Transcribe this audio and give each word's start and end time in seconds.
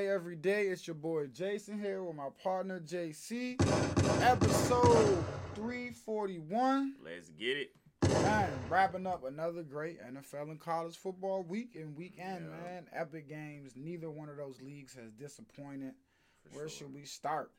J 0.00 0.06
and 0.06 0.08
J 0.08 0.14
every 0.14 0.36
day. 0.36 0.66
It's 0.68 0.86
your 0.86 0.94
boy 0.94 1.26
Jason 1.26 1.78
here 1.78 2.02
with 2.02 2.16
my 2.16 2.28
partner 2.42 2.80
JC. 2.80 3.56
Episode 4.22 5.24
341. 5.54 6.94
Let's 7.04 7.28
get 7.30 7.56
it. 7.58 7.70
Man, 8.08 8.50
wrapping 8.68 9.06
up 9.06 9.24
another 9.24 9.62
great 9.62 9.98
NFL 10.00 10.50
and 10.50 10.58
college 10.60 10.96
football 10.96 11.42
week 11.42 11.74
and 11.74 11.94
weekend, 11.96 12.46
Yeah. 12.46 12.62
man. 12.64 12.86
Epic 12.92 13.28
games. 13.28 13.72
Neither 13.76 14.10
one 14.10 14.28
of 14.30 14.36
those 14.36 14.60
leagues 14.62 14.94
has 14.94 15.12
disappointed. 15.12 15.92
For 16.44 16.56
Where 16.58 16.68
sure. 16.68 16.86
should 16.88 16.94
we 16.94 17.04
start? 17.04 17.52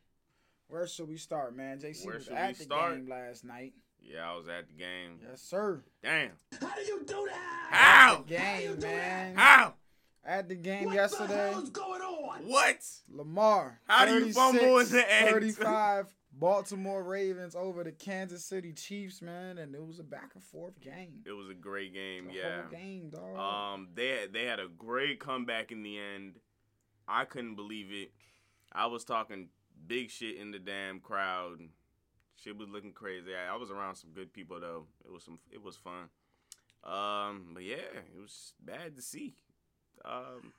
Where 0.68 0.88
should 0.88 1.08
we 1.10 1.18
start, 1.18 1.56
man? 1.56 1.80
JC 1.80 2.06
Where 2.06 2.16
was 2.16 2.24
should 2.24 2.34
we 2.34 2.40
at 2.40 2.58
the 2.58 2.64
start? 2.64 2.96
game 2.96 3.08
last 3.10 3.44
night. 3.44 3.74
Yeah, 4.02 4.32
I 4.32 4.36
was 4.36 4.48
at 4.48 4.68
the 4.68 4.74
game. 4.74 5.20
Yes, 5.30 5.42
sir. 5.44 5.84
Damn. 6.02 6.32
How 6.60 6.74
do 6.76 6.82
you 6.82 7.04
do 7.06 7.28
that? 7.30 7.68
How? 7.70 8.24
Game, 8.24 8.80
man. 8.80 9.36
How? 9.36 9.76
At 10.24 10.50
the 10.50 10.56
game 10.56 10.86
What 10.86 10.96
yesterday. 10.96 11.28
the 11.28 11.52
hell's 11.52 11.70
going 11.72 12.02
on? 12.02 12.48
What? 12.48 12.78
Lamar. 13.10 13.80
How 13.88 14.06
do 14.06 14.20
you 14.20 14.34
fumble 14.34 14.78
in 14.78 14.90
the 14.90 15.14
end? 15.14 15.32
35. 15.32 16.14
Baltimore 16.34 17.04
Ravens 17.04 17.56
over 17.56 17.84
the 17.84 17.92
Kansas 17.92 18.46
City 18.46 18.72
Chiefs, 18.72 19.22
man, 19.22 19.58
and 19.58 19.76
it 19.76 19.86
was 19.86 20.00
a 20.00 20.04
back 20.04 20.32
and 20.34 20.44
forth 20.44 20.80
game. 20.80 21.22
It 21.26 21.34
was 21.34 21.50
a 21.50 21.54
great 21.54 21.94
game. 21.94 22.28
The 22.28 22.34
yeah. 22.34 22.62
whole 22.62 22.72
game, 22.72 23.10
dog. 23.10 23.38
Um, 23.38 23.90
they 23.96 24.08
had, 24.08 24.34
they 24.34 24.46
had 24.46 24.60
a 24.60 24.68
great 24.68 25.20
comeback 25.20 25.72
in 25.72 25.84
the 25.84 25.98
end. 25.98 26.40
I 27.08 27.26
couldn't 27.26 27.56
believe 27.56 27.88
it. 27.92 28.12
I 28.72 28.86
was 28.86 29.04
talking 29.04 29.50
big 29.86 30.10
shit 30.10 30.38
in 30.38 30.52
the 30.52 30.60
damn 30.60 31.00
crowd. 31.00 31.60
Shit 32.42 32.58
was 32.58 32.70
looking 32.70 32.94
crazy. 32.94 33.32
I, 33.36 33.54
I 33.54 33.58
was 33.58 33.70
around 33.70 33.96
some 33.96 34.12
good 34.12 34.34
people 34.34 34.60
though. 34.60 34.86
It 35.06 35.12
was 35.12 35.24
some. 35.24 35.40
It 35.52 35.62
was 35.62 35.76
fun. 35.76 36.10
Um, 36.84 37.52
but 37.54 37.64
yeah, 37.64 37.76
it 37.76 38.20
was 38.20 38.54
bad 38.64 38.96
to 38.96 39.02
see. 39.02 39.36
Um, 40.06 40.54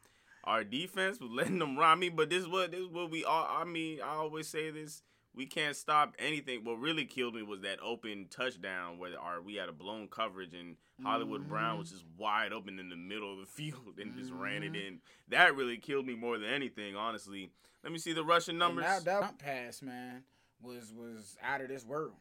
our 0.45 0.65
defense 0.65 1.21
was 1.21 1.31
letting 1.33 1.59
them 1.59 1.77
run 1.79 1.99
me, 1.99 2.09
but 2.09 2.31
this 2.31 2.43
is 2.43 2.49
what 2.49 2.71
this 2.73 2.81
is 2.81 2.89
what 2.89 3.11
we 3.11 3.25
all. 3.25 3.47
I 3.49 3.65
mean, 3.65 4.01
I 4.03 4.15
always 4.15 4.49
say 4.49 4.71
this. 4.71 5.03
We 5.35 5.47
can't 5.47 5.75
stop 5.75 6.15
anything. 6.19 6.63
What 6.63 6.79
really 6.79 7.07
killed 7.07 7.35
me 7.35 7.43
was 7.43 7.63
that 7.63 7.79
open 7.83 8.27
touchdown 8.29 8.99
where 8.99 9.19
our 9.19 9.41
we 9.41 9.55
had 9.55 9.71
a 9.71 9.73
blown 9.73 10.09
coverage 10.09 10.53
and 10.53 10.77
Hollywood 11.03 11.49
Brown 11.49 11.79
was 11.79 11.91
just 11.91 12.05
wide 12.19 12.53
open 12.53 12.79
in 12.79 12.91
the 12.91 12.97
middle 12.97 13.33
of 13.33 13.39
the 13.41 13.47
field 13.63 13.99
and 13.99 14.15
just 14.15 14.31
ran 14.31 14.63
it 14.63 14.77
in. 14.77 14.99
That 15.29 15.57
really 15.57 15.79
killed 15.79 16.07
me 16.07 16.15
more 16.15 16.37
than 16.39 16.51
anything, 16.51 16.97
honestly. 16.97 17.51
Let 17.83 17.93
me 17.95 17.99
see 17.99 18.13
the 18.13 18.23
rushing 18.23 18.53
And 18.53 18.59
numbers. 18.59 18.85
that, 18.85 19.05
that 19.07 19.39
pass, 19.39 19.81
man, 19.81 20.23
was 20.61 20.93
was 20.95 21.39
out 21.43 21.63
of 21.63 21.69
this 21.69 21.87
world. 21.87 22.13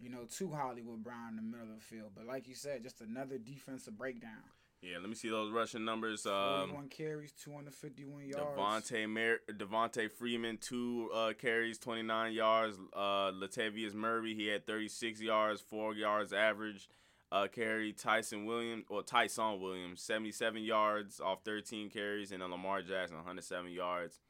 You 0.00 0.10
know, 0.10 0.24
to 0.38 0.50
Hollywood 0.50 1.04
Brown 1.04 1.30
in 1.30 1.36
the 1.36 1.42
middle 1.42 1.72
of 1.72 1.76
the 1.78 1.84
field. 1.84 2.10
But 2.16 2.26
like 2.26 2.48
you 2.48 2.54
said, 2.56 2.82
just 2.82 3.00
another 3.00 3.38
defensive 3.38 3.96
breakdown. 3.96 4.42
Yeah, 4.82 4.98
let 5.00 5.08
me 5.08 5.14
see 5.14 5.30
those 5.30 5.50
rushing 5.50 5.84
numbers. 5.84 6.26
Um, 6.26 6.68
41 6.70 6.88
carries, 6.88 7.32
251 7.32 8.28
yards. 8.28 8.36
Devontae 8.36 9.08
Mer- 9.08 9.40
Devonta 9.50 10.10
Freeman 10.10 10.58
two 10.58 11.10
uh, 11.14 11.32
carries, 11.38 11.78
twenty 11.78 12.02
nine 12.02 12.32
yards. 12.34 12.76
Uh, 12.92 13.32
Latavius 13.32 13.94
Murray 13.94 14.34
he 14.34 14.46
had 14.46 14.66
thirty 14.66 14.88
six 14.88 15.20
yards, 15.20 15.60
four 15.60 15.94
yards 15.94 16.32
average. 16.32 16.88
Uh, 17.32 17.48
carry 17.48 17.92
Tyson 17.92 18.44
Williams 18.44 18.84
or 18.88 19.02
Tyson 19.02 19.60
Williams 19.60 20.00
seventy 20.00 20.30
seven 20.30 20.62
yards 20.62 21.20
off 21.20 21.38
thirteen 21.44 21.90
carries, 21.90 22.30
and 22.30 22.40
then 22.42 22.50
Lamar 22.50 22.82
Jackson 22.82 23.16
one 23.16 23.26
hundred 23.26 23.44
seven 23.44 23.72
yards. 23.72 24.20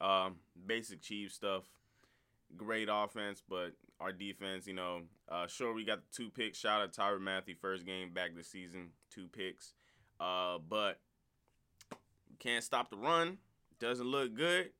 Um, 0.00 0.36
basic 0.66 1.00
Chiefs 1.00 1.34
stuff. 1.36 1.64
Great 2.56 2.88
offense, 2.92 3.42
but 3.48 3.72
our 4.00 4.12
defense, 4.12 4.66
you 4.66 4.74
know, 4.74 5.02
uh, 5.30 5.46
sure 5.46 5.72
we 5.72 5.84
got 5.84 6.00
the 6.02 6.14
two 6.14 6.28
picks. 6.28 6.58
Shout 6.58 6.82
out 6.82 6.92
Tyrann 6.92 7.20
Mathieu, 7.22 7.54
first 7.58 7.86
game 7.86 8.12
back 8.12 8.34
this 8.36 8.48
season, 8.48 8.90
two 9.10 9.28
picks. 9.28 9.72
Uh, 10.22 10.58
but 10.68 11.00
can't 12.38 12.62
stop 12.62 12.90
the 12.90 12.96
run. 12.96 13.38
Doesn't 13.80 14.06
look 14.06 14.34
good. 14.34 14.70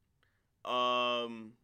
Um, 0.65 1.55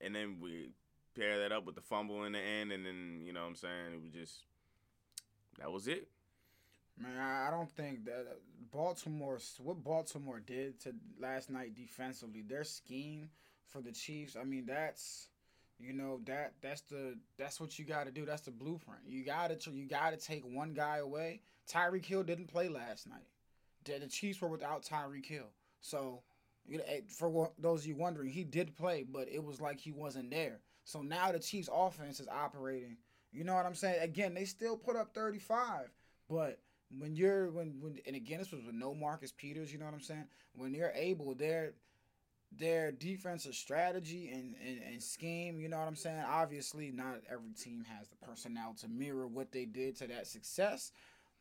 and 0.00 0.14
then 0.14 0.38
we 0.40 0.70
pair 1.14 1.40
that 1.40 1.52
up 1.52 1.66
with 1.66 1.74
the 1.74 1.82
fumble 1.82 2.24
in 2.24 2.32
the 2.32 2.38
end, 2.38 2.72
and 2.72 2.86
then 2.86 3.20
you 3.22 3.32
know 3.32 3.42
what 3.42 3.48
I'm 3.48 3.56
saying 3.56 3.92
it 3.92 4.02
was 4.02 4.12
just 4.12 4.44
that 5.58 5.70
was 5.70 5.86
it. 5.86 6.08
Man, 6.98 7.18
I 7.18 7.50
don't 7.50 7.70
think 7.70 8.06
that 8.06 8.26
uh, 8.30 8.34
Baltimore, 8.72 9.38
what 9.62 9.84
Baltimore 9.84 10.40
did 10.40 10.80
to 10.80 10.94
last 11.20 11.50
night 11.50 11.74
defensively, 11.74 12.42
their 12.42 12.64
scheme 12.64 13.28
for 13.66 13.82
the 13.82 13.92
Chiefs. 13.92 14.34
I 14.40 14.44
mean, 14.44 14.64
that's 14.66 15.28
you 15.78 15.92
know 15.92 16.20
that 16.24 16.54
that's 16.62 16.80
the 16.82 17.18
that's 17.36 17.60
what 17.60 17.78
you 17.78 17.84
got 17.84 18.06
to 18.06 18.10
do. 18.10 18.24
That's 18.24 18.42
the 18.42 18.50
blueprint. 18.50 19.02
You 19.06 19.24
got 19.24 19.60
to 19.60 19.70
you 19.70 19.86
got 19.86 20.10
to 20.10 20.16
take 20.16 20.42
one 20.44 20.72
guy 20.72 20.98
away. 20.98 21.42
Tyreek 21.70 22.04
Hill 22.04 22.22
didn't 22.22 22.46
play 22.46 22.68
last 22.68 23.08
night. 23.08 23.26
The, 23.84 24.06
Chiefs 24.06 24.40
were 24.40 24.48
without 24.48 24.82
Tyreek 24.82 25.24
Hill, 25.24 25.50
so 25.80 26.22
you 26.66 26.78
know, 26.78 26.84
eh, 26.86 27.00
for 27.08 27.50
those 27.58 27.80
of 27.82 27.86
you 27.86 27.96
wondering, 27.96 28.28
he 28.28 28.44
did 28.44 28.76
play, 28.76 29.04
but 29.10 29.28
it 29.32 29.42
was 29.42 29.60
like 29.60 29.80
he 29.80 29.92
wasn't 29.92 30.30
there. 30.30 30.60
So 30.84 31.00
now 31.00 31.32
the 31.32 31.38
Chiefs' 31.38 31.70
offense 31.72 32.20
is 32.20 32.28
operating. 32.28 32.98
You 33.32 33.44
know 33.44 33.54
what 33.54 33.66
I'm 33.66 33.74
saying? 33.74 34.02
Again, 34.02 34.34
they 34.34 34.44
still 34.44 34.76
put 34.76 34.96
up 34.96 35.14
35, 35.14 35.90
but 36.28 36.60
when 36.98 37.14
you're 37.14 37.50
when 37.50 37.76
when 37.80 37.98
and 38.06 38.16
again 38.16 38.38
this 38.38 38.52
was 38.52 38.64
with 38.64 38.74
no 38.74 38.94
Marcus 38.94 39.32
Peters, 39.32 39.72
you 39.72 39.78
know 39.78 39.84
what 39.84 39.94
I'm 39.94 40.00
saying? 40.00 40.24
When 40.54 40.74
you're 40.74 40.92
able, 40.94 41.34
their 41.34 41.74
their 42.56 42.90
defensive 42.90 43.54
strategy 43.54 44.30
and, 44.32 44.54
and, 44.66 44.80
and 44.82 45.02
scheme, 45.02 45.60
you 45.60 45.68
know 45.68 45.78
what 45.78 45.88
I'm 45.88 45.96
saying? 45.96 46.24
Obviously 46.26 46.90
not 46.90 47.20
every 47.30 47.52
team 47.52 47.84
has 47.98 48.08
the 48.08 48.16
personnel 48.26 48.74
to 48.80 48.88
mirror 48.88 49.26
what 49.26 49.52
they 49.52 49.66
did 49.66 49.96
to 49.96 50.06
that 50.06 50.26
success, 50.26 50.92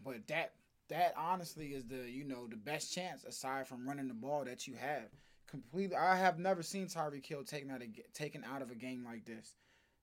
but 0.03 0.27
that 0.27 0.53
that 0.89 1.13
honestly 1.17 1.67
is 1.67 1.85
the 1.85 2.09
you 2.09 2.23
know 2.23 2.47
the 2.47 2.55
best 2.55 2.93
chance 2.93 3.23
aside 3.23 3.67
from 3.67 3.87
running 3.87 4.07
the 4.07 4.13
ball 4.13 4.45
that 4.45 4.67
you 4.67 4.75
have. 4.75 5.09
Completely 5.49 5.95
I 5.95 6.15
have 6.15 6.39
never 6.39 6.63
seen 6.63 6.87
Tyreek 6.87 7.25
Hill 7.25 7.43
taken 7.43 7.71
out 7.71 7.81
of 7.81 7.87
taken 8.13 8.43
out 8.43 8.61
of 8.61 8.71
a 8.71 8.75
game 8.75 9.03
like 9.05 9.25
this. 9.25 9.55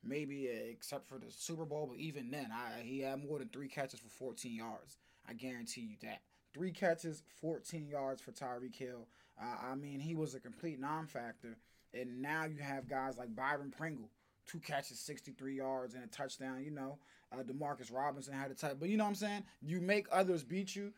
Maybe 0.03 0.49
uh, 0.49 0.71
except 0.71 1.09
for 1.09 1.19
the 1.19 1.31
Super 1.31 1.65
Bowl, 1.65 1.87
but 1.91 1.99
even 1.99 2.31
then, 2.31 2.51
I, 2.53 2.83
he 2.83 3.01
had 3.01 3.25
more 3.25 3.39
than 3.39 3.49
three 3.49 3.69
catches 3.69 4.01
for 4.01 4.11
14 4.11 4.55
yards. 4.55 4.99
I 5.27 5.33
guarantee 5.33 5.81
you 5.81 5.97
that. 6.03 6.21
Three 6.53 6.73
catches, 6.73 7.23
14 7.41 7.89
yards 7.89 8.21
for 8.21 8.31
Tyreek 8.31 8.77
Hill. 8.77 9.09
Uh, 9.41 9.71
I 9.73 9.75
mean, 9.75 10.01
he 10.01 10.15
was 10.15 10.35
a 10.35 10.41
complete 10.41 10.79
non-factor. 10.79 11.57
And 11.95 12.21
now 12.21 12.45
you 12.45 12.59
have 12.59 12.89
guys 12.89 13.17
like 13.17 13.35
Byron 13.35 13.73
Pringle, 13.77 14.11
two 14.47 14.59
catches, 14.59 14.99
63 15.01 15.57
yards 15.57 15.95
and 15.95 16.05
a 16.05 16.07
touchdown. 16.07 16.63
You 16.65 16.71
know, 16.71 16.99
uh, 17.33 17.43
Demarcus 17.43 17.93
Robinson 17.93 18.35
had 18.35 18.51
a 18.51 18.55
touch, 18.55 18.77
but 18.79 18.89
you 18.89 18.97
know 18.97 19.05
what 19.05 19.11
I'm 19.11 19.17
saying. 19.17 19.45
You 19.63 19.81
make 19.81 20.07
others 20.11 20.43
beat 20.43 20.75
you. 20.75 20.93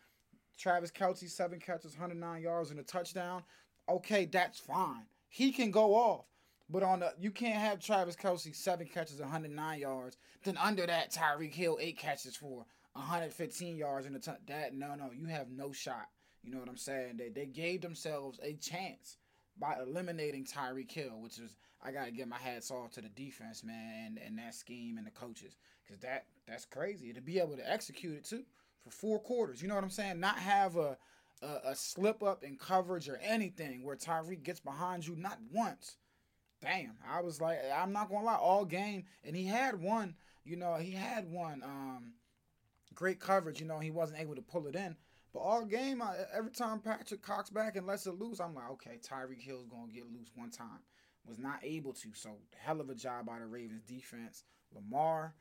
Travis 0.59 0.91
Kelce, 0.91 1.29
seven 1.29 1.61
catches, 1.61 1.93
109 1.93 2.43
yards 2.43 2.71
and 2.71 2.81
a 2.81 2.83
touchdown. 2.83 3.43
Okay, 3.89 4.25
that's 4.25 4.59
fine. 4.59 5.05
He 5.29 5.53
can 5.53 5.71
go 5.71 5.95
off. 5.95 6.25
But 6.69 6.83
on 6.83 7.01
the 7.01 7.13
you 7.19 7.31
can't 7.31 7.61
have 7.61 7.79
Travis 7.79 8.17
Kelce 8.17 8.55
seven 8.55 8.89
catches, 8.89 9.21
109 9.21 9.79
yards. 9.79 10.17
Then 10.43 10.57
under 10.57 10.87
that, 10.87 11.13
Tyreek 11.13 11.55
Hill 11.55 11.79
eight 11.81 11.97
catches 11.97 12.35
for 12.35 12.67
115 12.95 13.77
yards 13.77 14.07
in 14.07 14.15
the 14.15 14.19
t- 14.19 14.33
that 14.49 14.75
no 14.75 14.95
no 14.97 15.11
you 15.17 15.27
have 15.27 15.49
no 15.51 15.71
shot. 15.71 16.09
You 16.43 16.53
know 16.53 16.59
what 16.59 16.69
I'm 16.69 16.77
saying? 16.77 17.19
They 17.19 17.29
they 17.29 17.47
gave 17.47 17.83
themselves 17.83 18.41
a 18.43 18.55
chance 18.55 19.19
by 19.59 19.77
eliminating 19.81 20.45
Tyreek 20.45 20.91
Hill, 20.91 21.21
which 21.21 21.39
is 21.39 21.57
I 21.87 21.93
gotta 21.93 22.11
give 22.11 22.29
my 22.29 22.39
hats 22.39 22.71
off 22.71 22.93
to 22.93 23.01
the 23.01 23.09
defense 23.09 23.63
man 23.63 24.07
and, 24.07 24.19
and 24.19 24.39
that 24.39 24.55
scheme 24.55 24.99
and 24.99 25.07
the 25.07 25.11
coaches 25.11 25.57
because 25.85 26.01
that 26.01 26.25
that's 26.47 26.65
crazy 26.65 27.13
to 27.13 27.21
be 27.21 27.39
able 27.39 27.57
to 27.57 27.71
execute 27.71 28.17
it 28.17 28.25
too 28.25 28.43
for 28.83 28.91
four 28.91 29.21
quarters. 29.21 29.63
You 29.63 29.69
know 29.69 29.75
what 29.75 29.85
I'm 29.85 29.91
saying? 29.91 30.19
Not 30.19 30.39
have 30.39 30.77
a 30.77 30.97
a, 31.43 31.71
a 31.71 31.75
slip 31.75 32.23
up 32.23 32.43
in 32.43 32.57
coverage 32.57 33.09
or 33.09 33.19
anything 33.23 33.85
where 33.85 33.97
Tyreek 33.97 34.43
gets 34.43 34.61
behind 34.61 35.07
you 35.07 35.15
not 35.17 35.39
once 35.53 35.97
damn, 36.63 36.97
I 37.09 37.21
was 37.21 37.41
like, 37.41 37.59
I'm 37.75 37.93
not 37.93 38.09
gonna 38.09 38.25
lie, 38.25 38.35
all 38.35 38.65
game, 38.65 39.05
and 39.25 39.37
he 39.37 39.45
had 39.45 39.81
one, 39.81 40.15
you 40.45 40.57
know, 40.57 40.75
he 40.77 40.93
had 40.93 41.31
one 41.31 41.63
um 41.63 42.13
great 42.95 43.21
coverage, 43.21 43.61
you 43.61 43.67
know, 43.67 43.79
he 43.79 43.91
wasn't 43.91 44.21
able 44.21 44.35
to 44.35 44.43
pull 44.43 44.67
it 44.67 44.75
in. 44.75 44.97
But 45.33 45.41
all 45.41 45.65
game, 45.65 46.01
I, 46.01 46.15
every 46.35 46.51
time 46.51 46.81
Patrick 46.81 47.21
Cox 47.21 47.51
back 47.51 47.77
and 47.77 47.87
lets 47.87 48.07
it 48.07 48.19
loose, 48.19 48.41
I'm 48.41 48.55
like, 48.55 48.71
okay, 48.73 48.99
Tyreek 49.03 49.43
Hill's 49.43 49.67
gonna 49.67 49.93
get 49.93 50.11
loose 50.11 50.31
one 50.35 50.51
time. 50.51 50.81
Was 51.29 51.39
not 51.39 51.59
able 51.63 51.93
to, 51.93 52.09
so 52.15 52.31
hell 52.57 52.81
of 52.81 52.89
a 52.89 52.95
job 52.95 53.27
by 53.27 53.39
the 53.39 53.47
Ravens 53.47 53.83
defense. 53.83 54.45
Lamar, 54.75 55.35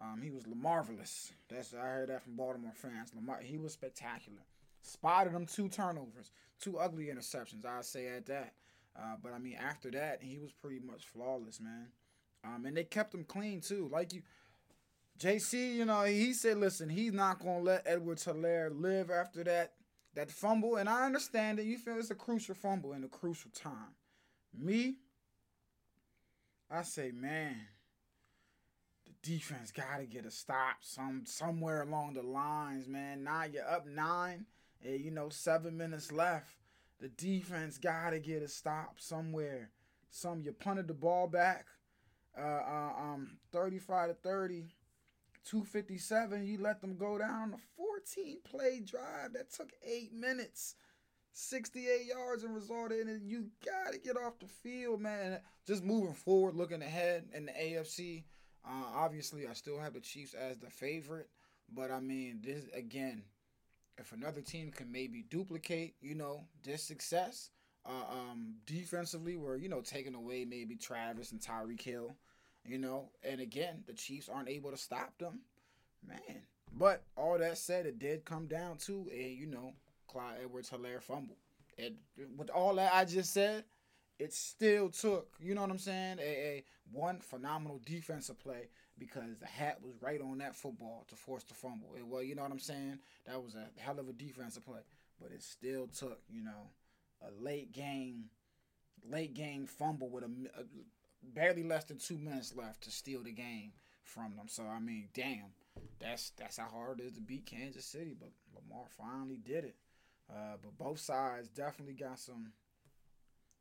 um, 0.00 0.20
he 0.22 0.30
was 0.30 0.44
Lamarvelous. 0.44 1.32
That's 1.48 1.74
I 1.74 1.80
heard 1.80 2.08
that 2.08 2.22
from 2.22 2.36
Baltimore 2.36 2.72
fans. 2.74 3.12
Lamar, 3.14 3.40
he 3.40 3.56
was 3.56 3.72
spectacular. 3.72 4.42
Spotted 4.82 5.32
him 5.32 5.46
two 5.46 5.68
turnovers, 5.68 6.32
two 6.60 6.78
ugly 6.78 7.06
interceptions. 7.06 7.64
I 7.64 7.82
say 7.82 8.08
at 8.08 8.26
that. 8.26 8.54
Uh, 8.96 9.14
but 9.22 9.32
I 9.32 9.38
mean, 9.38 9.56
after 9.56 9.90
that, 9.92 10.22
he 10.22 10.38
was 10.38 10.52
pretty 10.52 10.80
much 10.80 11.06
flawless, 11.06 11.60
man. 11.60 11.88
Um, 12.44 12.64
and 12.66 12.76
they 12.76 12.84
kept 12.84 13.14
him 13.14 13.24
clean 13.24 13.60
too. 13.60 13.88
Like 13.92 14.12
you, 14.12 14.22
JC, 15.18 15.74
you 15.74 15.84
know, 15.84 16.02
he 16.04 16.32
said, 16.32 16.58
listen, 16.58 16.88
he's 16.88 17.12
not 17.12 17.40
gonna 17.40 17.60
let 17.60 17.82
Edward 17.86 18.18
Helaire 18.18 18.70
live 18.72 19.10
after 19.10 19.44
that 19.44 19.72
that 20.14 20.30
fumble. 20.30 20.76
And 20.76 20.88
I 20.88 21.06
understand 21.06 21.58
that 21.58 21.64
you 21.64 21.78
feel 21.78 21.98
it's 21.98 22.10
a 22.10 22.14
crucial 22.14 22.54
fumble 22.54 22.92
in 22.92 23.04
a 23.04 23.08
crucial 23.08 23.50
time. 23.50 23.94
Me, 24.56 24.96
I 26.70 26.82
say, 26.82 27.10
man, 27.12 27.56
the 29.06 29.12
defense 29.22 29.72
gotta 29.72 30.04
get 30.04 30.26
a 30.26 30.30
stop 30.30 30.76
some 30.82 31.22
somewhere 31.24 31.82
along 31.82 32.14
the 32.14 32.22
lines, 32.22 32.86
man. 32.86 33.24
Now 33.24 33.44
you're 33.44 33.68
up 33.68 33.86
nine, 33.86 34.44
and 34.84 35.00
you 35.00 35.10
know 35.10 35.30
seven 35.30 35.76
minutes 35.76 36.12
left. 36.12 36.56
The 37.00 37.08
defense 37.08 37.78
gotta 37.78 38.18
get 38.18 38.42
a 38.42 38.48
stop 38.48 38.96
somewhere. 38.98 39.70
Some 40.10 40.42
you 40.42 40.52
punted 40.52 40.88
the 40.88 40.94
ball 40.94 41.26
back, 41.26 41.66
uh, 42.38 42.42
uh 42.42 42.92
um, 42.98 43.38
thirty-five 43.52 44.08
to 44.08 44.14
thirty. 44.14 44.74
257, 45.44 46.46
you 46.46 46.58
let 46.58 46.82
them 46.82 46.96
go 46.98 47.16
down 47.16 47.54
a 47.54 47.58
14 47.76 48.38
play 48.44 48.80
drive 48.84 49.32
that 49.32 49.50
took 49.50 49.70
eight 49.82 50.12
minutes, 50.12 50.74
68 51.38 52.06
yards, 52.06 52.44
and 52.44 52.54
resulted 52.54 53.00
in 53.00 53.08
it. 53.08 53.22
You 53.24 53.46
got 53.64 53.92
to 53.92 53.98
get 53.98 54.16
off 54.16 54.38
the 54.38 54.46
field, 54.46 55.00
man. 55.00 55.40
Just 55.66 55.84
moving 55.84 56.14
forward, 56.14 56.54
looking 56.54 56.82
ahead 56.82 57.24
in 57.32 57.46
the 57.46 57.52
AFC. 57.52 58.24
Uh, 58.66 58.84
obviously, 58.94 59.46
I 59.46 59.52
still 59.52 59.78
have 59.78 59.94
the 59.94 60.00
Chiefs 60.00 60.34
as 60.34 60.58
the 60.58 60.70
favorite, 60.70 61.28
but 61.74 61.90
I 61.90 62.00
mean, 62.00 62.40
this 62.42 62.64
again, 62.74 63.22
if 63.98 64.12
another 64.12 64.40
team 64.40 64.70
can 64.70 64.90
maybe 64.90 65.24
duplicate, 65.30 65.94
you 66.00 66.14
know, 66.14 66.44
this 66.64 66.82
success 66.82 67.50
uh, 67.86 68.12
um, 68.12 68.54
defensively, 68.66 69.36
where 69.36 69.56
you 69.56 69.68
know 69.68 69.80
taking 69.80 70.14
away 70.14 70.44
maybe 70.44 70.76
Travis 70.76 71.32
and 71.32 71.40
Tyreek 71.40 71.80
Hill 71.80 72.16
you 72.68 72.78
know. 72.78 73.10
And 73.22 73.40
again, 73.40 73.82
the 73.86 73.92
Chiefs 73.92 74.28
aren't 74.28 74.48
able 74.48 74.70
to 74.70 74.76
stop 74.76 75.16
them, 75.18 75.40
man. 76.06 76.42
But 76.72 77.02
all 77.16 77.38
that 77.38 77.58
said, 77.58 77.86
it 77.86 77.98
did 77.98 78.24
come 78.24 78.46
down 78.46 78.76
to 78.86 79.08
a 79.12 79.28
you 79.28 79.46
know 79.46 79.72
Clyde 80.08 80.38
Edwards-Helaire 80.42 81.02
fumble. 81.02 81.36
And 81.78 81.96
with 82.36 82.50
all 82.50 82.74
that 82.74 82.92
I 82.92 83.04
just 83.04 83.32
said, 83.32 83.64
it 84.18 84.32
still 84.32 84.88
took 84.88 85.28
you 85.40 85.54
know 85.54 85.60
what 85.60 85.70
I'm 85.70 85.78
saying 85.78 86.18
a, 86.18 86.22
a 86.22 86.64
one 86.90 87.20
phenomenal 87.20 87.80
defensive 87.86 88.38
play 88.38 88.68
because 88.98 89.38
the 89.38 89.46
hat 89.46 89.78
was 89.82 89.94
right 90.02 90.20
on 90.20 90.38
that 90.38 90.56
football 90.56 91.04
to 91.08 91.14
force 91.14 91.44
the 91.44 91.54
fumble. 91.54 91.94
It 91.96 92.06
was 92.06 92.26
you 92.26 92.34
know 92.34 92.42
what 92.42 92.50
I'm 92.50 92.58
saying 92.58 92.98
that 93.26 93.42
was 93.42 93.54
a 93.54 93.68
hell 93.80 94.00
of 94.00 94.08
a 94.08 94.12
defensive 94.12 94.64
play, 94.64 94.80
but 95.20 95.30
it 95.30 95.42
still 95.42 95.86
took 95.86 96.20
you 96.28 96.42
know 96.42 96.70
a 97.22 97.42
late 97.42 97.72
game 97.72 98.24
late 99.08 99.34
game 99.34 99.66
fumble 99.66 100.08
with 100.08 100.24
a, 100.24 100.30
a 100.58 100.64
barely 101.22 101.62
less 101.62 101.84
than 101.84 101.98
two 101.98 102.18
minutes 102.18 102.54
left 102.56 102.82
to 102.82 102.90
steal 102.90 103.22
the 103.22 103.32
game 103.32 103.72
from 104.02 104.36
them. 104.36 104.46
So 104.48 104.64
I 104.64 104.80
mean, 104.80 105.08
damn, 105.14 105.52
that's 106.00 106.30
that's 106.30 106.56
how 106.56 106.68
hard 106.68 107.00
it 107.00 107.04
is 107.04 107.12
to 107.12 107.20
beat 107.20 107.46
Kansas 107.46 107.84
City. 107.84 108.16
But 108.18 108.30
Lamar 108.54 108.86
finally 108.96 109.38
did 109.44 109.64
it. 109.64 109.76
Uh, 110.30 110.56
but 110.62 110.76
both 110.76 110.98
sides 110.98 111.48
definitely 111.48 111.94
got 111.94 112.18
some 112.18 112.52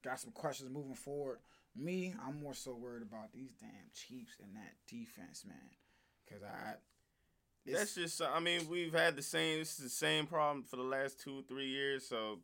got 0.03 0.19
some 0.19 0.31
questions 0.31 0.69
moving 0.69 0.95
forward. 0.95 1.39
Me, 1.75 2.13
I'm 2.25 2.41
more 2.41 2.53
so 2.53 2.75
worried 2.75 3.03
about 3.03 3.31
these 3.33 3.51
damn 3.59 3.69
Chiefs 3.93 4.33
and 4.41 4.55
that 4.55 4.73
defense, 4.87 5.45
man. 5.47 5.57
Cause 6.29 6.43
I 6.43 6.73
that's 7.65 7.95
just 7.95 8.21
I 8.21 8.39
mean 8.39 8.67
we've 8.69 8.93
had 8.93 9.15
the 9.15 9.21
same 9.21 9.59
this 9.59 9.77
is 9.77 9.83
the 9.83 9.89
same 9.89 10.25
problem 10.25 10.63
for 10.63 10.75
the 10.75 10.83
last 10.83 11.21
two 11.21 11.43
three 11.47 11.67
years. 11.67 12.05
So 12.05 12.39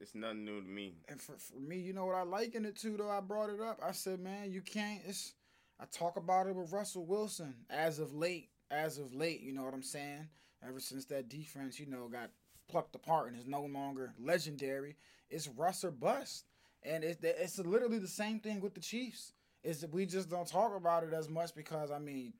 it's 0.00 0.14
nothing 0.14 0.44
new 0.44 0.60
to 0.60 0.68
me. 0.68 0.94
And 1.08 1.20
for, 1.20 1.34
for 1.38 1.58
me, 1.58 1.78
you 1.78 1.92
know 1.92 2.04
what 2.04 2.16
I 2.16 2.22
liken 2.22 2.64
it 2.64 2.76
to 2.80 2.96
though? 2.96 3.10
I 3.10 3.20
brought 3.20 3.50
it 3.50 3.60
up. 3.60 3.80
I 3.84 3.92
said, 3.92 4.20
man, 4.20 4.52
you 4.52 4.60
can't. 4.60 5.00
It's 5.06 5.34
I 5.80 5.84
talk 5.90 6.16
about 6.16 6.46
it 6.46 6.54
with 6.54 6.72
Russell 6.72 7.04
Wilson 7.04 7.54
as 7.70 7.98
of 7.98 8.14
late. 8.14 8.50
As 8.70 8.98
of 8.98 9.14
late, 9.14 9.42
you 9.42 9.52
know 9.52 9.62
what 9.62 9.74
I'm 9.74 9.82
saying? 9.82 10.28
Ever 10.66 10.80
since 10.80 11.04
that 11.06 11.28
defense, 11.28 11.78
you 11.78 11.86
know, 11.86 12.08
got 12.08 12.30
plucked 12.68 12.94
apart 12.94 13.28
and 13.28 13.38
is 13.38 13.46
no 13.46 13.62
longer 13.62 14.12
legendary, 14.18 14.96
it's 15.30 15.48
Russ 15.48 15.84
or 15.84 15.90
bust. 15.90 16.46
And 16.82 17.02
it, 17.02 17.18
it's 17.22 17.58
literally 17.58 17.98
the 17.98 18.06
same 18.06 18.38
thing 18.38 18.60
with 18.60 18.74
the 18.74 18.80
Chiefs. 18.80 19.32
Is 19.64 19.80
that 19.80 19.92
we 19.92 20.06
just 20.06 20.30
don't 20.30 20.46
talk 20.46 20.76
about 20.76 21.02
it 21.02 21.12
as 21.12 21.28
much 21.28 21.52
because 21.54 21.90
I 21.90 21.98
mean, 21.98 22.34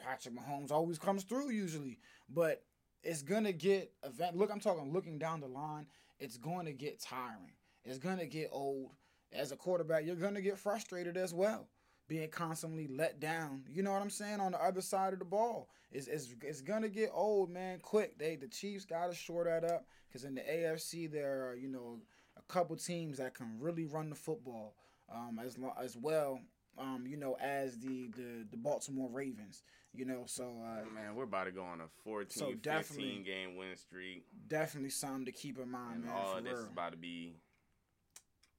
Patrick 0.00 0.34
Mahomes 0.34 0.72
always 0.72 0.98
comes 0.98 1.22
through 1.22 1.50
usually, 1.50 2.00
but 2.28 2.64
it's 3.04 3.22
gonna 3.22 3.52
get 3.52 3.92
event. 4.04 4.36
Look, 4.36 4.50
I'm 4.50 4.58
talking 4.58 4.92
looking 4.92 5.18
down 5.18 5.40
the 5.40 5.46
line 5.46 5.86
it's 6.18 6.36
going 6.36 6.66
to 6.66 6.72
get 6.72 7.00
tiring. 7.00 7.52
It's 7.84 7.98
going 7.98 8.18
to 8.18 8.26
get 8.26 8.50
old. 8.52 8.90
As 9.32 9.52
a 9.52 9.56
quarterback, 9.56 10.06
you're 10.06 10.16
going 10.16 10.34
to 10.34 10.40
get 10.40 10.58
frustrated 10.58 11.16
as 11.18 11.34
well, 11.34 11.68
being 12.08 12.28
constantly 12.30 12.88
let 12.88 13.20
down. 13.20 13.62
You 13.70 13.82
know 13.82 13.92
what 13.92 14.02
I'm 14.02 14.10
saying? 14.10 14.40
On 14.40 14.52
the 14.52 14.64
other 14.64 14.80
side 14.80 15.12
of 15.12 15.18
the 15.18 15.24
ball, 15.24 15.68
it's 15.92 16.08
it's, 16.08 16.34
it's 16.42 16.62
going 16.62 16.82
to 16.82 16.88
get 16.88 17.10
old, 17.12 17.50
man. 17.50 17.78
Quick, 17.80 18.18
they 18.18 18.36
the 18.36 18.48
Chiefs 18.48 18.84
got 18.84 19.10
to 19.10 19.14
shore 19.14 19.44
that 19.44 19.64
up 19.64 19.86
because 20.08 20.24
in 20.24 20.34
the 20.34 20.40
AFC 20.40 21.10
there 21.10 21.48
are 21.48 21.54
you 21.54 21.68
know 21.68 21.98
a 22.36 22.52
couple 22.52 22.74
teams 22.76 23.18
that 23.18 23.34
can 23.34 23.56
really 23.60 23.84
run 23.84 24.08
the 24.08 24.16
football 24.16 24.74
um, 25.14 25.38
as 25.44 25.56
as 25.80 25.96
well. 25.96 26.40
Um, 26.78 27.06
you 27.08 27.16
know, 27.16 27.36
as 27.40 27.78
the, 27.78 28.08
the 28.16 28.46
the 28.50 28.56
Baltimore 28.56 29.10
Ravens. 29.12 29.62
You 29.94 30.04
know, 30.04 30.24
so 30.26 30.44
uh, 30.44 30.94
man, 30.94 31.14
we're 31.14 31.24
about 31.24 31.44
to 31.44 31.50
go 31.50 31.62
on 31.62 31.80
a 31.80 31.88
14, 32.04 32.30
so 32.30 32.52
15 32.62 33.24
game 33.24 33.56
win 33.56 33.74
streak. 33.74 34.24
Definitely 34.46 34.90
something 34.90 35.24
to 35.24 35.32
keep 35.32 35.58
in 35.58 35.70
mind, 35.70 35.94
and 35.94 36.04
man. 36.04 36.14
All 36.14 36.36
this 36.36 36.52
real. 36.52 36.60
is 36.60 36.66
about 36.66 36.92
to 36.92 36.98
be 36.98 37.34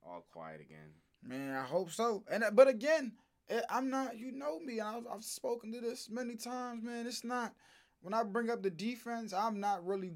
all 0.05 0.25
quiet 0.33 0.59
again. 0.59 0.89
Man, 1.23 1.55
I 1.55 1.63
hope 1.63 1.91
so. 1.91 2.23
And 2.29 2.43
uh, 2.43 2.51
but 2.51 2.67
again, 2.67 3.13
Eh, 3.49 3.61
I'm 3.69 3.89
not. 3.89 4.17
You 4.17 4.31
know 4.31 4.59
me. 4.59 4.79
I've 4.79 5.05
I've 5.11 5.23
spoken 5.23 5.71
to 5.73 5.81
this 5.81 6.09
many 6.09 6.35
times, 6.35 6.83
man. 6.83 7.07
It's 7.07 7.23
not 7.23 7.53
when 8.01 8.13
I 8.13 8.23
bring 8.23 8.49
up 8.49 8.61
the 8.63 8.69
defense. 8.69 9.33
I'm 9.33 9.59
not 9.59 9.85
really. 9.85 10.11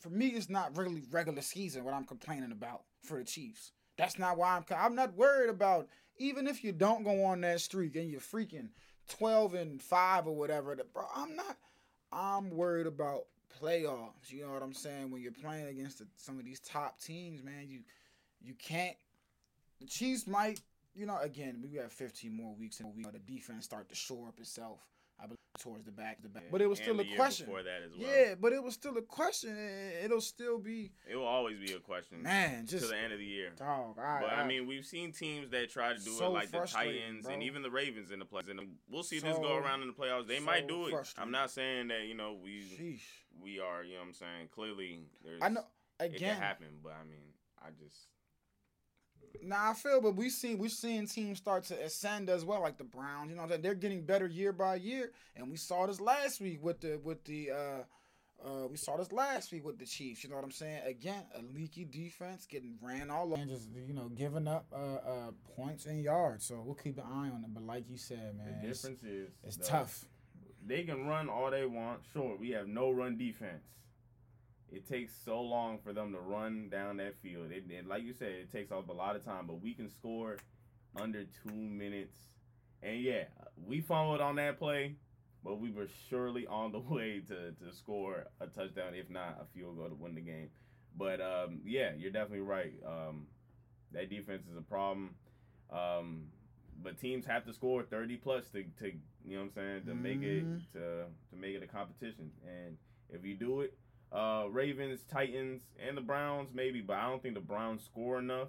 For 0.00 0.10
me, 0.10 0.28
it's 0.28 0.50
not 0.50 0.76
really 0.76 1.02
regular 1.10 1.40
season 1.40 1.82
what 1.84 1.94
I'm 1.94 2.04
complaining 2.04 2.52
about 2.52 2.82
for 3.02 3.18
the 3.18 3.24
Chiefs. 3.24 3.72
That's 3.96 4.18
not 4.18 4.36
why 4.36 4.56
I'm. 4.56 4.64
I'm 4.76 4.94
not 4.94 5.14
worried 5.14 5.50
about 5.50 5.88
even 6.18 6.46
if 6.46 6.64
you 6.64 6.72
don't 6.72 7.04
go 7.04 7.24
on 7.24 7.40
that 7.42 7.60
streak 7.60 7.96
and 7.96 8.10
you're 8.10 8.20
freaking 8.20 8.68
12 9.08 9.54
and 9.54 9.82
5 9.82 10.26
or 10.26 10.36
whatever, 10.36 10.76
bro, 10.92 11.04
I'm 11.14 11.36
not 11.36 11.56
I'm 12.12 12.50
worried 12.50 12.86
about 12.86 13.24
playoffs. 13.60 14.30
You 14.30 14.46
know 14.46 14.52
what 14.52 14.62
I'm 14.62 14.72
saying? 14.72 15.10
When 15.10 15.22
you're 15.22 15.32
playing 15.32 15.68
against 15.68 15.98
the, 15.98 16.06
some 16.16 16.38
of 16.38 16.44
these 16.44 16.60
top 16.60 17.00
teams, 17.00 17.42
man, 17.42 17.66
you 17.68 17.80
you 18.42 18.54
can't 18.54 18.96
the 19.80 19.86
Chiefs 19.86 20.26
might, 20.26 20.60
you 20.96 21.06
know, 21.06 21.18
again, 21.20 21.60
we 21.62 21.76
have 21.76 21.92
15 21.92 22.34
more 22.34 22.54
weeks 22.54 22.80
and 22.80 22.94
we 22.94 23.02
the 23.04 23.18
defense 23.18 23.64
start 23.64 23.88
to 23.90 23.94
shore 23.94 24.28
up 24.28 24.40
itself. 24.40 24.80
I 25.18 25.24
believe 25.24 25.38
towards 25.58 25.84
the 25.84 25.92
back, 25.92 26.22
the 26.22 26.28
back. 26.28 26.44
But 26.50 26.60
it 26.60 26.68
was 26.68 26.78
still 26.78 27.00
a 27.00 27.04
question. 27.16 27.46
Before 27.46 27.62
that 27.62 27.80
as 27.86 27.92
well. 27.96 28.06
Yeah, 28.06 28.34
but 28.38 28.52
it 28.52 28.62
was 28.62 28.74
still 28.74 28.96
a 28.98 29.02
question. 29.02 29.56
It'll 30.04 30.20
still 30.20 30.58
be. 30.58 30.92
It 31.10 31.16
will 31.16 31.24
always 31.24 31.58
be 31.58 31.72
a 31.72 31.78
question. 31.78 32.22
Man, 32.22 32.66
just 32.66 32.84
to 32.84 32.90
the 32.90 32.98
end 32.98 33.12
of 33.12 33.18
the 33.18 33.24
year. 33.24 33.52
Dog, 33.56 33.98
I, 33.98 34.20
but 34.20 34.30
I, 34.30 34.42
I, 34.42 34.46
mean, 34.46 34.66
we've 34.66 34.84
seen 34.84 35.12
teams 35.12 35.50
that 35.50 35.70
try 35.70 35.94
to 35.94 35.98
do 35.98 36.10
so 36.10 36.26
it, 36.26 36.30
like 36.30 36.50
the 36.50 36.60
Titans 36.60 37.24
bro. 37.24 37.32
and 37.32 37.42
even 37.42 37.62
the 37.62 37.70
Ravens 37.70 38.10
in 38.10 38.18
the 38.18 38.26
playoffs. 38.26 38.50
And 38.50 38.60
we'll 38.90 39.02
see 39.02 39.18
so, 39.18 39.28
this 39.28 39.38
go 39.38 39.56
around 39.56 39.82
in 39.82 39.88
the 39.88 39.94
playoffs. 39.94 40.26
They 40.26 40.38
so 40.38 40.44
might 40.44 40.68
do 40.68 40.88
it. 40.88 40.94
I'm 41.16 41.30
not 41.30 41.50
saying 41.50 41.88
that 41.88 42.02
you 42.06 42.14
know 42.14 42.36
we 42.42 42.60
Sheesh. 42.60 43.00
we 43.42 43.58
are. 43.58 43.82
You 43.82 43.94
know 43.94 44.00
what 44.00 44.08
I'm 44.08 44.14
saying? 44.14 44.48
Clearly, 44.54 45.00
there's. 45.24 45.40
I 45.42 45.48
know. 45.48 45.64
Again, 45.98 46.14
it 46.14 46.18
can 46.18 46.36
happen, 46.36 46.66
but 46.82 46.92
I 46.92 47.04
mean, 47.08 47.32
I 47.58 47.68
just. 47.70 47.96
Nah, 49.42 49.70
I 49.70 49.74
feel, 49.74 50.00
but 50.00 50.16
we 50.16 50.28
seen 50.28 50.58
we've 50.58 50.70
seen 50.70 51.06
teams 51.06 51.38
start 51.38 51.64
to 51.64 51.82
ascend 51.82 52.28
as 52.28 52.44
well, 52.44 52.60
like 52.60 52.78
the 52.78 52.84
Browns. 52.84 53.30
You 53.30 53.36
know, 53.36 53.46
that 53.46 53.62
they're 53.62 53.74
getting 53.74 54.02
better 54.02 54.26
year 54.26 54.52
by 54.52 54.76
year, 54.76 55.12
and 55.36 55.50
we 55.50 55.56
saw 55.56 55.86
this 55.86 56.00
last 56.00 56.40
week 56.40 56.62
with 56.62 56.80
the 56.80 57.00
with 57.02 57.24
the. 57.24 57.50
uh 57.50 57.82
uh, 58.44 58.66
we 58.70 58.76
saw 58.76 58.96
this 58.96 59.12
last 59.12 59.50
week 59.50 59.64
with 59.64 59.78
the 59.78 59.86
Chiefs. 59.86 60.22
You 60.22 60.30
know 60.30 60.36
what 60.36 60.44
I'm 60.44 60.50
saying? 60.50 60.82
Again, 60.86 61.22
a 61.34 61.40
leaky 61.54 61.84
defense 61.84 62.46
getting 62.46 62.76
ran 62.82 63.10
all 63.10 63.32
over, 63.32 63.40
and 63.40 63.50
just 63.50 63.68
you 63.86 63.94
know 63.94 64.08
giving 64.08 64.46
up 64.46 64.66
uh, 64.72 64.76
uh, 64.76 65.30
points 65.56 65.86
and 65.86 66.02
yards. 66.02 66.44
So 66.44 66.62
we'll 66.64 66.74
keep 66.74 66.98
an 66.98 67.04
eye 67.04 67.30
on 67.30 67.44
it. 67.44 67.54
But 67.54 67.64
like 67.64 67.88
you 67.88 67.96
said, 67.96 68.36
man, 68.36 68.58
the 68.60 68.68
difference 68.68 69.02
it's, 69.02 69.04
is 69.04 69.58
it's 69.58 69.68
tough. 69.68 70.04
They 70.64 70.82
can 70.82 71.06
run 71.06 71.28
all 71.28 71.50
they 71.50 71.64
want. 71.64 72.00
Sure, 72.12 72.36
we 72.38 72.50
have 72.50 72.68
no 72.68 72.90
run 72.90 73.16
defense. 73.16 73.64
It 74.70 74.88
takes 74.88 75.12
so 75.24 75.40
long 75.40 75.78
for 75.78 75.92
them 75.92 76.12
to 76.12 76.18
run 76.18 76.68
down 76.68 76.96
that 76.96 77.14
field. 77.22 77.50
It, 77.50 77.64
it, 77.70 77.86
like 77.86 78.02
you 78.02 78.12
said, 78.12 78.28
it 78.28 78.52
takes 78.52 78.72
up 78.72 78.88
a 78.88 78.92
lot 78.92 79.16
of 79.16 79.24
time, 79.24 79.46
but 79.46 79.62
we 79.62 79.74
can 79.74 79.88
score 79.88 80.38
under 81.00 81.24
two 81.44 81.54
minutes. 81.54 82.16
And 82.82 83.00
yeah, 83.00 83.24
we 83.64 83.80
fumbled 83.80 84.20
on 84.20 84.36
that 84.36 84.58
play, 84.58 84.96
but 85.44 85.60
we 85.60 85.70
were 85.70 85.86
surely 86.10 86.46
on 86.46 86.72
the 86.72 86.78
way 86.94 87.22
to, 87.28 87.52
to 87.52 87.76
score 87.76 88.26
a 88.40 88.46
touchdown, 88.46 88.94
if 88.94 89.08
not 89.08 89.38
a 89.40 89.44
field 89.56 89.76
goal 89.76 89.88
to 89.88 89.94
win 89.94 90.14
the 90.14 90.20
game. 90.20 90.50
But 90.96 91.20
um, 91.20 91.60
yeah, 91.64 91.90
you're 91.96 92.10
definitely 92.10 92.40
right. 92.40 92.72
Um, 92.84 93.26
that 93.92 94.10
defense 94.10 94.42
is 94.50 94.56
a 94.56 94.62
problem. 94.62 95.14
Um, 95.70 96.24
but 96.82 97.00
teams 97.00 97.24
have 97.26 97.44
to 97.46 97.52
score 97.52 97.82
30 97.82 98.16
plus 98.16 98.44
to, 98.52 98.64
to 98.78 98.92
you 99.24 99.36
know 99.36 99.44
what 99.44 99.44
I'm 99.44 99.50
saying, 99.54 99.82
to 99.86 99.94
make 99.94 100.22
it 100.22 100.44
to 100.72 101.04
to 101.30 101.36
make 101.36 101.54
it 101.54 101.62
a 101.62 101.66
competition. 101.66 102.30
And 102.46 102.76
if 103.10 103.24
you 103.24 103.34
do 103.34 103.62
it, 103.62 103.74
uh, 104.12 104.46
Ravens, 104.50 105.00
Titans, 105.10 105.62
and 105.86 105.96
the 105.96 106.00
Browns 106.00 106.50
maybe, 106.54 106.80
but 106.80 106.96
I 106.96 107.08
don't 107.08 107.22
think 107.22 107.34
the 107.34 107.40
Browns 107.40 107.84
score 107.84 108.18
enough. 108.18 108.48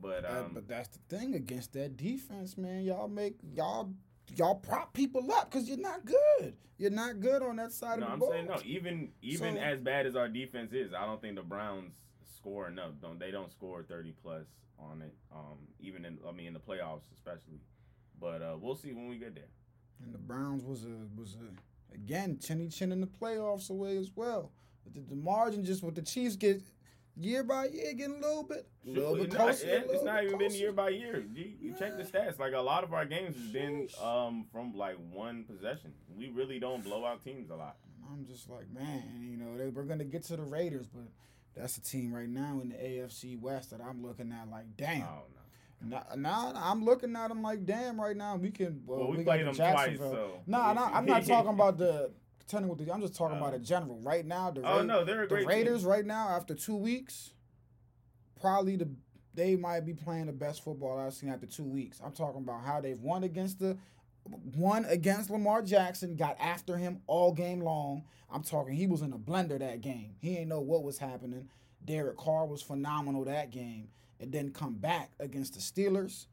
But 0.00 0.24
Uh, 0.24 0.44
um, 0.44 0.50
but 0.54 0.68
that's 0.68 0.88
the 0.88 0.98
thing 1.16 1.34
against 1.34 1.72
that 1.74 1.96
defense, 1.96 2.56
man. 2.58 2.82
Y'all 2.82 3.08
make 3.08 3.36
y'all 3.54 3.90
y'all 4.34 4.56
prop 4.56 4.92
people 4.92 5.32
up 5.32 5.50
because 5.50 5.68
you're 5.68 5.78
not 5.78 6.04
good. 6.04 6.54
You're 6.78 6.90
not 6.90 7.20
good 7.20 7.42
on 7.42 7.56
that 7.56 7.72
side 7.72 8.00
no, 8.00 8.06
of 8.06 8.12
the 8.12 8.18
ball. 8.18 8.32
I'm 8.34 8.46
ball. 8.46 8.58
saying 8.58 8.72
no. 8.74 8.76
Even 8.78 9.12
even 9.22 9.54
So- 9.54 9.60
as 9.60 9.80
bad 9.80 10.04
as 10.06 10.16
our 10.16 10.28
defense 10.28 10.72
is, 10.72 10.92
I 10.92 11.06
don't 11.06 11.20
think 11.20 11.36
the 11.36 11.42
Browns 11.42 11.94
score 12.36 12.68
enough. 12.68 12.92
Don't 13.00 13.18
they? 13.18 13.30
Don't 13.30 13.50
score 13.50 13.82
30 13.82 14.12
plus 14.22 14.46
on 14.78 15.00
it. 15.00 15.14
Um, 15.34 15.58
even 15.80 16.04
in 16.04 16.18
I 16.28 16.32
mean 16.32 16.48
in 16.48 16.52
the 16.54 16.60
playoffs 16.60 17.10
especially. 17.14 17.60
But 18.20 18.42
uh, 18.42 18.56
we'll 18.60 18.76
see 18.76 18.92
when 18.92 19.08
we 19.08 19.16
get 19.18 19.34
there. 19.34 19.48
And 20.02 20.12
the 20.12 20.18
Browns 20.18 20.62
was 20.64 20.84
a 20.84 21.08
was 21.18 21.36
a 21.36 21.48
again 21.94 22.38
chinny 22.42 22.68
chin 22.68 22.92
in 22.92 23.00
the 23.00 23.06
playoffs 23.06 23.70
away 23.70 23.96
as 23.96 24.10
well. 24.14 24.52
But 24.84 24.94
the, 24.94 25.00
the 25.00 25.16
margin 25.16 25.64
just 25.64 25.82
with 25.82 25.94
the 25.94 26.02
Chiefs 26.02 26.36
get 26.36 26.62
year 27.18 27.42
by 27.42 27.66
year 27.66 27.92
getting 27.94 28.16
a 28.22 28.26
little 28.26 28.42
bit 28.42 28.68
a 28.86 28.90
little 28.90 29.14
bit 29.14 29.24
It's 29.26 29.34
not- 29.34 29.42
closer. 29.44 29.66
it's 29.68 30.04
not 30.04 30.24
even 30.24 30.38
been 30.38 30.52
year 30.52 30.72
by 30.72 30.90
year. 30.90 31.24
You, 31.34 31.52
you 31.60 31.74
check 31.78 31.96
the 31.96 32.02
stats. 32.04 32.38
Like 32.38 32.52
a 32.52 32.60
lot 32.60 32.84
of 32.84 32.92
our 32.92 33.04
games 33.06 33.34
has 33.36 33.46
been 33.52 33.88
um 34.02 34.46
from 34.52 34.74
like 34.76 34.96
one 35.10 35.44
possession. 35.44 35.92
We 36.16 36.28
really 36.28 36.58
don't 36.58 36.84
blow 36.84 37.04
out 37.04 37.24
teams 37.24 37.50
a 37.50 37.56
lot. 37.56 37.76
I'm 38.12 38.24
just 38.26 38.48
like, 38.48 38.70
man, 38.72 39.02
you 39.20 39.36
know, 39.36 39.56
they, 39.58 39.68
we're 39.68 39.82
gonna 39.84 40.04
get 40.04 40.22
to 40.24 40.36
the 40.36 40.42
Raiders, 40.44 40.86
but 40.86 41.04
that's 41.56 41.76
a 41.78 41.82
team 41.82 42.12
right 42.14 42.28
now 42.28 42.60
in 42.62 42.68
the 42.68 42.74
AFC 42.76 43.40
West 43.40 43.70
that 43.70 43.80
I'm 43.80 44.02
looking 44.02 44.30
at 44.30 44.48
like, 44.50 44.76
damn. 44.76 45.02
Oh 45.02 45.24
no. 45.34 45.40
Nah, 45.82 46.02
nah, 46.16 46.52
I'm 46.56 46.84
looking 46.84 47.14
at 47.16 47.28
them 47.28 47.42
like, 47.42 47.64
damn, 47.66 48.00
right 48.00 48.16
now 48.16 48.36
we 48.36 48.50
can. 48.50 48.82
Well, 48.86 49.00
Well, 49.00 49.10
we, 49.10 49.18
got 49.18 49.24
played 49.26 49.40
the 49.46 49.52
them 49.52 49.72
twice, 49.72 49.98
so 49.98 50.40
Nah, 50.46 50.72
nah. 50.72 50.90
I'm 50.92 51.04
not 51.06 51.24
talking 51.26 51.50
about 51.50 51.76
the 51.78 52.10
contending 52.40 52.68
with 52.68 52.84
the. 52.84 52.92
I'm 52.92 53.00
just 53.00 53.14
talking 53.14 53.36
about 53.36 53.52
Oh. 53.52 53.56
a 53.56 53.58
general. 53.58 53.98
Right 54.00 54.24
now, 54.24 54.50
the 54.50 54.60
Oh 54.62 54.76
Ra- 54.78 54.82
no, 54.82 55.04
they're 55.04 55.24
a 55.24 55.28
the 55.28 55.44
Raiders 55.44 55.82
team. 55.82 55.90
right 55.90 56.04
now 56.06 56.28
after 56.30 56.54
two 56.54 56.76
weeks, 56.76 57.32
probably 58.40 58.76
the 58.76 58.88
they 59.34 59.54
might 59.54 59.80
be 59.80 59.92
playing 59.92 60.26
the 60.26 60.32
best 60.32 60.64
football 60.64 60.98
I've 60.98 61.12
seen 61.12 61.28
after 61.28 61.46
two 61.46 61.64
weeks. 61.64 62.00
I'm 62.02 62.12
talking 62.12 62.40
about 62.40 62.62
how 62.64 62.80
they've 62.80 63.00
won 63.00 63.22
against 63.24 63.58
the 63.58 63.76
won 64.56 64.86
against 64.86 65.30
Lamar 65.30 65.60
Jackson, 65.62 66.16
got 66.16 66.36
after 66.40 66.78
him 66.78 67.02
all 67.06 67.32
game 67.32 67.60
long. 67.60 68.04
I'm 68.30 68.42
talking 68.42 68.74
he 68.74 68.86
was 68.86 69.02
in 69.02 69.12
a 69.12 69.18
blender 69.18 69.58
that 69.58 69.82
game. 69.82 70.14
He 70.20 70.38
ain't 70.38 70.48
know 70.48 70.60
what 70.60 70.82
was 70.82 70.98
happening. 70.98 71.48
Derek 71.84 72.16
Carr 72.16 72.46
was 72.46 72.62
phenomenal 72.62 73.24
that 73.26 73.50
game. 73.50 73.88
And 74.20 74.32
then 74.32 74.50
come 74.50 74.74
back 74.74 75.10
against 75.20 75.54
the 75.54 75.60
Steelers. 75.60 76.26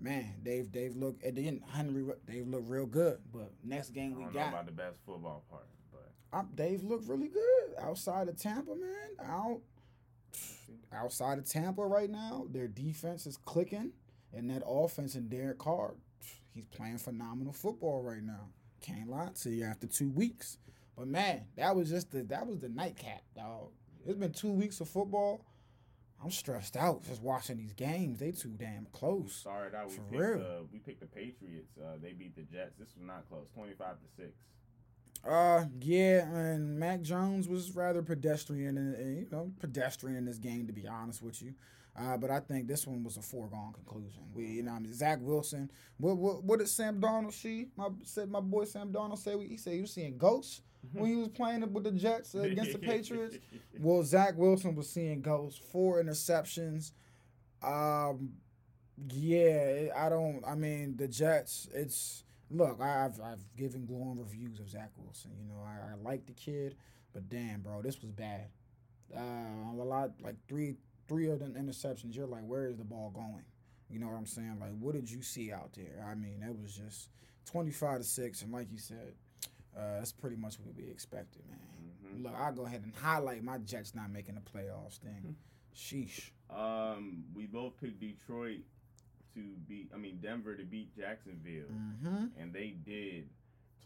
Man, 0.00 0.34
they've 0.42 0.70
they've 0.70 0.94
looked 0.94 1.22
and 1.24 1.36
then 1.36 1.62
Henry 1.72 2.04
they've 2.26 2.46
looked 2.46 2.68
real 2.68 2.86
good. 2.86 3.18
But 3.32 3.52
next 3.64 3.90
game 3.90 4.16
we 4.16 4.24
got 4.32 4.48
about 4.48 4.66
the 4.66 4.72
best 4.72 4.98
football 5.04 5.44
part, 5.50 5.66
but 5.90 6.38
um, 6.38 6.48
they've 6.54 6.82
looked 6.82 7.08
really 7.08 7.28
good 7.28 7.74
outside 7.82 8.28
of 8.28 8.36
Tampa, 8.38 8.74
man. 8.74 9.28
Out 9.28 9.60
outside 10.92 11.38
of 11.38 11.48
Tampa 11.48 11.84
right 11.84 12.10
now, 12.10 12.46
their 12.50 12.68
defense 12.68 13.26
is 13.26 13.36
clicking, 13.36 13.92
and 14.32 14.50
that 14.50 14.62
offense 14.66 15.14
and 15.14 15.30
Derek 15.30 15.58
Carr, 15.58 15.94
he's 16.52 16.66
playing 16.66 16.98
phenomenal 16.98 17.52
football 17.52 18.02
right 18.02 18.22
now. 18.22 18.48
Can't 18.80 19.08
lie 19.08 19.30
to 19.42 19.50
you 19.50 19.64
after 19.64 19.86
two 19.86 20.08
weeks, 20.10 20.58
but 20.96 21.06
man, 21.08 21.42
that 21.56 21.74
was 21.74 21.90
just 21.90 22.10
the 22.10 22.22
that 22.24 22.46
was 22.46 22.58
the 22.58 22.68
nightcap, 22.68 23.22
dog. 23.34 23.68
It's 24.06 24.18
been 24.18 24.32
two 24.32 24.52
weeks 24.52 24.80
of 24.80 24.88
football. 24.88 25.44
I'm 26.22 26.30
stressed 26.30 26.76
out 26.76 27.02
just 27.04 27.22
watching 27.22 27.56
these 27.56 27.72
games. 27.72 28.18
They 28.18 28.32
too 28.32 28.54
damn 28.58 28.86
close. 28.92 29.34
Sorry 29.42 29.74
out 29.74 29.88
we 29.88 29.94
For 29.96 30.02
picked 30.02 30.20
real. 30.22 30.40
uh, 30.42 30.62
we 30.72 30.78
picked 30.78 31.00
the 31.00 31.06
Patriots. 31.06 31.72
Uh, 31.78 31.96
they 32.02 32.12
beat 32.12 32.36
the 32.36 32.42
Jets. 32.42 32.74
This 32.78 32.88
was 32.94 33.06
not 33.06 33.28
close, 33.28 33.46
twenty 33.54 33.72
five 33.72 33.96
to 34.00 34.06
six. 34.16 34.32
Uh, 35.26 35.64
yeah, 35.80 36.24
and 36.34 36.78
Mac 36.78 37.02
Jones 37.02 37.46
was 37.48 37.74
rather 37.74 38.02
pedestrian, 38.02 38.76
and 38.78 39.18
you 39.18 39.26
know, 39.30 39.52
pedestrian 39.60 40.16
in 40.16 40.24
this 40.24 40.38
game, 40.38 40.66
to 40.66 40.72
be 40.72 40.86
honest 40.86 41.22
with 41.22 41.42
you. 41.42 41.54
Uh, 41.98 42.16
but 42.16 42.30
I 42.30 42.40
think 42.40 42.68
this 42.68 42.86
one 42.86 43.02
was 43.02 43.16
a 43.16 43.22
foregone 43.22 43.72
conclusion. 43.72 44.22
We, 44.32 44.46
you 44.46 44.62
know, 44.62 44.72
I 44.72 44.78
mean, 44.78 44.92
Zach 44.94 45.18
Wilson. 45.20 45.70
What, 45.98 46.16
what, 46.16 46.44
what 46.44 46.58
did 46.60 46.68
Sam 46.68 47.00
Darnold? 47.00 47.32
see? 47.32 47.66
My 47.76 47.88
said 48.04 48.30
my 48.30 48.40
boy 48.40 48.64
Sam 48.64 48.92
Darnold 48.92 49.18
said 49.18 49.38
he 49.40 49.56
said 49.56 49.80
was 49.80 49.92
seeing 49.92 50.16
ghosts 50.16 50.62
when 50.92 51.10
he 51.10 51.16
was 51.16 51.28
playing 51.28 51.72
with 51.72 51.84
the 51.84 51.92
Jets 51.92 52.34
against 52.34 52.72
the 52.72 52.78
Patriots. 52.92 53.38
Well, 53.78 54.02
Zach 54.02 54.36
Wilson 54.36 54.74
was 54.74 54.88
seeing 54.88 55.20
ghosts, 55.20 55.60
four 55.72 56.02
interceptions. 56.02 56.92
Um, 57.62 58.30
yeah, 59.12 59.88
I 59.96 60.08
don't. 60.08 60.42
I 60.46 60.54
mean, 60.54 60.96
the 60.96 61.08
Jets. 61.08 61.68
It's 61.74 62.24
look. 62.50 62.80
I've 62.80 63.20
I've 63.20 63.44
given 63.56 63.86
glowing 63.86 64.18
reviews 64.18 64.60
of 64.60 64.68
Zach 64.68 64.90
Wilson. 64.96 65.32
You 65.38 65.48
know, 65.48 65.60
I, 65.64 65.92
I 65.92 65.94
like 66.02 66.26
the 66.26 66.32
kid, 66.32 66.76
but 67.12 67.28
damn, 67.28 67.60
bro, 67.60 67.82
this 67.82 68.00
was 68.02 68.10
bad. 68.10 68.48
Uh, 69.16 69.72
a 69.72 69.84
lot 69.84 70.12
like 70.22 70.36
three 70.48 70.76
three 71.08 71.28
of 71.28 71.40
them 71.40 71.54
interceptions. 71.54 72.14
You're 72.14 72.26
like, 72.26 72.44
where 72.44 72.68
is 72.68 72.76
the 72.76 72.84
ball 72.84 73.10
going? 73.10 73.44
You 73.90 73.98
know 73.98 74.06
what 74.06 74.16
I'm 74.16 74.26
saying? 74.26 74.58
Like, 74.60 74.70
what 74.78 74.94
did 74.94 75.10
you 75.10 75.22
see 75.22 75.52
out 75.52 75.72
there? 75.74 76.06
I 76.08 76.14
mean, 76.14 76.44
it 76.48 76.56
was 76.56 76.76
just 76.76 77.08
25 77.46 77.98
to 77.98 78.04
six, 78.04 78.42
and 78.42 78.52
like 78.52 78.70
you 78.70 78.78
said, 78.78 79.14
uh, 79.80 79.98
that's 79.98 80.12
pretty 80.12 80.36
much 80.36 80.58
what 80.60 80.74
we 80.76 80.84
expected, 80.90 81.42
man. 81.48 81.58
Mhm. 82.18 82.22
Look, 82.24 82.34
I'll 82.34 82.52
go 82.52 82.66
ahead 82.66 82.82
and 82.84 82.94
highlight 82.94 83.42
my 83.42 83.58
Jets 83.58 83.94
not 83.94 84.10
making 84.10 84.34
the 84.34 84.40
playoffs 84.40 84.98
thing. 84.98 85.36
Sheesh. 85.74 86.30
Um, 86.50 87.24
we 87.34 87.46
both 87.46 87.76
picked 87.80 88.00
Detroit 88.00 88.60
to 89.34 89.40
beat. 89.68 89.90
I 89.94 89.96
mean 89.98 90.18
Denver 90.20 90.56
to 90.56 90.64
beat 90.64 90.94
Jacksonville, 90.96 91.68
Mm-hmm. 91.72 92.24
and 92.38 92.52
they 92.52 92.70
did. 92.84 93.28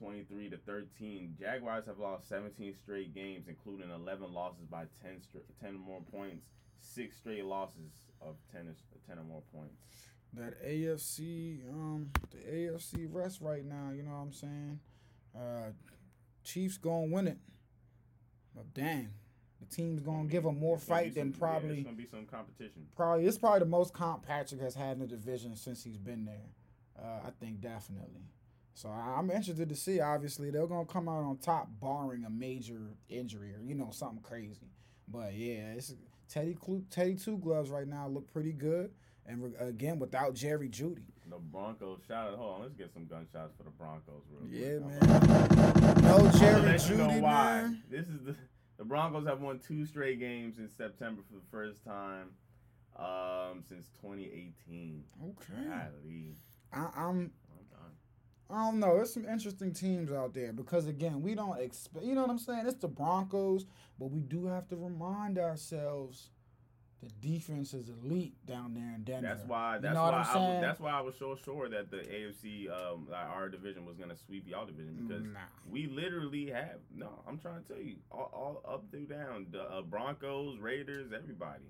23 0.00 0.50
to 0.50 0.56
13. 0.56 1.36
Jaguars 1.38 1.86
have 1.86 2.00
lost 2.00 2.28
17 2.28 2.74
straight 2.74 3.14
games, 3.14 3.46
including 3.46 3.90
11 3.90 4.32
losses 4.34 4.66
by 4.66 4.86
10 5.00 5.20
straight, 5.22 5.44
10 5.60 5.76
or 5.76 5.78
more 5.78 6.00
points. 6.10 6.46
Six 6.80 7.16
straight 7.16 7.44
losses 7.44 7.92
of 8.20 8.34
10 8.50 8.66
or, 8.66 8.74
10 9.06 9.18
or 9.20 9.22
more 9.24 9.42
points. 9.54 9.76
That 10.32 10.60
AFC, 10.66 11.60
um, 11.70 12.10
the 12.32 12.38
AFC 12.38 13.06
rest 13.08 13.40
right 13.40 13.64
now. 13.64 13.92
You 13.94 14.02
know 14.02 14.10
what 14.10 14.16
I'm 14.16 14.32
saying? 14.32 14.80
Uh, 15.34 15.70
Chiefs 16.44 16.76
gonna 16.78 17.06
win 17.06 17.26
it, 17.26 17.38
but 18.54 18.72
dang, 18.74 19.08
the 19.60 19.66
team's 19.66 20.00
gonna 20.00 20.28
give 20.28 20.42
them 20.44 20.58
more 20.60 20.76
It's 20.76 20.84
gonna 20.86 21.00
be 21.02 21.06
fight 21.08 21.14
than 21.14 21.32
some- 21.32 21.40
yeah, 21.40 21.46
probably. 21.48 21.74
it's 21.78 21.84
gonna 21.84 21.96
be 21.96 22.06
some 22.06 22.26
competition. 22.26 22.86
probably 22.94 23.26
it's 23.26 23.38
probably 23.38 23.60
the 23.60 23.64
most 23.66 23.94
comp 23.94 24.24
Patrick 24.26 24.60
has 24.60 24.74
had 24.74 24.92
in 24.92 24.98
the 25.00 25.06
division 25.06 25.56
since 25.56 25.82
he's 25.82 25.96
been 25.96 26.24
there. 26.26 26.50
Uh, 26.98 27.20
I 27.26 27.30
think 27.40 27.60
definitely. 27.60 28.28
So 28.74 28.88
I'm 28.90 29.30
interested 29.30 29.68
to 29.70 29.74
see. 29.76 30.00
Obviously, 30.00 30.50
they're 30.50 30.66
gonna 30.66 30.84
come 30.86 31.08
out 31.08 31.24
on 31.24 31.38
top, 31.38 31.68
barring 31.80 32.24
a 32.24 32.30
major 32.30 32.96
injury 33.08 33.54
or 33.54 33.60
you 33.62 33.74
know 33.74 33.90
something 33.90 34.22
crazy. 34.22 34.70
But 35.08 35.34
yeah, 35.34 35.72
it's 35.72 35.94
Teddy 36.28 36.54
Clu- 36.54 36.84
Teddy 36.90 37.14
Two 37.16 37.38
Gloves 37.38 37.70
right 37.70 37.88
now 37.88 38.06
look 38.06 38.30
pretty 38.32 38.52
good, 38.52 38.92
and 39.26 39.42
re- 39.42 39.54
again 39.58 39.98
without 39.98 40.34
Jerry 40.34 40.68
Jeudy. 40.68 41.06
The 41.28 41.36
Broncos. 41.38 42.00
Shout 42.06 42.32
out. 42.32 42.38
Hold 42.38 42.54
on. 42.56 42.62
Let's 42.62 42.74
get 42.74 42.92
some 42.92 43.06
gunshots 43.06 43.54
for 43.56 43.62
the 43.64 43.70
Broncos. 43.70 44.22
Real 44.30 44.50
Yeah, 44.50 44.78
quick. 44.98 45.10
man. 45.36 46.02
No 46.02 46.30
Jerry 46.38 46.62
know 46.72 46.76
Judy, 46.78 47.20
why. 47.20 47.62
man. 47.62 47.82
This 47.90 48.06
is 48.08 48.20
the 48.24 48.36
the 48.76 48.84
Broncos 48.84 49.26
have 49.26 49.40
won 49.40 49.58
two 49.60 49.86
straight 49.86 50.18
games 50.18 50.58
in 50.58 50.68
September 50.68 51.22
for 51.28 51.34
the 51.34 51.46
first 51.50 51.84
time 51.84 52.30
um, 52.98 53.62
since 53.68 53.88
2018. 54.02 55.04
Okay, 55.22 55.68
Golly. 55.68 56.34
I, 56.72 56.88
I'm. 56.96 57.30
I 58.50 58.66
don't 58.66 58.78
know. 58.78 58.96
There's 58.96 59.14
some 59.14 59.26
interesting 59.26 59.72
teams 59.72 60.12
out 60.12 60.34
there 60.34 60.52
because 60.52 60.86
again, 60.86 61.22
we 61.22 61.34
don't 61.34 61.58
expect. 61.58 62.04
You 62.04 62.14
know 62.14 62.20
what 62.22 62.30
I'm 62.30 62.38
saying? 62.38 62.66
It's 62.66 62.76
the 62.78 62.88
Broncos, 62.88 63.64
but 63.98 64.10
we 64.10 64.20
do 64.20 64.44
have 64.46 64.68
to 64.68 64.76
remind 64.76 65.38
ourselves 65.38 66.28
the 67.04 67.28
defense 67.28 67.74
is 67.74 67.88
elite 67.88 68.34
down 68.46 68.74
there 68.74 68.94
in 68.94 69.04
Denver. 69.04 69.26
That's 69.28 69.44
why. 69.46 69.76
You 69.76 69.82
That's 69.82 69.94
know 69.94 70.02
why. 70.02 70.10
I 70.10 70.36
was, 70.36 70.60
that's 70.62 70.80
why 70.80 70.90
I 70.92 71.00
was 71.00 71.14
so 71.18 71.36
sure 71.44 71.68
that 71.68 71.90
the 71.90 71.98
AFC, 71.98 72.70
um, 72.70 73.06
like 73.10 73.26
our 73.26 73.48
division 73.48 73.84
was 73.84 73.96
gonna 73.96 74.16
sweep 74.16 74.46
y'all 74.48 74.66
division 74.66 75.06
because 75.06 75.22
Nah. 75.24 75.40
we 75.68 75.86
literally 75.86 76.50
have. 76.50 76.78
No, 76.94 77.22
I'm 77.28 77.38
trying 77.38 77.62
to 77.62 77.68
tell 77.74 77.82
you, 77.82 77.96
all, 78.10 78.30
all 78.64 78.72
up 78.74 78.84
through 78.90 79.06
down, 79.06 79.46
the 79.50 79.62
uh, 79.62 79.82
Broncos, 79.82 80.58
Raiders, 80.58 81.12
everybody, 81.14 81.64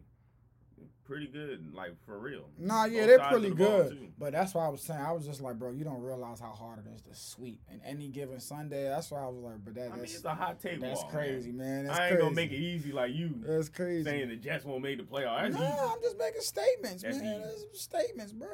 pretty 1.05 1.27
good. 1.27 1.75
Like 1.75 1.93
for 2.05 2.19
real. 2.19 2.49
Nah, 2.59 2.85
yeah, 2.85 3.01
Both 3.01 3.07
they're 3.09 3.29
pretty 3.31 3.49
the 3.51 3.55
good. 3.55 4.13
But 4.19 4.33
that's 4.33 4.55
why 4.55 4.67
I 4.67 4.69
was 4.69 4.83
saying. 4.83 5.01
I 5.01 5.13
was 5.13 5.27
just 5.27 5.41
like, 5.41 5.59
bro, 5.59 5.71
you 5.73 5.85
don't 5.85 6.01
realize 6.03 6.41
how 6.41 6.51
hard 6.51 6.81
it 6.81 6.91
is 6.95 7.03
to 7.03 7.15
sweep 7.15 7.61
in 7.71 7.81
any 7.83 8.09
given 8.09 8.41
Sunday. 8.41 8.85
That's 8.89 9.11
why 9.11 9.21
I 9.23 9.27
was 9.29 9.43
like, 9.43 9.65
but 9.65 9.75
that, 9.75 9.87
I 9.87 9.91
mean, 9.91 9.99
that's 10.01 10.15
it's 10.17 10.25
a 10.25 10.35
hot 10.35 10.61
take. 10.61 10.81
that's 10.81 11.03
wall, 11.03 11.11
crazy, 11.11 11.53
man. 11.53 11.87
That's 11.87 11.99
I 11.99 12.03
ain't 12.09 12.13
crazy. 12.13 12.23
gonna 12.23 12.35
make 12.35 12.53
it 12.53 12.57
easy 12.57 12.93
like 12.93 13.15
you 13.15 13.35
That's 13.47 13.69
crazy. 13.69 14.05
saying 14.05 14.29
the 14.29 14.37
Jets 14.37 14.65
won't 14.65 14.83
make 14.83 14.99
the 14.99 15.05
playoffs. 15.05 15.43
That's 15.53 15.55
no, 15.55 15.63
easy. 15.63 15.79
I'm 15.81 16.03
just 16.03 16.19
making 16.19 16.41
statements, 16.41 17.03
That's 17.03 17.19
man. 17.19 17.41
easy. 17.41 17.43
That's 17.71 17.81
statements, 17.81 18.33
bro. 18.33 18.49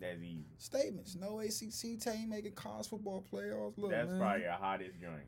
That's 0.00 0.20
easy. 0.20 0.44
Statements. 0.58 1.16
No 1.16 1.38
ACC 1.40 2.00
team 2.00 2.28
making 2.30 2.52
college 2.52 2.88
football 2.88 3.24
playoffs. 3.32 3.78
Look, 3.78 3.90
That's 3.90 4.10
man. 4.10 4.20
probably 4.20 4.42
your 4.42 4.52
hottest 4.52 5.00
joint. 5.00 5.26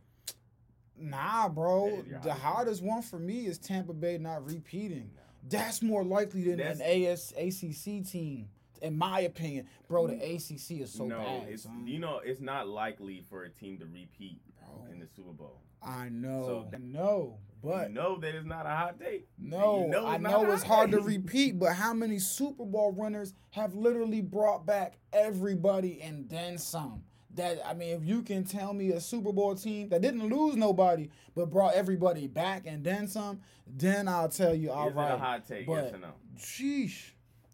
Nah, 0.99 1.49
bro. 1.49 1.91
That 1.91 1.99
is 1.99 2.07
your 2.09 2.21
The 2.21 2.33
hottest 2.33 2.43
hottest 2.43 2.83
one 2.83 3.03
for 3.03 3.19
me 3.19 3.47
is 3.47 3.59
Tampa 3.59 3.93
Bay 3.93 4.19
not 4.19 4.45
repeating. 4.45 5.11
That's 5.49 5.83
more 5.83 6.05
likely 6.05 6.43
than 6.45 6.59
That's- 6.59 6.81
an 6.81 6.87
AS, 7.05 7.33
ACC 7.37 8.03
team 8.03 8.49
In 8.83 8.97
my 8.99 9.21
opinion, 9.21 9.67
bro, 9.89 10.07
the 10.07 10.15
ACC 10.17 10.83
is 10.83 10.93
so 10.93 11.07
no, 11.07 11.19
bad. 11.19 11.49
it's 11.49 11.63
son. 11.63 11.87
you 11.87 11.99
know 11.99 12.19
it's 12.25 12.41
not 12.43 12.69
likely 12.69 13.23
for 13.31 13.45
a 13.45 13.49
team 13.49 13.79
to 13.79 13.87
repeat 13.87 14.39
Bro. 14.61 14.93
in 14.93 14.99
the 15.01 15.07
Super 15.07 15.33
Bowl. 15.33 15.63
I 15.83 16.09
know, 16.11 16.43
So- 16.45 16.71
I 16.75 16.79
know, 16.79 17.39
but 17.63 17.89
you 17.89 17.95
know 17.95 18.19
that 18.19 18.35
it's 18.35 18.45
not 18.47 18.67
a 18.67 18.71
hot 18.71 18.99
take. 19.01 19.29
No, 19.39 19.85
You 19.85 19.89
know 19.93 20.07
I 20.07 20.19
know 20.19 20.51
it's 20.53 20.63
hard 20.63 20.91
to 20.91 21.01
repeat, 21.01 21.59
but 21.59 21.73
how 21.73 21.95
many 21.95 22.19
Super 22.19 22.67
Bowl 22.67 22.93
runners 22.93 23.33
have 23.51 23.75
literally 23.75 24.21
brought 24.21 24.67
back 24.67 24.99
everybody 25.13 26.03
and 26.03 26.29
then 26.29 26.59
some? 26.59 27.03
That 27.37 27.61
I 27.67 27.75
mean, 27.75 27.91
if 27.91 28.05
you 28.05 28.23
can 28.23 28.45
tell 28.45 28.73
me 28.73 28.91
a 28.93 29.01
Super 29.01 29.33
Bowl 29.33 29.55
team 29.55 29.89
that 29.91 30.03
didn't 30.03 30.29
lose 30.29 30.57
nobody 30.57 31.11
but 31.35 31.51
brought 31.51 31.75
everybody 31.75 32.27
back 32.27 32.67
and 32.67 32.83
then 32.83 33.07
some, 33.09 33.41
then 33.67 34.09
I'll 34.09 34.29
tell 34.29 34.55
you, 34.55 34.71
all 34.73 34.89
Is 34.89 34.95
right. 34.95 35.13
a 35.13 35.19
hot 35.19 35.47
take? 35.47 35.67
but 35.67 35.85
yes 35.85 35.95
or 35.95 35.99
no? 35.99 36.13
sheesh, 36.39 37.11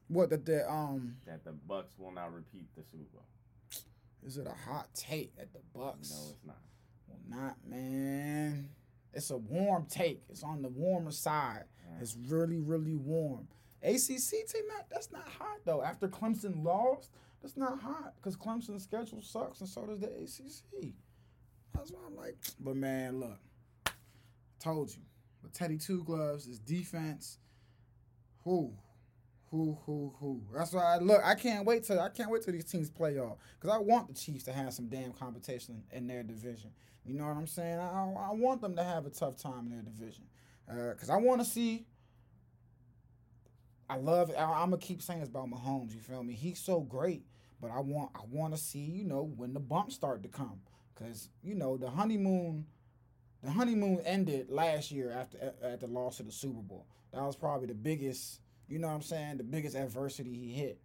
what 0.09 0.31
that 0.31 0.45
the 0.47 0.71
um 0.71 1.17
That 1.27 1.45
the 1.45 1.53
Bucks 1.53 1.95
will 1.99 2.13
not 2.13 2.33
repeat 2.33 2.67
the 2.77 2.83
Super 2.83 3.05
Bowl. 3.13 3.25
is 4.25 4.37
it 4.39 4.47
a 4.47 4.71
hot 4.71 4.89
take 4.95 5.33
at 5.41 5.53
the 5.53 5.61
Bucks? 5.75 6.11
No, 6.11 6.31
it's 6.31 6.47
not. 6.47 6.57
Well, 7.09 7.19
not 7.29 7.57
man. 7.67 8.69
It's 9.15 9.31
a 9.31 9.37
warm 9.37 9.87
take. 9.91 10.23
It's 10.31 10.43
on 10.43 10.63
the 10.63 10.69
warmer 10.69 11.11
side. 11.11 11.65
It's 12.01 12.17
really, 12.29 12.59
really 12.59 12.95
warm. 12.95 13.49
ACC 13.83 13.99
team, 14.47 14.63
that 14.71 14.87
that's 14.91 15.11
not 15.13 15.27
hot 15.39 15.59
though. 15.65 15.83
After 15.83 16.09
Clemson 16.09 16.65
lost, 16.65 17.11
that's 17.43 17.57
not 17.57 17.81
hot 17.81 18.15
because 18.17 18.37
Clemson's 18.37 18.85
schedule 18.85 19.21
sucks, 19.21 19.61
and 19.61 19.69
so 19.69 19.85
does 19.85 20.01
the 20.01 20.07
ACC. 20.07 20.95
That's 21.75 21.91
why 21.91 22.01
I'm 22.07 22.17
like, 22.17 22.37
but 22.61 22.77
man, 22.77 23.21
look, 23.21 23.39
told 24.61 24.91
you, 24.91 25.03
but 25.43 25.53
Teddy 25.53 25.77
Two 25.79 26.05
Gloves 26.05 26.47
is 26.47 26.59
defense. 26.59 27.39
Who, 28.45 28.73
who, 29.51 29.79
who, 29.85 30.15
who? 30.19 30.43
That's 30.55 30.73
why 30.73 30.95
I 30.95 30.99
look. 30.99 31.21
I 31.25 31.35
can't 31.35 31.67
wait 31.67 31.85
till 31.85 32.01
I 32.01 32.09
can't 32.09 32.31
wait 32.31 32.43
till 32.43 32.53
these 32.53 32.65
teams 32.65 32.91
play 32.91 33.17
y'all 33.17 33.39
because 33.61 33.75
I 33.75 33.79
want 33.79 34.09
the 34.09 34.15
Chiefs 34.15 34.45
to 34.45 34.53
have 34.53 34.73
some 34.73 34.87
damn 34.87 35.13
competition 35.13 35.83
in 35.93 36.07
their 36.07 36.23
division. 36.23 36.71
You 37.05 37.15
know 37.15 37.27
what 37.27 37.37
I'm 37.37 37.47
saying? 37.47 37.79
I, 37.79 38.31
I 38.31 38.33
want 38.33 38.61
them 38.61 38.77
to 38.77 38.85
have 38.85 39.07
a 39.07 39.11
tough 39.11 39.37
time 39.37 39.67
in 39.67 39.71
their 39.71 39.83
division 39.83 40.25
uh, 40.71 40.91
because 40.91 41.11
I 41.11 41.17
want 41.17 41.41
to 41.41 41.47
see. 41.47 41.87
I 43.91 43.97
love. 43.97 44.31
I, 44.37 44.43
I'm 44.43 44.71
gonna 44.71 44.79
keep 44.79 45.03
saying 45.03 45.21
this 45.21 45.29
about 45.29 45.51
Mahomes. 45.51 45.93
You 45.93 46.01
feel 46.01 46.23
me? 46.23 46.35
He's 46.35 46.59
so 46.59 46.81
great, 46.81 47.25
but 47.63 47.71
I 47.71 47.79
want. 47.79 48.11
I 48.15 48.21
want 48.29 48.55
to 48.55 48.61
see. 48.61 48.81
You 48.81 49.05
know 49.05 49.33
when 49.37 49.55
the 49.55 49.61
bumps 49.61 49.95
start 49.95 50.23
to 50.25 50.29
come, 50.29 50.61
because 50.95 51.29
you 51.43 51.55
know 51.55 51.79
the 51.79 51.89
honeymoon. 51.89 52.67
The 53.43 53.51
honeymoon 53.51 54.01
ended 54.05 54.51
last 54.51 54.93
year 54.93 55.11
after 55.11 55.37
at, 55.39 55.57
at 55.63 55.81
the 55.81 55.89
loss 55.89 56.21
of 56.21 56.27
the 56.27 56.33
Super 56.33 56.61
Bowl. 56.61 56.87
That 57.13 57.23
was 57.23 57.37
probably 57.37 57.69
the 57.69 57.75
biggest. 57.75 58.41
You 58.69 58.79
know 58.79 58.89
what 58.89 58.95
I'm 58.95 59.03
saying? 59.03 59.39
The 59.39 59.45
biggest 59.45 59.77
adversity 59.77 60.33
he 60.33 60.53
hit. 60.53 60.81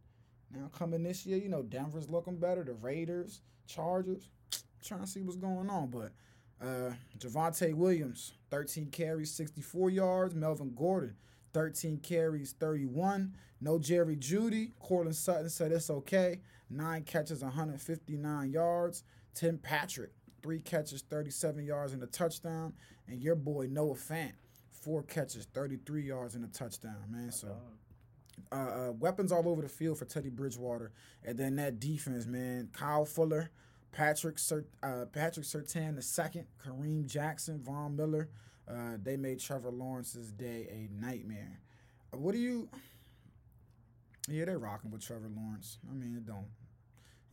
Now 0.51 0.69
coming 0.77 1.03
this 1.03 1.25
year, 1.25 1.37
you 1.37 1.49
know 1.49 1.63
Denver's 1.63 2.09
looking 2.09 2.37
better. 2.37 2.63
The 2.63 2.73
Raiders, 2.73 3.41
Chargers. 3.67 4.29
Trying 4.83 5.01
to 5.01 5.07
see 5.07 5.21
what's 5.21 5.35
going 5.35 5.69
on, 5.69 5.89
but 5.89 6.11
uh, 6.61 6.93
Javonte 7.17 7.73
Williams, 7.73 8.33
13 8.51 8.87
carries, 8.87 9.31
64 9.31 9.89
yards. 9.89 10.35
Melvin 10.35 10.73
Gordon, 10.75 11.15
13 11.53 11.97
carries, 11.97 12.53
31. 12.53 13.33
No 13.59 13.79
Jerry 13.79 14.15
Jeudy. 14.15 14.71
Courtland 14.79 15.15
Sutton 15.15 15.49
said 15.49 15.71
it's 15.71 15.89
okay. 15.89 16.41
Nine 16.69 17.03
catches, 17.03 17.41
159 17.43 18.51
yards. 18.51 19.03
Tim 19.33 19.57
Patrick, 19.57 20.11
three 20.41 20.59
catches, 20.59 21.01
37 21.03 21.65
yards 21.65 21.93
and 21.93 22.03
a 22.03 22.07
touchdown. 22.07 22.73
And 23.07 23.21
your 23.21 23.35
boy 23.35 23.67
Noah 23.69 23.95
Fant, 23.95 24.33
four 24.71 25.03
catches, 25.03 25.45
33 25.53 26.03
yards 26.03 26.35
and 26.35 26.43
a 26.43 26.47
touchdown, 26.47 27.03
man. 27.09 27.31
So 27.31 27.55
uh, 28.51 28.55
uh, 28.55 28.91
weapons 28.93 29.31
all 29.31 29.47
over 29.47 29.61
the 29.61 29.69
field 29.69 29.97
for 29.97 30.05
Teddy 30.05 30.29
Bridgewater. 30.29 30.91
And 31.23 31.37
then 31.37 31.55
that 31.57 31.79
defense, 31.79 32.25
man. 32.25 32.69
Kyle 32.73 33.05
Fuller, 33.05 33.51
Patrick 33.91 34.37
Sir, 34.39 34.65
uh, 34.83 35.05
Patrick 35.11 35.45
Surtain 35.45 35.95
the 35.95 36.01
second, 36.01 36.45
Kareem 36.63 37.05
Jackson, 37.05 37.59
Von 37.63 37.95
Miller. 37.95 38.29
Uh, 38.69 38.97
they 39.01 39.15
made 39.15 39.39
Trevor 39.39 39.71
Lawrence's 39.71 40.31
day 40.31 40.67
a 40.69 40.89
nightmare. 41.01 41.61
What 42.11 42.33
do 42.33 42.39
you? 42.39 42.69
Yeah, 44.27 44.45
they're 44.45 44.59
rocking 44.59 44.91
with 44.91 45.01
Trevor 45.05 45.29
Lawrence. 45.35 45.77
I 45.89 45.93
mean, 45.93 46.15
it 46.17 46.25
don't. 46.25 46.47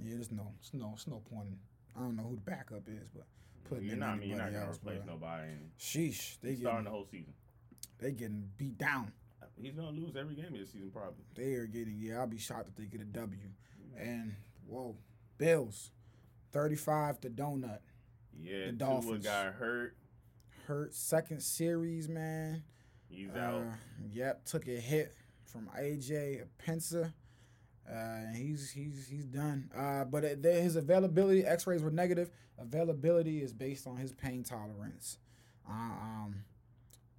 Yeah, 0.02 0.14
there's 0.14 0.30
no, 0.30 0.52
it's 0.60 0.72
no, 0.74 0.92
it's 0.94 1.06
no 1.06 1.20
point. 1.32 1.48
In, 1.48 1.56
I 1.96 2.00
don't 2.00 2.16
know 2.16 2.24
who 2.24 2.34
the 2.36 2.40
backup 2.42 2.82
is, 2.88 3.08
but 3.14 3.24
putting 3.68 3.84
You're 3.84 3.94
in 3.94 4.00
not. 4.00 4.18
Mean, 4.18 4.28
you're 4.30 4.38
not 4.38 4.44
anybody 4.48 4.54
gonna 4.60 4.66
else. 4.70 4.78
replace 4.78 5.02
bro. 5.04 5.14
nobody. 5.14 5.48
Sheesh, 5.78 6.36
they 6.40 6.50
he's 6.50 6.60
starting 6.60 6.62
getting, 6.62 6.84
the 6.84 6.90
whole 6.90 7.06
season. 7.10 7.32
they 7.98 8.12
getting 8.12 8.48
beat 8.56 8.78
down. 8.78 9.12
He's 9.60 9.72
gonna 9.74 9.90
lose 9.90 10.16
every 10.16 10.34
game 10.34 10.46
of 10.46 10.58
this 10.58 10.72
season, 10.72 10.90
probably. 10.92 11.24
They 11.36 11.54
are 11.54 11.66
getting. 11.66 11.96
Yeah, 12.00 12.18
I'll 12.20 12.26
be 12.26 12.38
shocked 12.38 12.68
if 12.68 12.76
they 12.76 12.84
get 12.86 13.00
a 13.00 13.04
W. 13.04 13.38
And 13.98 14.34
whoa, 14.66 14.96
Bills, 15.38 15.90
thirty-five 16.52 17.20
to 17.20 17.30
donut. 17.30 17.78
Yeah, 18.36 18.66
The 18.66 18.72
Tua 18.72 18.72
Dolphins. 18.72 19.24
got 19.24 19.54
hurt. 19.54 19.96
Hurt 20.66 20.94
second 20.94 21.40
series, 21.42 22.08
man. 22.08 22.64
He's 23.08 23.30
Uh, 23.34 23.38
out. 23.38 23.62
yep, 24.12 24.44
took 24.44 24.66
a 24.66 24.70
hit 24.80 25.14
from 25.54 25.70
AJ 25.78 26.42
Epenesa. 26.58 27.12
Uh, 27.88 28.32
he's 28.34 28.70
he's 28.70 29.06
he's 29.08 29.24
done. 29.26 29.70
Uh, 29.76 30.04
but 30.04 30.24
it, 30.24 30.42
there- 30.42 30.60
his 30.60 30.74
availability, 30.76 31.44
X-rays 31.44 31.82
were 31.82 31.90
negative. 31.92 32.30
Availability 32.58 33.40
is 33.42 33.52
based 33.52 33.86
on 33.86 33.96
his 33.96 34.12
pain 34.12 34.42
tolerance. 34.42 35.18
Uh, 35.68 35.72
um, 35.72 36.34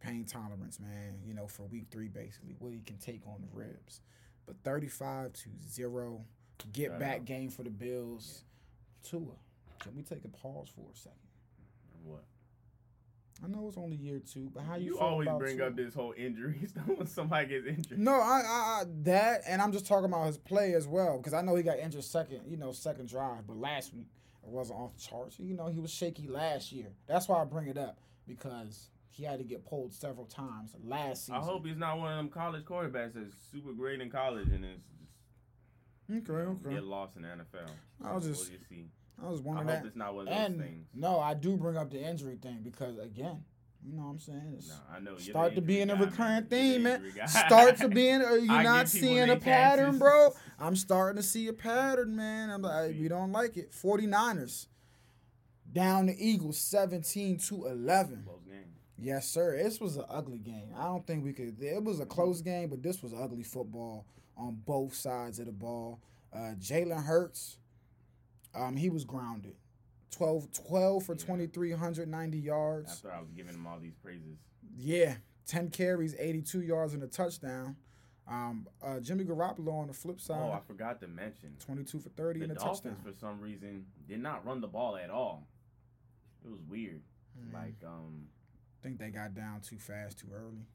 pain 0.02 0.26
tolerance, 0.26 0.80
man. 0.80 1.16
You 1.26 1.34
know, 1.34 1.48
for 1.48 1.64
week 1.64 1.86
three, 1.92 2.08
basically, 2.10 2.56
what 2.60 2.74
he 2.74 2.82
can 2.86 2.98
take 2.98 3.22
on 3.26 3.42
the 3.42 3.58
ribs. 3.58 4.02
But 4.46 4.58
thirty-five 4.64 5.32
to 5.34 5.50
zero, 5.70 6.26
get 6.74 7.00
back 7.00 7.26
game 7.26 7.50
for 7.50 7.64
the 7.64 7.70
Bills. 7.70 8.44
Tua, 9.04 9.22
can 9.80 9.96
we 9.96 10.02
take 10.02 10.26
a 10.26 10.30
pause 10.30 10.68
for 10.76 10.82
a 10.92 10.98
second? 10.98 11.20
What? 12.04 12.24
I 13.44 13.48
know 13.48 13.68
it's 13.68 13.78
only 13.78 13.98
year 13.98 14.20
two, 14.20 14.50
but 14.54 14.64
how 14.64 14.76
you, 14.76 14.94
You, 14.94 15.00
always 15.00 15.28
bring 15.38 15.58
Tua? 15.58 15.68
up 15.68 15.76
this 15.76 15.94
whole 15.94 16.14
injury 16.18 16.62
stuff 16.68 16.88
when 16.88 17.06
somebody 17.08 17.48
gets 17.48 17.68
injured. 17.68 18.00
No, 18.00 18.14
I, 18.14 18.42
I, 18.46 18.82
I 18.82 18.84
that, 19.04 19.42
and 19.48 19.62
I'm 19.62 19.72
just 19.74 19.86
talking 19.86 20.06
about 20.06 20.28
his 20.28 20.38
play 20.38 20.74
as 20.74 20.88
well 20.88 21.18
because 21.18 21.34
I 21.34 21.42
know 21.42 21.56
he 21.56 21.64
got 21.64 21.78
injured 21.80 22.04
second, 22.06 22.42
you 22.48 22.56
know, 22.58 22.72
second 22.72 23.10
drive, 23.10 23.46
but 23.46 23.58
last 23.58 23.94
week 23.94 24.08
it 24.44 24.50
wasn't 24.50 24.80
off 24.80 24.94
the 24.96 25.02
charts. 25.02 25.38
You 25.40 25.54
know, 25.54 25.68
he 25.68 25.80
was 25.80 25.92
shaky 25.92 26.28
last 26.28 26.72
year. 26.72 26.88
That's 27.08 27.28
why 27.28 27.42
I 27.42 27.46
bring 27.46 27.68
it 27.68 27.78
up 27.78 27.98
because 28.26 28.90
he 29.10 29.24
had 29.24 29.40
to 29.40 29.44
get 29.46 29.66
pulled 29.66 29.94
several 29.94 30.26
times 30.26 30.72
last 30.84 31.26
season. 31.26 31.36
I 31.36 31.40
hope 31.40 31.66
he's 31.66 31.78
not 31.78 31.98
one 32.00 32.12
of 32.12 32.18
them 32.18 32.30
college 32.30 32.64
quarterbacks 32.64 33.14
that's 33.16 33.36
super 33.52 33.74
great 33.74 34.00
in 34.02 34.10
college 34.10 34.48
and 34.48 34.64
is 34.64 34.72
just 36.10 36.30
Okay, 36.30 36.34
okay. 36.34 36.76
get 36.76 36.84
lost 36.84 37.16
in 37.18 37.24
the 37.24 37.28
NFL. 37.30 37.70
I 38.04 38.14
was 38.14 38.24
So 38.24 38.30
just- 38.30 38.50
we'll 38.52 38.60
see. 38.70 38.86
I 39.24 39.30
was 39.30 39.40
I 39.40 39.44
wondering 39.44 39.68
hope 39.70 39.82
that. 39.82 39.88
it's 39.88 39.96
not 39.96 40.14
one 40.16 40.28
of 40.28 40.34
those 40.34 40.44
And 40.46 40.60
things. 40.60 40.88
no, 40.94 41.20
I 41.20 41.34
do 41.34 41.56
bring 41.58 41.78
up 41.78 41.90
the 41.92 42.02
injury 42.02 42.38
thing 42.42 42.60
because 42.64 42.98
again, 42.98 43.44
you 43.84 43.94
know 43.94 44.04
what 44.04 44.10
I'm 44.10 44.20
saying. 44.20 44.54
It's 44.58 44.68
No, 44.70 44.76
I 44.92 45.00
know. 45.00 45.12
you're 45.12 45.20
start 45.20 45.56
to 45.56 45.62
being 45.62 45.90
a 45.90 45.96
recurrent 45.96 46.50
theme, 46.50 46.84
man. 46.84 47.04
Start 47.28 47.78
to 47.78 47.88
being. 47.88 48.22
Are 48.22 48.38
you 48.38 48.52
I 48.52 48.64
not 48.64 48.90
seeing 48.90 49.30
a 49.30 49.36
pattern, 49.38 49.86
chances. 49.86 50.00
bro? 50.00 50.30
I'm 50.60 50.76
starting 50.76 51.22
to 51.22 51.28
see 51.28 51.48
a 51.48 51.54
pattern, 51.54 52.16
man. 52.16 52.50
I'm 52.50 52.62
like, 52.64 52.96
we 53.00 53.08
don't 53.08 53.32
like 53.32 53.58
it. 53.58 53.72
49ers 53.72 54.68
down 55.72 56.06
the 56.08 56.16
Eagles 56.18 56.58
17 56.58 57.38
to 57.38 57.66
11. 57.66 58.26
Yes, 58.98 59.28
sir. 59.28 59.58
This 59.62 59.80
was 59.82 59.98
an 59.98 60.06
ugly 60.10 60.40
game. 60.40 60.70
I 60.76 60.86
don't 60.86 61.06
think 61.06 61.24
we 61.26 61.34
could. 61.34 61.62
It 61.62 61.84
was 61.84 62.00
a 62.00 62.06
close 62.06 62.42
game, 62.42 62.70
but 62.70 62.82
this 62.82 63.04
was 63.04 63.14
ugly 63.14 63.44
football 63.44 64.06
on 64.38 64.62
both 64.66 64.94
sides 64.96 65.38
of 65.40 65.48
the 65.48 65.52
ball. 65.52 66.00
Uh, 66.34 66.54
Jalen 66.60 67.04
Hurts, 67.04 67.58
um, 68.56 68.76
he 68.76 68.90
was 68.90 69.04
grounded. 69.06 69.56
12, 70.12 70.52
12 70.68 71.04
for 71.04 71.14
Yeah. 71.14 71.20
2,390 71.20 72.38
yards. 72.40 72.92
After 72.92 73.12
I 73.12 73.20
was 73.20 73.32
giving 73.32 73.54
him 73.54 73.68
all 73.68 73.80
these 73.80 73.96
praises. 73.96 74.38
Yeah, 74.78 75.18
10 75.46 75.70
carries, 75.72 76.16
82 76.18 76.62
yards, 76.62 76.94
and 76.94 77.04
a 77.04 77.08
touchdown. 77.08 77.76
Um, 78.28 78.68
uh, 78.82 79.00
Jimmy 79.02 79.24
Garoppolo 79.24 79.74
on 79.74 79.88
the 79.88 79.94
flip 79.94 80.20
side, 80.20 80.42
Oh, 80.42 80.52
I 80.52 80.60
forgot 80.62 81.00
to 81.02 81.08
mention. 81.08 81.56
22 81.60 82.00
for 82.00 82.10
30 82.10 82.40
The 82.40 82.44
and 82.46 82.52
a 82.54 82.56
Dolphins, 82.56 82.80
touchdown. 82.96 83.04
for 83.04 83.14
some 83.20 83.40
reason, 83.42 83.86
did 84.08 84.20
not 84.20 84.46
run 84.46 84.62
the 84.62 84.68
ball 84.68 84.96
at 84.96 85.10
all. 85.12 85.48
It 86.44 86.50
was 86.50 86.62
weird. 86.64 87.04
Mm. 87.38 87.54
Like, 87.54 87.76
um, 87.86 88.28
think 88.82 88.98
they 89.00 89.10
got 89.10 89.34
down 89.36 89.62
too 89.62 89.78
fast, 89.78 90.18
too 90.20 90.28
early. 90.34 90.66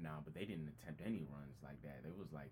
nah, 0.00 0.18
but 0.24 0.34
they 0.34 0.44
didn't 0.44 0.68
attempt 0.68 1.00
any 1.04 1.22
runs 1.30 1.58
like 1.62 1.80
that. 1.82 2.00
It 2.04 2.16
was 2.18 2.32
like, 2.32 2.50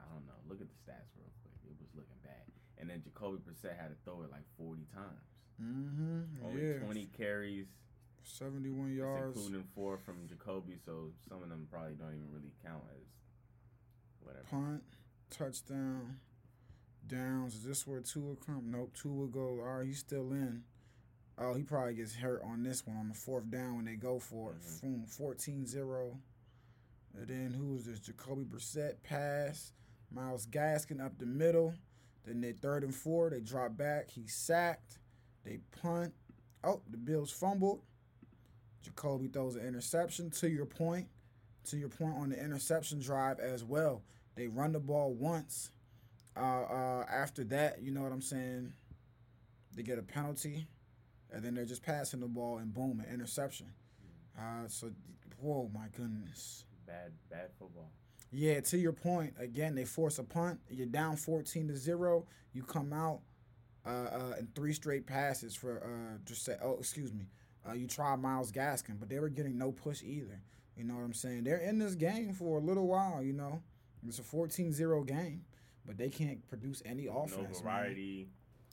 I 0.00 0.04
don't 0.12 0.24
know. 0.26 0.38
Look 0.48 0.60
at 0.62 0.68
the 0.68 0.74
stats 0.80 1.12
real 1.18 1.28
quick. 1.42 1.58
It 1.66 1.76
was 1.78 1.90
looking 1.94 2.16
bad. 2.24 2.46
And 2.80 2.88
then 2.90 3.02
Jacoby 3.02 3.38
Brissett 3.38 3.76
had 3.78 3.88
to 3.90 3.96
throw 4.04 4.22
it 4.22 4.30
like 4.30 4.44
40 4.56 4.82
times. 4.94 5.28
Mm-hmm. 5.62 6.44
Only 6.46 6.66
Yeah, 6.66 6.78
20 6.78 7.06
carries, 7.16 7.66
71 8.24 8.94
yards. 8.94 9.36
including 9.36 9.64
four 9.74 9.98
from 9.98 10.26
Jacoby. 10.26 10.76
So 10.84 11.12
some 11.28 11.42
of 11.42 11.48
them 11.50 11.66
probably 11.70 11.94
don't 11.94 12.08
even 12.14 12.30
really 12.32 12.52
count 12.64 12.82
as 12.96 13.06
whatever. 14.20 14.44
Punt, 14.50 14.82
touchdown, 15.30 16.16
downs. 17.06 17.54
Is 17.56 17.64
this 17.64 17.86
where 17.86 18.00
two 18.00 18.20
will 18.22 18.36
come? 18.36 18.70
Nope, 18.70 18.92
two 18.94 19.12
will 19.12 19.26
go. 19.26 19.60
All 19.60 19.78
right, 19.78 19.86
he's 19.86 19.98
still 19.98 20.32
in. 20.32 20.62
Oh, 21.38 21.54
he 21.54 21.62
probably 21.62 21.94
gets 21.94 22.14
hurt 22.14 22.42
on 22.44 22.62
this 22.62 22.86
one 22.86 22.96
on 22.96 23.08
the 23.08 23.14
fourth 23.14 23.50
down 23.50 23.76
when 23.76 23.84
they 23.86 23.96
go 23.96 24.18
for 24.18 24.52
it. 24.52 24.60
Mhm. 24.62 24.80
Boom, 24.82 25.06
14-0. 25.06 26.18
And 27.14 27.26
then 27.28 27.54
who 27.54 27.74
was 27.74 27.84
this? 27.86 27.98
Jacoby 28.00 28.44
Brissett 28.44 29.02
pass. 29.02 29.72
Myles 30.12 30.46
Gaskin 30.46 31.00
up 31.04 31.18
the 31.18 31.26
middle. 31.26 31.74
Then 32.26 32.40
they 32.40 32.52
third 32.52 32.84
and 32.84 32.94
four. 32.94 33.30
They 33.30 33.40
drop 33.40 33.76
back. 33.76 34.10
He's 34.10 34.34
sacked. 34.34 34.98
They 35.44 35.58
punt. 35.80 36.12
Oh, 36.62 36.82
the 36.90 36.98
Bills 36.98 37.30
fumbled. 37.30 37.82
Jacoby 38.82 39.28
throws 39.28 39.56
an 39.56 39.66
interception. 39.66 40.30
To 40.30 40.48
your 40.48 40.66
point, 40.66 41.08
to 41.66 41.76
your 41.76 41.88
point 41.88 42.16
on 42.16 42.30
the 42.30 42.42
interception 42.42 43.00
drive 43.00 43.38
as 43.38 43.64
well. 43.64 44.02
They 44.36 44.48
run 44.48 44.72
the 44.72 44.80
ball 44.80 45.12
once. 45.12 45.70
Uh, 46.36 46.62
uh, 46.62 47.04
after 47.10 47.44
that, 47.44 47.82
you 47.82 47.90
know 47.90 48.02
what 48.02 48.12
I'm 48.12 48.22
saying? 48.22 48.72
They 49.74 49.82
get 49.82 49.98
a 49.98 50.02
penalty, 50.02 50.66
and 51.32 51.44
then 51.44 51.54
they're 51.54 51.64
just 51.64 51.82
passing 51.82 52.20
the 52.20 52.26
ball, 52.26 52.58
and 52.58 52.72
boom, 52.72 53.00
an 53.00 53.12
interception. 53.12 53.66
Uh, 54.38 54.68
so, 54.68 54.90
whoa, 55.40 55.70
my 55.74 55.86
goodness. 55.96 56.64
Bad, 56.86 57.12
bad 57.30 57.50
football. 57.58 57.90
Yeah, 58.32 58.60
to 58.60 58.78
your 58.78 58.92
point, 58.92 59.34
again, 59.38 59.74
they 59.74 59.84
force 59.84 60.18
a 60.18 60.24
punt. 60.24 60.60
You're 60.68 60.86
down 60.86 61.16
14 61.16 61.68
to 61.68 61.76
0. 61.76 62.26
You 62.52 62.62
come 62.62 62.92
out 62.92 63.20
uh, 63.84 63.88
uh, 63.90 64.34
in 64.38 64.48
three 64.54 64.72
straight 64.72 65.06
passes 65.06 65.54
for, 65.56 65.78
uh, 65.82 66.18
just 66.24 66.44
say, 66.44 66.56
oh, 66.62 66.76
excuse 66.78 67.12
me. 67.12 67.26
Uh, 67.68 67.72
you 67.74 67.86
try 67.86 68.14
Myles 68.16 68.52
Gaskin, 68.52 68.98
but 68.98 69.08
they 69.08 69.18
were 69.18 69.28
getting 69.28 69.58
no 69.58 69.72
push 69.72 70.02
either. 70.02 70.40
You 70.76 70.84
know 70.84 70.94
what 70.94 71.02
I'm 71.02 71.12
saying? 71.12 71.44
They're 71.44 71.58
in 71.58 71.78
this 71.78 71.94
game 71.94 72.32
for 72.32 72.58
a 72.58 72.60
little 72.62 72.86
while, 72.86 73.22
you 73.22 73.32
know. 73.32 73.60
It's 74.06 74.18
a 74.18 74.22
14 74.22 74.72
0 74.72 75.02
game, 75.04 75.44
but 75.84 75.98
they 75.98 76.08
can't 76.08 76.46
produce 76.48 76.82
any 76.86 77.06
offense. 77.06 77.36
no 77.36 77.42
man. 77.42 77.52
variety, 77.62 78.28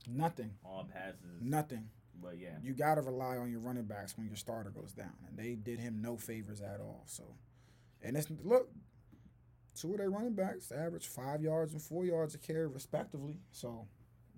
Nothing. 0.08 0.52
all 0.64 0.88
passes. 0.92 1.20
Nothing. 1.42 1.90
But 2.22 2.38
yeah, 2.40 2.58
You 2.64 2.74
got 2.74 2.96
to 2.96 3.02
rely 3.02 3.38
on 3.38 3.52
your 3.52 3.60
running 3.60 3.84
backs 3.84 4.18
when 4.18 4.26
your 4.26 4.38
starter 4.38 4.70
goes 4.70 4.94
down. 4.94 5.14
And 5.28 5.38
they 5.38 5.56
did 5.56 5.80
him 5.80 6.02
no 6.02 6.16
favors 6.18 6.62
at 6.62 6.80
all. 6.80 7.04
So, 7.06 7.24
and 8.02 8.16
it's, 8.18 8.28
look, 8.44 8.70
two 9.78 9.92
of 9.92 9.98
their 10.00 10.10
running 10.10 10.34
backs 10.36 10.72
averaged 10.72 11.08
five 11.08 11.42
yards 11.42 11.74
and 11.74 11.82
four 11.82 12.06
yards 12.06 12.36
a 12.36 12.38
carry, 12.38 12.68
respectively. 12.68 13.40
So, 13.52 13.88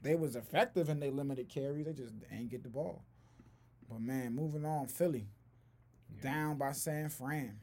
they 0.04 0.16
was 0.16 0.36
effective 0.36 0.90
in 0.90 1.00
their 1.00 1.12
limited 1.12 1.50
carries. 1.50 1.86
They 1.86 1.94
just 1.94 2.14
ain't 2.32 2.50
get 2.50 2.64
the 2.64 2.70
ball. 2.70 3.04
But, 3.90 4.02
man, 4.02 4.36
moving 4.36 4.66
on, 4.66 4.88
Philly 4.88 5.28
down 6.22 6.58
by 6.58 6.72
San 6.72 7.10
Fran. 7.10 7.60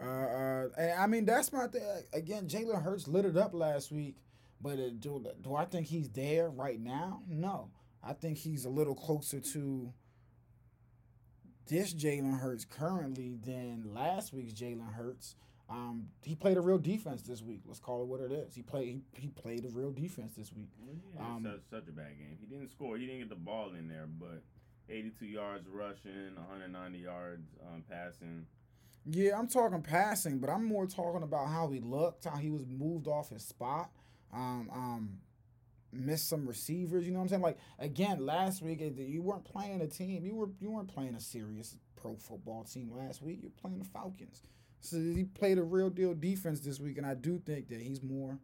Uh, 0.00 0.06
uh, 0.06 0.68
I 0.96 1.06
mean 1.06 1.24
that's 1.24 1.52
my 1.52 1.66
thing. 1.66 1.82
Again, 2.12 2.46
Jalen 2.46 2.82
Hurts 2.82 3.08
lit 3.08 3.24
it 3.24 3.36
up 3.36 3.52
last 3.52 3.90
week, 3.90 4.16
but 4.60 4.78
uh, 4.78 4.90
do 4.98 5.24
do 5.42 5.54
I 5.56 5.64
think 5.64 5.88
he's 5.88 6.08
there 6.10 6.48
right 6.48 6.80
now? 6.80 7.22
No, 7.28 7.70
I 8.02 8.12
think 8.12 8.38
he's 8.38 8.64
a 8.64 8.68
little 8.70 8.94
closer 8.94 9.40
to 9.40 9.92
this 11.66 11.92
Jalen 11.92 12.38
Hurts 12.38 12.64
currently 12.64 13.38
than 13.44 13.92
last 13.92 14.32
week's 14.32 14.52
Jalen 14.52 14.94
Hurts. 14.94 15.34
Um, 15.70 16.08
he 16.22 16.34
played 16.34 16.56
a 16.56 16.60
real 16.62 16.78
defense 16.78 17.20
this 17.22 17.42
week. 17.42 17.60
Let's 17.66 17.78
call 17.78 18.02
it 18.02 18.08
what 18.08 18.20
it 18.20 18.32
is. 18.32 18.54
He 18.54 18.62
played 18.62 18.86
he, 18.86 19.02
he 19.20 19.28
played 19.28 19.64
a 19.66 19.68
real 19.68 19.90
defense 19.90 20.32
this 20.34 20.50
week. 20.52 20.70
Well, 20.78 20.96
yeah, 21.14 21.20
Um, 21.20 21.42
such, 21.44 21.80
such 21.80 21.88
a 21.88 21.92
bad 21.92 22.16
game. 22.18 22.38
He 22.40 22.46
didn't 22.46 22.70
score. 22.70 22.96
He 22.96 23.04
didn't 23.06 23.20
get 23.20 23.28
the 23.28 23.34
ball 23.36 23.74
in 23.78 23.86
there, 23.88 24.06
but 24.06 24.42
82 24.88 25.26
yards 25.26 25.68
rushing, 25.68 26.34
190 26.36 26.98
yards 26.98 27.46
um, 27.66 27.82
passing. 27.88 28.46
Yeah, 29.04 29.38
I'm 29.38 29.48
talking 29.48 29.82
passing, 29.82 30.38
but 30.38 30.48
I'm 30.50 30.64
more 30.64 30.86
talking 30.86 31.22
about 31.22 31.48
how 31.48 31.68
he 31.68 31.80
looked, 31.80 32.24
how 32.24 32.36
he 32.36 32.50
was 32.50 32.66
moved 32.66 33.06
off 33.06 33.30
his 33.30 33.42
spot, 33.46 33.90
um, 34.32 34.68
um, 34.72 35.18
missed 35.92 36.28
some 36.28 36.46
receivers. 36.46 37.04
You 37.04 37.12
know 37.12 37.18
what 37.18 37.24
I'm 37.24 37.28
saying? 37.28 37.42
Like 37.42 37.58
again, 37.78 38.24
last 38.24 38.62
week 38.62 38.80
you 38.96 39.22
weren't 39.22 39.44
playing 39.44 39.82
a 39.82 39.86
team. 39.86 40.24
You 40.24 40.34
were 40.34 40.48
you 40.60 40.70
weren't 40.70 40.88
playing 40.88 41.14
a 41.14 41.20
serious 41.20 41.76
pro 41.96 42.16
football 42.16 42.64
team 42.64 42.90
last 42.94 43.22
week. 43.22 43.40
You're 43.42 43.50
playing 43.50 43.78
the 43.78 43.84
Falcons. 43.84 44.42
So 44.80 44.96
he 44.96 45.24
played 45.24 45.58
a 45.58 45.62
real 45.62 45.90
deal 45.90 46.14
defense 46.14 46.60
this 46.60 46.80
week, 46.80 46.98
and 46.98 47.06
I 47.06 47.14
do 47.14 47.38
think 47.38 47.68
that 47.68 47.80
he's 47.80 48.02
more. 48.02 48.38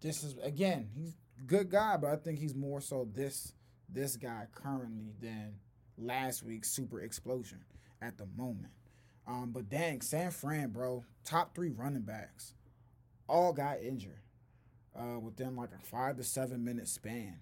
This 0.00 0.22
is 0.22 0.36
again, 0.42 0.88
he's 0.94 1.14
good 1.46 1.70
guy, 1.70 1.96
but 1.96 2.10
I 2.10 2.16
think 2.16 2.38
he's 2.38 2.54
more 2.54 2.80
so 2.80 3.08
this 3.12 3.52
this 3.88 4.16
guy 4.16 4.46
currently 4.52 5.12
than 5.20 5.54
last 5.96 6.42
week's 6.42 6.70
super 6.70 7.00
explosion 7.00 7.64
at 8.02 8.18
the 8.18 8.26
moment. 8.36 8.72
Um, 9.26 9.52
but 9.52 9.68
dang, 9.68 10.02
San 10.02 10.30
Fran, 10.30 10.70
bro, 10.70 11.04
top 11.24 11.54
three 11.54 11.70
running 11.70 12.02
backs, 12.02 12.54
all 13.26 13.52
got 13.52 13.80
injured 13.80 14.20
uh, 14.98 15.18
within 15.18 15.56
like 15.56 15.70
a 15.72 15.86
five 15.86 16.16
to 16.16 16.24
seven 16.24 16.64
minute 16.64 16.88
span. 16.88 17.38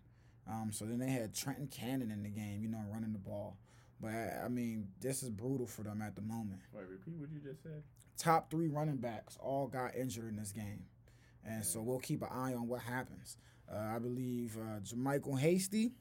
Um, 0.49 0.71
so 0.73 0.85
then 0.85 0.99
they 0.99 1.11
had 1.11 1.35
Trenton 1.35 1.69
Cannon 1.69 2.11
in 2.11 2.23
the 2.23 2.29
game, 2.29 2.63
you 2.63 2.69
know, 2.69 2.83
running 2.93 3.13
the 3.13 3.19
ball. 3.19 3.59
But 4.01 4.15
I 4.45 4.49
mean, 4.49 4.89
this 5.01 5.23
is 5.23 5.31
brutal 5.31 5.67
for 5.67 5.83
them 5.83 6.03
at 6.03 6.17
the 6.17 6.23
moment. 6.23 6.61
Wait, 6.73 6.87
repeat 6.89 7.19
what 7.19 7.31
you 7.31 7.41
just 7.41 7.63
said. 7.63 7.83
Top 8.19 8.51
three 8.51 8.69
running 8.69 8.99
backs 8.99 9.37
all 9.41 9.67
got 9.67 9.97
injured 9.97 10.29
in 10.29 10.37
this 10.37 10.53
game, 10.53 10.85
and 11.45 11.65
so 11.65 11.81
we'll 11.83 11.99
keep 11.99 12.23
an 12.23 12.29
eye 12.31 12.55
on 12.55 12.69
what 12.69 12.83
happens. 12.83 13.37
Uh, 13.73 13.77
I 13.97 13.99
believe 13.99 14.57
uh, 14.57 14.81
JaMycal 14.81 15.39
Hasty, 15.41 15.93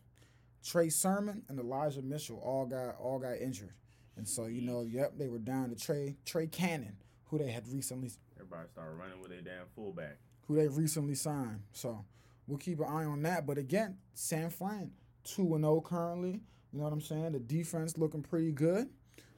Trey 0.64 0.90
Sermon, 0.90 1.44
and 1.50 1.60
Elijah 1.60 2.02
Mitchell 2.02 2.40
all 2.44 2.66
got 2.66 2.96
all 3.00 3.18
got 3.18 3.38
injured, 3.38 3.74
and 4.18 4.28
so 4.28 4.46
you 4.46 4.62
know, 4.62 4.84
yep, 4.84 5.14
they 5.18 5.30
were 5.30 5.40
down 5.40 5.70
to 5.70 5.76
Trey 5.76 6.18
Trey 6.26 6.48
Cannon, 6.48 6.98
who 7.26 7.38
they 7.40 7.50
had 7.52 7.68
recently 7.72 8.12
Everybody 8.36 8.68
started 8.72 8.96
running 8.96 9.22
with 9.22 9.32
a 9.32 9.42
damn 9.42 9.66
fullback. 9.76 10.18
who 10.48 10.56
they 10.56 10.68
recently 10.68 11.16
signed. 11.16 11.62
So 11.72 12.04
we'll 12.48 12.58
keep 12.58 12.80
an 12.80 12.86
eye 12.88 13.06
on 13.06 13.22
that. 13.24 13.46
But 13.48 13.58
again, 13.58 13.98
San 14.14 14.50
Fran 14.50 14.92
two 15.24 15.56
and 15.56 15.64
zero 15.64 15.82
currently. 15.82 16.42
You 16.74 16.80
know 16.80 16.84
what 16.84 16.94
I'm 16.94 17.02
saying? 17.02 17.32
The 17.32 17.40
defense 17.40 17.98
looking 17.98 18.22
pretty 18.22 18.52
good. 18.52 18.90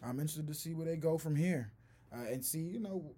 I'm 0.04 0.20
interested 0.20 0.48
to 0.48 0.54
see 0.54 0.74
where 0.74 0.86
they 0.86 0.98
go 0.98 1.18
from 1.18 1.36
here, 1.36 1.72
uh, 2.14 2.32
and 2.32 2.44
see. 2.44 2.60
You 2.60 2.80
know, 2.80 3.16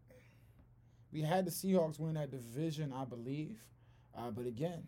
we 1.11 1.21
had 1.21 1.45
the 1.45 1.51
Seahawks 1.51 1.99
win 1.99 2.15
that 2.15 2.31
division, 2.31 2.93
I 2.93 3.05
believe, 3.05 3.57
uh, 4.17 4.31
but 4.31 4.45
again, 4.45 4.83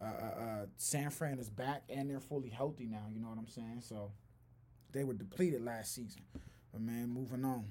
uh, 0.00 0.04
uh, 0.04 0.40
uh, 0.42 0.66
San 0.76 1.10
Fran 1.10 1.38
is 1.38 1.50
back 1.50 1.82
and 1.88 2.08
they're 2.08 2.20
fully 2.20 2.48
healthy 2.48 2.86
now. 2.86 3.04
You 3.12 3.20
know 3.20 3.28
what 3.28 3.38
I'm 3.38 3.48
saying? 3.48 3.82
So 3.82 4.12
they 4.92 5.04
were 5.04 5.14
depleted 5.14 5.62
last 5.62 5.94
season. 5.94 6.22
But 6.72 6.80
man, 6.80 7.08
moving 7.08 7.44
on. 7.44 7.66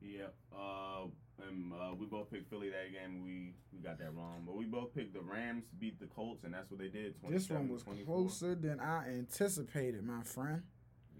Yep. 0.00 0.34
Uh, 0.52 1.04
and 1.48 1.72
uh, 1.72 1.94
we 1.94 2.06
both 2.06 2.30
picked 2.30 2.50
Philly 2.50 2.70
that 2.70 2.92
game. 2.92 3.22
We 3.24 3.54
we 3.72 3.80
got 3.80 3.98
that 3.98 4.14
wrong, 4.14 4.42
but 4.44 4.56
we 4.56 4.64
both 4.64 4.94
picked 4.94 5.14
the 5.14 5.20
Rams 5.20 5.64
to 5.70 5.76
beat 5.76 6.00
the 6.00 6.06
Colts, 6.06 6.42
and 6.44 6.52
that's 6.52 6.70
what 6.70 6.80
they 6.80 6.88
did. 6.88 7.14
This 7.28 7.48
one 7.48 7.68
was 7.68 7.84
27-24. 7.84 8.04
closer 8.04 8.54
than 8.54 8.80
I 8.80 9.08
anticipated, 9.08 10.02
my 10.04 10.22
friend. 10.22 10.62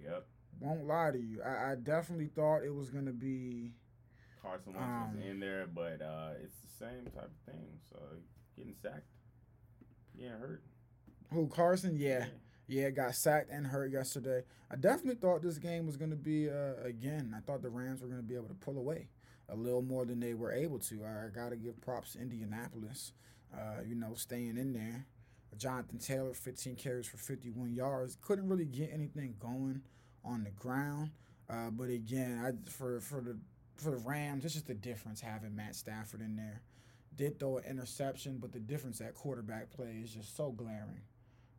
Yep. 0.02 0.26
Won't 0.60 0.86
lie 0.86 1.10
to 1.12 1.18
you. 1.18 1.40
I, 1.42 1.72
I 1.72 1.74
definitely 1.76 2.26
thought 2.34 2.64
it 2.64 2.74
was 2.74 2.90
gonna 2.90 3.12
be. 3.12 3.72
Carson 4.42 4.72
Wentz 4.72 4.86
Um, 4.88 5.16
was 5.16 5.24
in 5.26 5.40
there, 5.40 5.66
but 5.72 6.00
uh, 6.02 6.30
it's 6.42 6.54
the 6.60 6.84
same 6.84 7.04
type 7.14 7.24
of 7.46 7.52
thing. 7.52 7.66
So 7.90 7.98
getting 8.56 8.74
sacked, 8.80 9.06
yeah, 10.14 10.30
hurt. 10.38 10.62
Who 11.32 11.48
Carson? 11.48 11.96
Yeah, 11.96 12.26
yeah, 12.66 12.90
got 12.90 13.14
sacked 13.14 13.50
and 13.50 13.66
hurt 13.66 13.90
yesterday. 13.90 14.42
I 14.70 14.76
definitely 14.76 15.16
thought 15.20 15.42
this 15.42 15.58
game 15.58 15.86
was 15.86 15.96
gonna 15.96 16.16
be 16.16 16.48
uh, 16.50 16.74
again. 16.84 17.34
I 17.36 17.40
thought 17.40 17.62
the 17.62 17.70
Rams 17.70 18.00
were 18.02 18.08
gonna 18.08 18.22
be 18.22 18.34
able 18.34 18.48
to 18.48 18.54
pull 18.54 18.78
away 18.78 19.08
a 19.48 19.56
little 19.56 19.82
more 19.82 20.04
than 20.04 20.20
they 20.20 20.34
were 20.34 20.52
able 20.52 20.78
to. 20.80 21.04
I 21.04 21.28
gotta 21.34 21.56
give 21.56 21.80
props 21.80 22.12
to 22.12 22.20
Indianapolis. 22.20 23.12
Uh, 23.54 23.82
you 23.86 23.94
know, 23.94 24.12
staying 24.14 24.56
in 24.58 24.72
there. 24.72 25.06
Jonathan 25.56 25.98
Taylor, 25.98 26.34
15 26.34 26.76
carries 26.76 27.06
for 27.06 27.16
51 27.16 27.72
yards. 27.74 28.18
Couldn't 28.20 28.46
really 28.48 28.66
get 28.66 28.90
anything 28.92 29.34
going 29.40 29.80
on 30.28 30.44
the 30.44 30.50
ground. 30.50 31.10
Uh, 31.50 31.70
but 31.70 31.88
again, 31.88 32.38
I 32.44 32.70
for 32.70 33.00
for 33.00 33.20
the 33.20 33.38
for 33.76 33.90
the 33.90 33.96
Rams, 33.98 34.44
it's 34.44 34.54
just 34.54 34.66
the 34.66 34.74
difference 34.74 35.20
having 35.20 35.54
Matt 35.56 35.74
Stafford 35.74 36.20
in 36.20 36.36
there. 36.36 36.60
Did 37.16 37.40
throw 37.40 37.56
an 37.58 37.64
interception, 37.64 38.38
but 38.40 38.52
the 38.52 38.60
difference 38.60 39.00
at 39.00 39.14
quarterback 39.14 39.70
play 39.70 40.00
is 40.04 40.12
just 40.14 40.36
so 40.36 40.50
glaring 40.52 41.00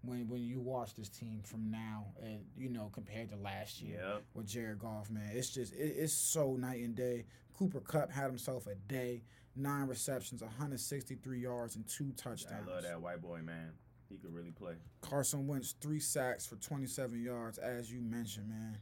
when 0.03 0.27
when 0.29 0.41
you 0.41 0.59
watch 0.59 0.93
this 0.95 1.09
team 1.09 1.41
from 1.43 1.69
now 1.71 2.05
and 2.21 2.45
you 2.55 2.69
know 2.69 2.89
compared 2.93 3.29
to 3.29 3.35
last 3.35 3.81
year 3.81 3.99
Yep. 4.01 4.23
with 4.35 4.47
Jared 4.47 4.79
Goff, 4.79 5.09
man. 5.09 5.29
It's 5.33 5.49
just 5.49 5.73
it, 5.73 5.95
it's 5.97 6.13
so 6.13 6.55
night 6.55 6.81
and 6.83 6.95
day. 6.95 7.25
Cooper 7.57 7.81
Kupp 7.81 8.09
had 8.09 8.27
himself 8.27 8.67
a 8.67 8.75
day, 8.75 9.23
nine 9.53 9.87
receptions, 9.87 10.41
163 10.41 11.39
yards, 11.41 11.75
and 11.75 11.85
two 11.85 12.13
touchdowns. 12.15 12.69
I 12.69 12.71
love 12.73 12.83
that 12.83 13.01
white 13.01 13.21
boy, 13.21 13.41
man. 13.43 13.71
He 14.09 14.17
could 14.17 14.33
really 14.33 14.51
play. 14.51 14.73
Carson 15.01 15.47
Wentz 15.47 15.75
three 15.79 15.99
sacks 15.99 16.45
for 16.45 16.55
27 16.55 17.21
yards, 17.21 17.57
as 17.57 17.91
you 17.91 18.01
mentioned, 18.01 18.49
man. 18.49 18.77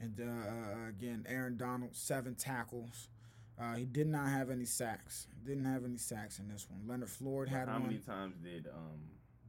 And 0.00 0.20
uh, 0.20 0.24
uh, 0.24 0.88
again, 0.88 1.26
Aaron 1.28 1.56
Donald 1.56 1.94
seven 1.96 2.34
tackles. 2.34 3.08
Uh, 3.60 3.74
he 3.74 3.84
did 3.84 4.06
not 4.06 4.28
have 4.28 4.50
any 4.50 4.64
sacks. 4.64 5.26
Didn't 5.44 5.64
have 5.64 5.84
any 5.84 5.96
sacks 5.96 6.38
in 6.38 6.48
this 6.48 6.68
one. 6.70 6.80
Leonard 6.86 7.10
Floyd 7.10 7.48
had 7.48 7.66
How 7.68 7.74
one. 7.74 7.88
many 7.88 7.98
times 7.98 8.36
did 8.42 8.68
um 8.68 9.00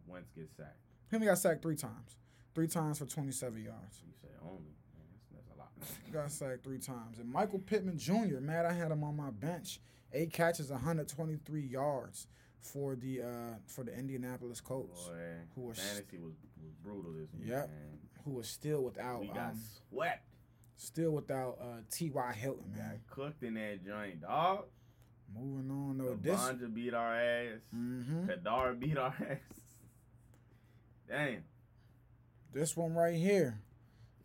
Wentz 0.07 0.31
get 0.31 0.49
sacked? 0.57 0.79
He 1.11 1.15
only 1.15 1.27
got 1.27 1.37
sacked 1.37 1.61
three 1.61 1.75
times. 1.75 2.17
Three 2.55 2.67
times 2.67 2.97
for 2.97 3.05
27 3.05 3.63
yards. 3.63 4.01
You 4.03 4.11
say 4.19 4.29
only. 4.43 4.73
Man, 4.97 5.05
that's, 5.11 5.27
that's 5.31 5.49
a 5.55 5.59
lot. 5.59 5.69
Got 6.11 6.31
sacked 6.31 6.63
three 6.63 6.79
times. 6.79 7.19
And 7.19 7.31
Michael 7.31 7.59
Pittman 7.59 7.99
Jr., 7.99 8.39
man, 8.41 8.65
I 8.65 8.73
had 8.73 8.91
him 8.91 9.03
on 9.03 9.15
my 9.15 9.29
bench. 9.29 9.79
Eight 10.11 10.33
catches, 10.33 10.71
123 10.71 11.61
yards 11.61 12.25
for 12.61 12.95
the 12.95 13.21
uh, 13.21 13.25
for 13.67 13.83
the 13.83 13.97
Indianapolis 13.97 14.61
Colts, 14.61 15.05
Boy, 15.07 15.13
who 15.55 15.61
was- 15.61 15.79
fantasy 15.79 16.17
was, 16.17 16.33
was 16.61 16.73
brutal 16.83 17.13
this 17.13 17.29
week. 17.33 17.47
Yep. 17.49 17.69
man. 17.69 17.99
who 18.25 18.31
was 18.31 18.47
still 18.49 18.81
without 18.83 19.21
We 19.21 19.27
got 19.27 19.51
um, 19.51 19.59
swept. 19.89 20.25
still 20.75 21.11
without 21.11 21.57
uh, 21.61 21.81
T.Y. 21.91 22.33
Hilton, 22.33 22.71
Got 22.75 22.77
man. 22.83 22.99
cooked 23.09 23.43
in 23.43 23.53
that 23.55 23.83
joint, 23.85 24.21
dog. 24.21 24.65
Moving 25.33 25.69
on 25.71 25.97
though. 25.99 26.17
This. 26.21 26.39
Bonja 26.39 26.73
beat 26.73 26.93
our 26.93 27.15
ass. 27.15 27.59
hmm 27.71 28.25
Kadar 28.27 28.79
beat 28.79 28.97
our 28.97 29.07
ass. 29.29 29.37
Damn. 31.07 31.43
This 32.51 32.75
one 32.75 32.93
right 32.93 33.15
here. 33.15 33.59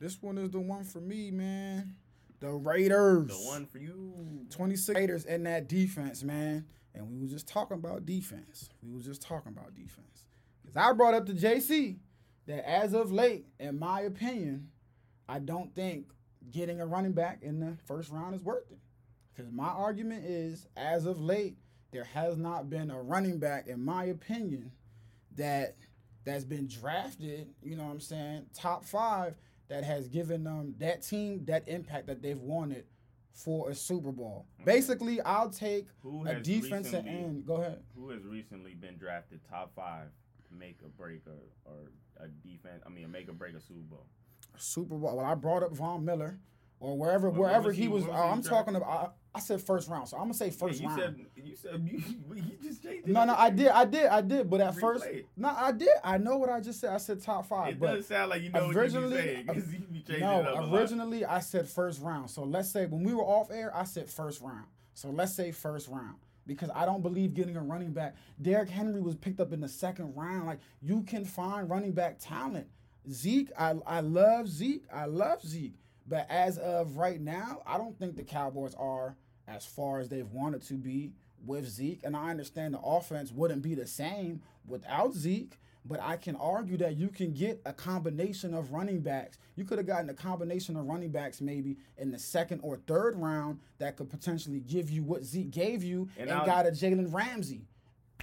This 0.00 0.20
one 0.20 0.38
is 0.38 0.50
the 0.50 0.60
one 0.60 0.84
for 0.84 1.00
me, 1.00 1.30
man. 1.30 1.94
The 2.40 2.50
Raiders. 2.50 3.28
The 3.28 3.34
one 3.46 3.66
for 3.66 3.78
you. 3.78 4.46
26 4.50 4.98
Raiders 4.98 5.24
in 5.24 5.44
that 5.44 5.68
defense, 5.68 6.22
man. 6.22 6.66
And 6.94 7.10
we 7.10 7.20
was 7.20 7.30
just 7.30 7.48
talking 7.48 7.76
about 7.76 8.06
defense. 8.06 8.68
We 8.82 8.94
was 8.94 9.04
just 9.04 9.22
talking 9.22 9.52
about 9.52 9.74
defense. 9.74 10.26
Because 10.62 10.76
I 10.76 10.92
brought 10.92 11.14
up 11.14 11.26
to 11.26 11.32
JC 11.32 11.98
that 12.46 12.68
as 12.68 12.94
of 12.94 13.12
late, 13.12 13.46
in 13.58 13.78
my 13.78 14.02
opinion, 14.02 14.68
I 15.28 15.38
don't 15.38 15.74
think 15.74 16.06
getting 16.50 16.80
a 16.80 16.86
running 16.86 17.12
back 17.12 17.42
in 17.42 17.58
the 17.58 17.76
first 17.86 18.10
round 18.10 18.34
is 18.34 18.42
worth 18.42 18.70
it. 18.70 18.78
Because 19.34 19.50
my 19.50 19.68
argument 19.68 20.24
is, 20.24 20.66
as 20.76 21.06
of 21.06 21.20
late, 21.20 21.56
there 21.90 22.04
has 22.04 22.36
not 22.36 22.70
been 22.70 22.90
a 22.90 23.00
running 23.00 23.38
back, 23.38 23.66
in 23.66 23.84
my 23.84 24.04
opinion, 24.04 24.70
that 25.36 25.76
that's 26.24 26.44
been 26.44 26.68
drafted, 26.68 27.48
you 27.62 27.76
know 27.76 27.84
what 27.84 27.92
I'm 27.92 28.00
saying, 28.00 28.46
top 28.54 28.84
five, 28.84 29.34
that 29.68 29.84
has 29.84 30.08
given 30.08 30.44
them 30.44 30.74
that 30.78 31.02
team 31.02 31.44
that 31.46 31.66
impact 31.68 32.06
that 32.06 32.22
they've 32.22 32.38
wanted 32.38 32.84
for 33.34 33.68
a 33.68 33.74
Super 33.74 34.12
Bowl. 34.12 34.46
Mm-hmm. 34.54 34.64
Basically, 34.64 35.20
I'll 35.20 35.50
take 35.50 35.88
a 36.26 36.40
defensive 36.40 37.06
end. 37.06 37.44
Go 37.46 37.56
ahead. 37.56 37.82
Who 37.96 38.10
has 38.10 38.24
recently 38.24 38.74
been 38.74 38.96
drafted 38.96 39.40
top 39.50 39.72
five, 39.74 40.08
make 40.56 40.78
a 40.84 40.88
break 40.88 41.22
or, 41.26 41.70
or 41.70 41.90
a 42.24 42.28
defense? 42.46 42.82
I 42.86 42.88
mean, 42.88 43.10
make 43.10 43.28
or 43.28 43.32
break 43.32 43.54
a 43.54 43.60
Super 43.60 43.80
Bowl. 43.80 44.06
Super 44.56 44.94
Bowl. 44.94 45.16
Well, 45.16 45.26
I 45.26 45.34
brought 45.34 45.62
up 45.62 45.74
Von 45.74 46.04
Miller 46.04 46.38
or 46.80 46.96
wherever 46.98 47.30
Where- 47.30 47.40
where 47.40 47.48
wherever 47.50 47.72
he 47.72 47.82
he- 47.82 47.88
was. 47.88 48.04
uh, 48.06 48.10
I'm 48.12 48.42
talking 48.42 48.76
about. 48.76 48.88
I, 48.88 49.08
I 49.36 49.40
said 49.40 49.60
first 49.60 49.88
round, 49.88 50.06
so 50.08 50.16
I'm 50.16 50.24
gonna 50.24 50.34
say 50.34 50.50
first 50.50 50.80
yeah, 50.80 50.90
you 50.90 50.96
round. 50.96 51.16
said 51.34 51.44
you 51.44 51.56
said 51.56 51.80
you, 51.92 52.00
you 52.36 52.56
just 52.62 52.84
changed 52.84 53.08
it. 53.08 53.12
no, 53.12 53.24
no, 53.24 53.34
I 53.36 53.50
did, 53.50 53.66
I 53.68 53.84
did, 53.84 54.06
I 54.06 54.20
did. 54.20 54.48
But 54.48 54.60
at 54.60 54.74
Replay 54.74 54.80
first, 54.80 55.06
no, 55.36 55.48
I 55.48 55.72
did. 55.72 55.88
I 56.04 56.18
know 56.18 56.36
what 56.36 56.50
I 56.50 56.60
just 56.60 56.80
said. 56.80 56.90
I 56.92 56.98
said 56.98 57.20
top 57.20 57.46
five. 57.46 57.72
It 57.72 57.80
but 57.80 57.86
doesn't 57.86 58.04
sound 58.04 58.30
like 58.30 58.42
you 58.42 58.50
know 58.50 58.66
what 58.66 58.74
you 58.74 58.80
originally- 58.80 59.16
be 59.16 59.22
saying 59.22 59.46
because 59.46 59.72
you 59.72 59.80
changing 60.06 60.20
no, 60.20 60.40
it 60.40 60.46
up 60.46 60.58
a 60.58 60.62
lot. 60.66 60.78
originally 60.80 61.24
I 61.24 61.40
said 61.40 61.66
first 61.68 62.00
round. 62.00 62.30
So 62.30 62.44
let's 62.44 62.70
say 62.70 62.86
when 62.86 63.02
we 63.02 63.12
were 63.12 63.24
off 63.24 63.50
air, 63.50 63.74
I 63.74 63.82
said 63.84 64.08
first 64.08 64.40
round. 64.40 64.66
So 64.94 65.10
let's 65.10 65.34
say 65.34 65.50
first 65.50 65.88
round 65.88 66.14
because 66.46 66.70
I 66.72 66.84
don't 66.84 67.02
believe 67.02 67.34
getting 67.34 67.56
a 67.56 67.62
running 67.62 67.92
back. 67.92 68.14
Derrick 68.40 68.68
Henry 68.68 69.00
was 69.00 69.16
picked 69.16 69.40
up 69.40 69.52
in 69.52 69.60
the 69.60 69.68
second 69.68 70.14
round. 70.14 70.46
Like 70.46 70.60
you 70.80 71.02
can 71.02 71.24
find 71.24 71.68
running 71.68 71.90
back 71.92 72.18
talent. 72.20 72.68
Zeke, 73.10 73.50
I 73.58 73.74
I 73.84 73.98
love 74.00 74.46
Zeke. 74.48 74.84
I 74.92 75.06
love 75.06 75.42
Zeke. 75.44 75.74
But 76.06 76.26
as 76.30 76.58
of 76.58 76.96
right 76.96 77.20
now, 77.20 77.62
I 77.66 77.78
don't 77.78 77.98
think 77.98 78.16
the 78.16 78.24
Cowboys 78.24 78.74
are 78.74 79.16
as 79.48 79.64
far 79.64 80.00
as 80.00 80.08
they've 80.08 80.30
wanted 80.30 80.62
to 80.62 80.74
be 80.74 81.12
with 81.44 81.68
Zeke. 81.68 82.00
And 82.04 82.16
I 82.16 82.30
understand 82.30 82.74
the 82.74 82.80
offense 82.80 83.32
wouldn't 83.32 83.62
be 83.62 83.74
the 83.74 83.86
same 83.86 84.42
without 84.66 85.14
Zeke. 85.14 85.58
But 85.86 86.00
I 86.00 86.16
can 86.16 86.34
argue 86.36 86.78
that 86.78 86.96
you 86.96 87.08
can 87.08 87.34
get 87.34 87.60
a 87.66 87.72
combination 87.74 88.54
of 88.54 88.72
running 88.72 89.00
backs. 89.00 89.36
You 89.54 89.64
could 89.64 89.76
have 89.76 89.86
gotten 89.86 90.08
a 90.08 90.14
combination 90.14 90.76
of 90.76 90.86
running 90.86 91.10
backs 91.10 91.42
maybe 91.42 91.76
in 91.98 92.10
the 92.10 92.18
second 92.18 92.60
or 92.62 92.78
third 92.78 93.16
round 93.16 93.60
that 93.78 93.96
could 93.98 94.08
potentially 94.08 94.60
give 94.60 94.88
you 94.88 95.02
what 95.02 95.24
Zeke 95.24 95.50
gave 95.50 95.84
you 95.84 96.08
and, 96.16 96.30
And 96.30 96.46
got 96.46 96.66
a 96.66 96.70
Jalen 96.70 97.12
Ramsey. 97.12 97.66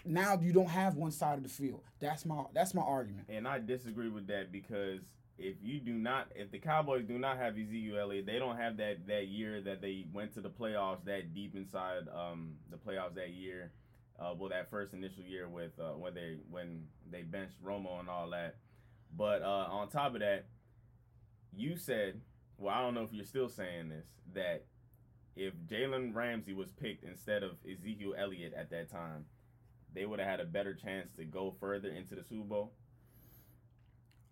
Now 0.06 0.40
you 0.42 0.54
don't 0.54 0.70
have 0.70 0.96
one 0.96 1.12
side 1.12 1.38
of 1.38 1.44
the 1.44 1.50
field. 1.50 1.84
That's 2.00 2.26
my 2.26 2.46
that's 2.52 2.74
my 2.74 2.82
argument. 2.82 3.28
And 3.30 3.48
I 3.48 3.60
disagree 3.60 4.10
with 4.10 4.26
that 4.28 4.52
because 4.52 5.02
if 5.42 5.56
you 5.62 5.80
do 5.80 5.94
not, 5.94 6.28
if 6.36 6.52
the 6.52 6.60
Cowboys 6.60 7.06
do 7.08 7.18
not 7.18 7.38
have 7.38 7.54
Ezekiel 7.54 7.98
Elliott, 8.00 8.26
they 8.26 8.38
don't 8.38 8.58
have 8.58 8.78
that 8.78 9.08
that 9.08 9.28
year 9.28 9.60
that 9.62 9.82
they 9.82 10.06
went 10.14 10.34
to 10.36 10.42
the 10.42 10.50
playoffs 10.50 11.04
that 11.06 11.34
deep 11.34 11.56
inside 11.56 12.04
um, 12.16 12.54
the 12.70 12.78
playoffs 12.78 13.16
that 13.16 13.32
year. 13.32 13.72
Uh, 14.20 14.36
well, 14.38 14.50
that 14.50 14.70
first 14.70 14.94
initial 14.94 15.24
year 15.24 15.50
with 15.50 15.72
uh, 15.80 15.94
when 15.94 16.14
they 16.14 16.38
when 16.50 16.84
they 17.10 17.24
benched 17.24 17.62
Romo 17.64 18.00
and 18.00 18.08
all 18.08 18.30
that. 18.30 18.58
But 19.18 19.42
uh, 19.42 19.68
on 19.70 19.90
top 19.90 20.14
of 20.14 20.22
that, 20.22 20.46
you 21.56 21.76
said, 21.76 22.22
well, 22.58 22.74
I 22.74 22.82
don't 22.82 22.94
know 22.94 23.04
if 23.04 23.12
you're 23.12 23.26
still 23.26 23.50
saying 23.50 23.90
this 23.90 24.06
that 24.34 24.66
if 25.36 25.54
Jalen 25.66 26.14
Ramsey 26.14 26.54
was 26.54 26.70
picked 26.72 27.04
instead 27.04 27.42
of 27.42 27.52
Ezekiel 27.70 28.14
Elliott 28.18 28.54
at 28.54 28.70
that 28.70 28.92
time, 28.92 29.26
they 29.94 30.06
would 30.06 30.20
have 30.20 30.30
had 30.30 30.40
a 30.40 30.46
better 30.46 30.76
chance 30.76 31.10
to 31.18 31.26
go 31.26 31.56
further 31.60 31.90
into 31.90 32.16
the 32.16 32.24
Super 32.24 32.44
Bowl. 32.48 32.74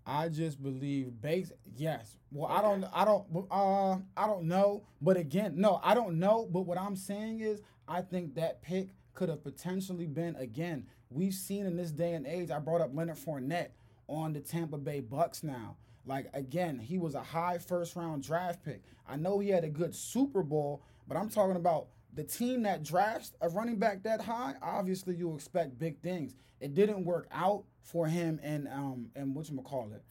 I 0.09 0.27
just 0.27 0.61
believe 0.61 1.21
base 1.21 1.51
yes. 1.77 2.17
Well, 2.31 2.51
I 2.51 2.63
don't 2.63 2.83
I 2.91 3.05
don't 3.05 3.27
uh 3.51 3.93
I 4.17 4.25
don't 4.25 4.45
know, 4.45 4.83
but 4.99 5.17
again, 5.17 5.53
no, 5.55 5.79
I 5.83 5.93
don't 5.93 6.17
know, 6.17 6.47
but 6.51 6.61
what 6.61 6.79
I'm 6.79 6.95
saying 6.95 7.41
is 7.41 7.61
I 7.87 8.01
think 8.01 8.33
that 8.33 8.63
pick 8.63 8.89
could 9.13 9.29
have 9.29 9.43
potentially 9.43 10.07
been 10.07 10.35
again. 10.37 10.87
We've 11.11 11.33
seen 11.33 11.67
in 11.67 11.77
this 11.77 11.91
day 11.91 12.13
and 12.13 12.25
age, 12.25 12.49
I 12.49 12.57
brought 12.57 12.81
up 12.81 12.89
Leonard 12.91 13.17
Fournette 13.17 13.69
on 14.07 14.33
the 14.33 14.39
Tampa 14.39 14.79
Bay 14.79 14.99
Bucks 14.99 15.43
now. 15.43 15.75
Like 16.07 16.31
again, 16.33 16.79
he 16.79 16.97
was 16.97 17.13
a 17.13 17.21
high 17.21 17.59
first 17.59 17.95
round 17.95 18.23
draft 18.23 18.65
pick. 18.65 18.81
I 19.07 19.15
know 19.15 19.37
he 19.37 19.49
had 19.49 19.63
a 19.63 19.69
good 19.69 19.93
Super 19.93 20.41
Bowl, 20.41 20.81
but 21.07 21.17
I'm 21.17 21.29
talking 21.29 21.55
about 21.55 21.89
the 22.13 22.23
team 22.23 22.63
that 22.63 22.83
drafts 22.83 23.33
a 23.41 23.49
running 23.49 23.77
back 23.77 24.03
that 24.03 24.21
high, 24.21 24.55
obviously 24.61 25.15
you 25.15 25.33
expect 25.35 25.77
big 25.77 26.01
things. 26.01 26.35
It 26.59 26.73
didn't 26.73 27.05
work 27.05 27.27
out 27.31 27.63
for 27.81 28.07
him 28.07 28.39
and 28.43 28.67
um 28.67 29.09
and 29.15 29.35
what 29.35 29.49
you 29.49 29.57
call 29.61 29.91
it. 29.93 30.03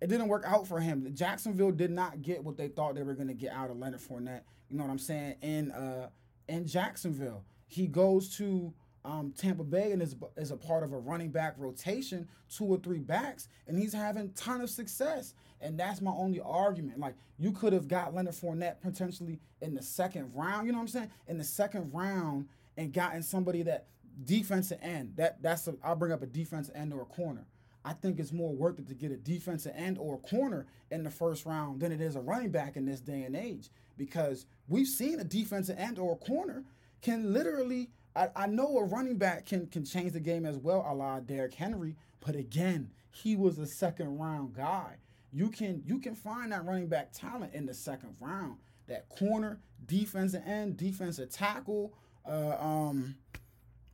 It 0.00 0.08
didn't 0.08 0.28
work 0.28 0.44
out 0.46 0.66
for 0.66 0.80
him. 0.80 1.08
Jacksonville 1.14 1.70
did 1.70 1.90
not 1.90 2.22
get 2.22 2.42
what 2.42 2.56
they 2.56 2.68
thought 2.68 2.94
they 2.94 3.02
were 3.02 3.14
gonna 3.14 3.34
get 3.34 3.52
out 3.52 3.70
of 3.70 3.78
Leonard 3.78 4.00
Fournette. 4.00 4.42
You 4.68 4.76
know 4.76 4.84
what 4.84 4.90
I'm 4.90 4.98
saying? 4.98 5.36
In 5.42 5.70
uh 5.70 6.08
in 6.48 6.66
Jacksonville, 6.66 7.44
he 7.66 7.86
goes 7.86 8.36
to 8.36 8.74
um, 9.04 9.34
Tampa 9.36 9.64
Bay 9.64 9.92
and 9.92 10.00
is, 10.00 10.16
is 10.36 10.50
a 10.50 10.56
part 10.56 10.82
of 10.82 10.92
a 10.92 10.98
running 10.98 11.30
back 11.30 11.54
rotation, 11.58 12.26
two 12.48 12.64
or 12.64 12.78
three 12.78 13.00
backs, 13.00 13.48
and 13.66 13.78
he's 13.78 13.92
having 13.92 14.30
ton 14.32 14.60
of 14.60 14.70
success. 14.70 15.34
And 15.60 15.78
that's 15.78 16.00
my 16.00 16.10
only 16.10 16.40
argument. 16.40 16.98
Like 16.98 17.14
you 17.38 17.52
could 17.52 17.72
have 17.72 17.88
got 17.88 18.14
Leonard 18.14 18.34
Fournette 18.34 18.80
potentially 18.80 19.40
in 19.60 19.74
the 19.74 19.82
second 19.82 20.30
round. 20.34 20.66
You 20.66 20.72
know 20.72 20.78
what 20.78 20.84
I'm 20.84 20.88
saying? 20.88 21.10
In 21.26 21.38
the 21.38 21.44
second 21.44 21.92
round 21.92 22.48
and 22.76 22.92
gotten 22.92 23.22
somebody 23.22 23.62
that 23.62 23.86
defensive 24.24 24.78
end. 24.82 25.14
That 25.16 25.42
that's 25.42 25.66
a, 25.68 25.74
I'll 25.82 25.96
bring 25.96 26.12
up 26.12 26.22
a 26.22 26.26
defensive 26.26 26.74
end 26.76 26.92
or 26.92 27.02
a 27.02 27.06
corner. 27.06 27.46
I 27.84 27.92
think 27.92 28.18
it's 28.18 28.32
more 28.32 28.54
worth 28.54 28.78
it 28.78 28.88
to 28.88 28.94
get 28.94 29.12
a 29.12 29.16
defensive 29.16 29.72
end 29.76 29.98
or 29.98 30.14
a 30.14 30.18
corner 30.18 30.66
in 30.90 31.02
the 31.04 31.10
first 31.10 31.44
round 31.44 31.80
than 31.80 31.92
it 31.92 32.00
is 32.00 32.16
a 32.16 32.20
running 32.20 32.50
back 32.50 32.76
in 32.76 32.86
this 32.86 33.00
day 33.00 33.24
and 33.24 33.36
age 33.36 33.68
because 33.98 34.46
we've 34.68 34.86
seen 34.86 35.20
a 35.20 35.24
defensive 35.24 35.78
end 35.78 35.98
or 35.98 36.12
a 36.12 36.16
corner 36.16 36.64
can 37.02 37.32
literally. 37.32 37.90
I, 38.16 38.28
I 38.36 38.46
know 38.46 38.78
a 38.78 38.84
running 38.84 39.16
back 39.16 39.46
can 39.46 39.66
can 39.66 39.84
change 39.84 40.12
the 40.12 40.20
game 40.20 40.46
as 40.46 40.56
well, 40.56 40.86
a 40.88 40.94
la 40.94 41.20
Derrick 41.20 41.54
Henry, 41.54 41.96
but 42.24 42.36
again, 42.36 42.90
he 43.10 43.36
was 43.36 43.58
a 43.58 43.66
second 43.66 44.18
round 44.18 44.54
guy. 44.54 44.96
You 45.32 45.48
can 45.48 45.82
you 45.84 45.98
can 45.98 46.14
find 46.14 46.52
that 46.52 46.64
running 46.64 46.88
back 46.88 47.12
talent 47.12 47.54
in 47.54 47.66
the 47.66 47.74
second 47.74 48.16
round. 48.20 48.58
That 48.86 49.08
corner, 49.08 49.60
defensive 49.86 50.42
end, 50.46 50.76
defensive 50.76 51.30
tackle, 51.30 51.94
uh, 52.26 52.56
um, 52.60 53.16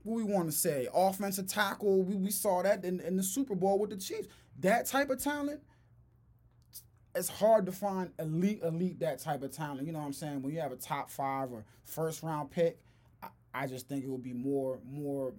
what 0.03 0.17
we 0.17 0.25
want 0.25 0.51
to 0.51 0.53
say, 0.57 0.89
offensive 0.93 1.47
tackle. 1.47 2.03
We, 2.03 2.17
we 2.17 2.31
saw 2.31 2.63
that 2.63 2.85
in, 2.85 3.01
in 3.01 3.17
the 3.17 3.23
Super 3.23 3.55
Bowl 3.55 3.79
with 3.79 3.91
the 3.91 3.97
Chiefs. 3.97 4.29
That 4.59 4.87
type 4.87 5.09
of 5.09 5.23
talent, 5.23 5.61
it's 7.15 7.29
hard 7.29 7.67
to 7.67 7.73
find 7.73 8.11
elite, 8.19 8.61
elite 8.63 8.99
that 9.01 9.21
type 9.21 9.43
of 9.43 9.53
talent. 9.53 9.87
You 9.87 9.93
know 9.93 10.01
what 10.01 10.07
I'm 10.07 10.13
saying? 10.13 10.43
When 10.43 10.53
you 10.53 10.61
have 10.61 10.73
a 10.73 10.77
top 10.77 11.09
five 11.09 11.53
or 11.53 11.65
first 11.85 12.23
round 12.23 12.51
pick, 12.51 12.79
I, 13.55 13.67
just 13.67 13.89
think 13.89 14.05
it 14.05 14.09
would 14.09 14.23
be 14.23 14.33
more, 14.33 14.81
more, 14.85 15.35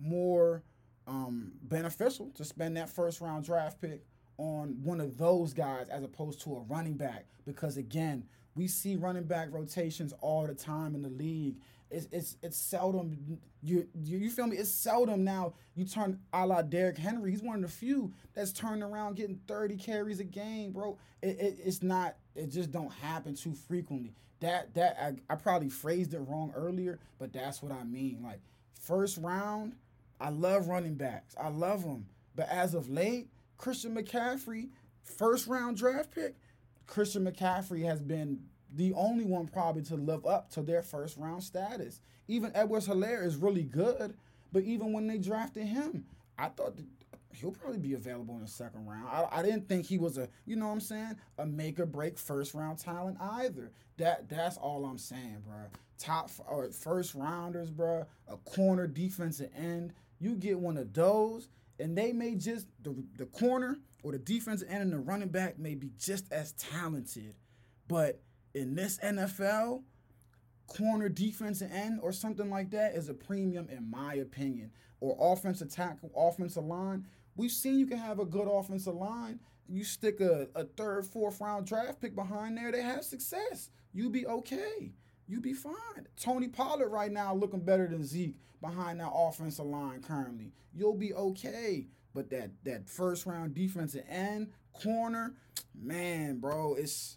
more 0.00 0.62
um, 1.06 1.52
beneficial 1.62 2.30
to 2.34 2.44
spend 2.44 2.76
that 2.76 2.90
first 2.90 3.20
round 3.20 3.44
draft 3.44 3.80
pick 3.80 4.04
on 4.38 4.78
one 4.82 5.00
of 5.00 5.18
those 5.18 5.52
guys 5.52 5.88
as 5.88 6.02
opposed 6.02 6.40
to 6.42 6.56
a 6.56 6.60
running 6.60 6.94
back. 6.94 7.26
Because 7.44 7.76
again, 7.76 8.24
we 8.54 8.66
see 8.66 8.96
running 8.96 9.24
back 9.24 9.48
rotations 9.50 10.12
all 10.20 10.46
the 10.46 10.54
time 10.54 10.94
in 10.94 11.02
the 11.02 11.08
league. 11.08 11.56
It's 11.90 12.08
it's 12.10 12.36
it's 12.42 12.56
seldom 12.56 13.38
you 13.62 13.86
you, 14.02 14.18
you 14.18 14.30
feel 14.30 14.46
me? 14.46 14.56
It's 14.56 14.70
seldom 14.70 15.24
now 15.24 15.54
you 15.74 15.84
turn 15.84 16.18
a 16.32 16.46
la 16.46 16.62
Derrick 16.62 16.96
Henry. 16.96 17.30
He's 17.30 17.42
one 17.42 17.56
of 17.56 17.62
the 17.62 17.68
few 17.68 18.12
that's 18.34 18.52
turning 18.52 18.82
around 18.82 19.16
getting 19.16 19.40
30 19.46 19.76
carries 19.76 20.18
a 20.18 20.24
game, 20.24 20.72
bro. 20.72 20.98
It, 21.22 21.38
it 21.38 21.58
it's 21.62 21.82
not 21.82 22.16
it 22.34 22.50
just 22.50 22.70
don't 22.70 22.92
happen 22.92 23.34
too 23.34 23.54
frequently. 23.54 24.14
That 24.42 24.74
that 24.74 24.98
I, 25.00 25.32
I 25.32 25.36
probably 25.36 25.70
phrased 25.70 26.14
it 26.14 26.18
wrong 26.18 26.52
earlier, 26.54 26.98
but 27.18 27.32
that's 27.32 27.62
what 27.62 27.72
I 27.72 27.84
mean. 27.84 28.18
Like 28.22 28.40
first 28.80 29.16
round, 29.18 29.74
I 30.20 30.30
love 30.30 30.68
running 30.68 30.94
backs. 30.94 31.34
I 31.40 31.48
love 31.48 31.82
them. 31.84 32.06
But 32.34 32.48
as 32.48 32.74
of 32.74 32.88
late, 32.88 33.28
Christian 33.56 33.94
McCaffrey, 33.94 34.68
first 35.04 35.46
round 35.46 35.76
draft 35.76 36.14
pick, 36.14 36.34
Christian 36.86 37.24
McCaffrey 37.24 37.84
has 37.84 38.00
been 38.00 38.40
the 38.74 38.92
only 38.94 39.24
one 39.24 39.46
probably 39.46 39.82
to 39.82 39.94
live 39.94 40.26
up 40.26 40.50
to 40.50 40.62
their 40.62 40.82
first 40.82 41.16
round 41.16 41.42
status. 41.42 42.00
Even 42.26 42.50
Edwards-Helaire 42.54 43.24
is 43.24 43.36
really 43.36 43.64
good, 43.64 44.14
but 44.52 44.62
even 44.64 44.92
when 44.92 45.06
they 45.06 45.18
drafted 45.18 45.64
him, 45.66 46.04
I 46.38 46.48
thought 46.48 46.76
he'll 47.34 47.52
probably 47.52 47.78
be 47.78 47.94
available 47.94 48.34
in 48.34 48.42
the 48.42 48.48
second 48.48 48.86
round. 48.86 49.08
I, 49.08 49.28
I 49.30 49.42
didn't 49.42 49.68
think 49.68 49.86
he 49.86 49.98
was 49.98 50.18
a, 50.18 50.28
you 50.46 50.56
know 50.56 50.66
what 50.66 50.72
I'm 50.72 50.80
saying, 50.80 51.16
a 51.38 51.46
make 51.46 51.78
or 51.80 51.86
break 51.86 52.18
first 52.18 52.54
round 52.54 52.78
talent 52.78 53.16
either. 53.20 53.70
That 53.98 54.28
that's 54.28 54.56
all 54.56 54.84
I'm 54.84 54.98
saying, 54.98 55.42
bro. 55.46 55.64
Top 55.98 56.30
or 56.48 56.70
first 56.70 57.14
rounders, 57.14 57.70
bro. 57.70 58.06
A 58.28 58.36
corner 58.38 58.86
defensive 58.86 59.50
end. 59.56 59.92
You 60.18 60.36
get 60.36 60.58
one 60.58 60.76
of 60.76 60.92
those, 60.92 61.48
and 61.78 61.96
they 61.96 62.12
may 62.12 62.34
just 62.34 62.66
the 62.82 62.94
the 63.16 63.26
corner 63.26 63.78
or 64.02 64.12
the 64.12 64.18
defensive 64.18 64.68
end 64.68 64.82
and 64.82 64.92
the 64.92 64.98
running 64.98 65.28
back 65.28 65.58
may 65.58 65.74
be 65.74 65.92
just 65.98 66.32
as 66.32 66.52
talented, 66.52 67.34
but 67.88 68.20
in 68.54 68.74
this 68.74 68.98
NFL, 68.98 69.82
corner 70.66 71.08
defensive 71.08 71.70
end 71.72 72.00
or 72.02 72.12
something 72.12 72.50
like 72.50 72.70
that 72.70 72.94
is 72.94 73.08
a 73.08 73.14
premium 73.14 73.68
in 73.68 73.90
my 73.90 74.14
opinion. 74.14 74.70
Or 75.00 75.16
offensive 75.18 75.68
tackle, 75.68 76.10
offensive 76.16 76.64
line. 76.64 77.06
We've 77.36 77.50
seen 77.50 77.78
you 77.78 77.86
can 77.86 77.98
have 77.98 78.18
a 78.18 78.24
good 78.24 78.48
offensive 78.48 78.94
line. 78.94 79.40
You 79.68 79.84
stick 79.84 80.20
a, 80.20 80.48
a 80.54 80.64
third, 80.64 81.06
fourth 81.06 81.40
round 81.40 81.66
draft 81.66 82.00
pick 82.00 82.14
behind 82.14 82.56
there, 82.56 82.72
they 82.72 82.82
have 82.82 83.04
success. 83.04 83.70
You 83.92 84.10
be 84.10 84.26
okay. 84.26 84.92
You 85.26 85.40
be 85.40 85.54
fine. 85.54 86.06
Tony 86.20 86.48
Pollard 86.48 86.88
right 86.88 87.12
now 87.12 87.34
looking 87.34 87.60
better 87.60 87.86
than 87.86 88.04
Zeke 88.04 88.36
behind 88.60 89.00
that 89.00 89.12
offensive 89.14 89.64
line 89.64 90.02
currently. 90.02 90.52
You'll 90.74 90.96
be 90.96 91.14
okay. 91.14 91.86
But 92.14 92.28
that 92.30 92.50
that 92.64 92.88
first 92.88 93.24
round 93.24 93.54
defensive 93.54 94.04
end, 94.08 94.48
corner, 94.74 95.34
man, 95.74 96.38
bro, 96.38 96.74
it's 96.74 97.16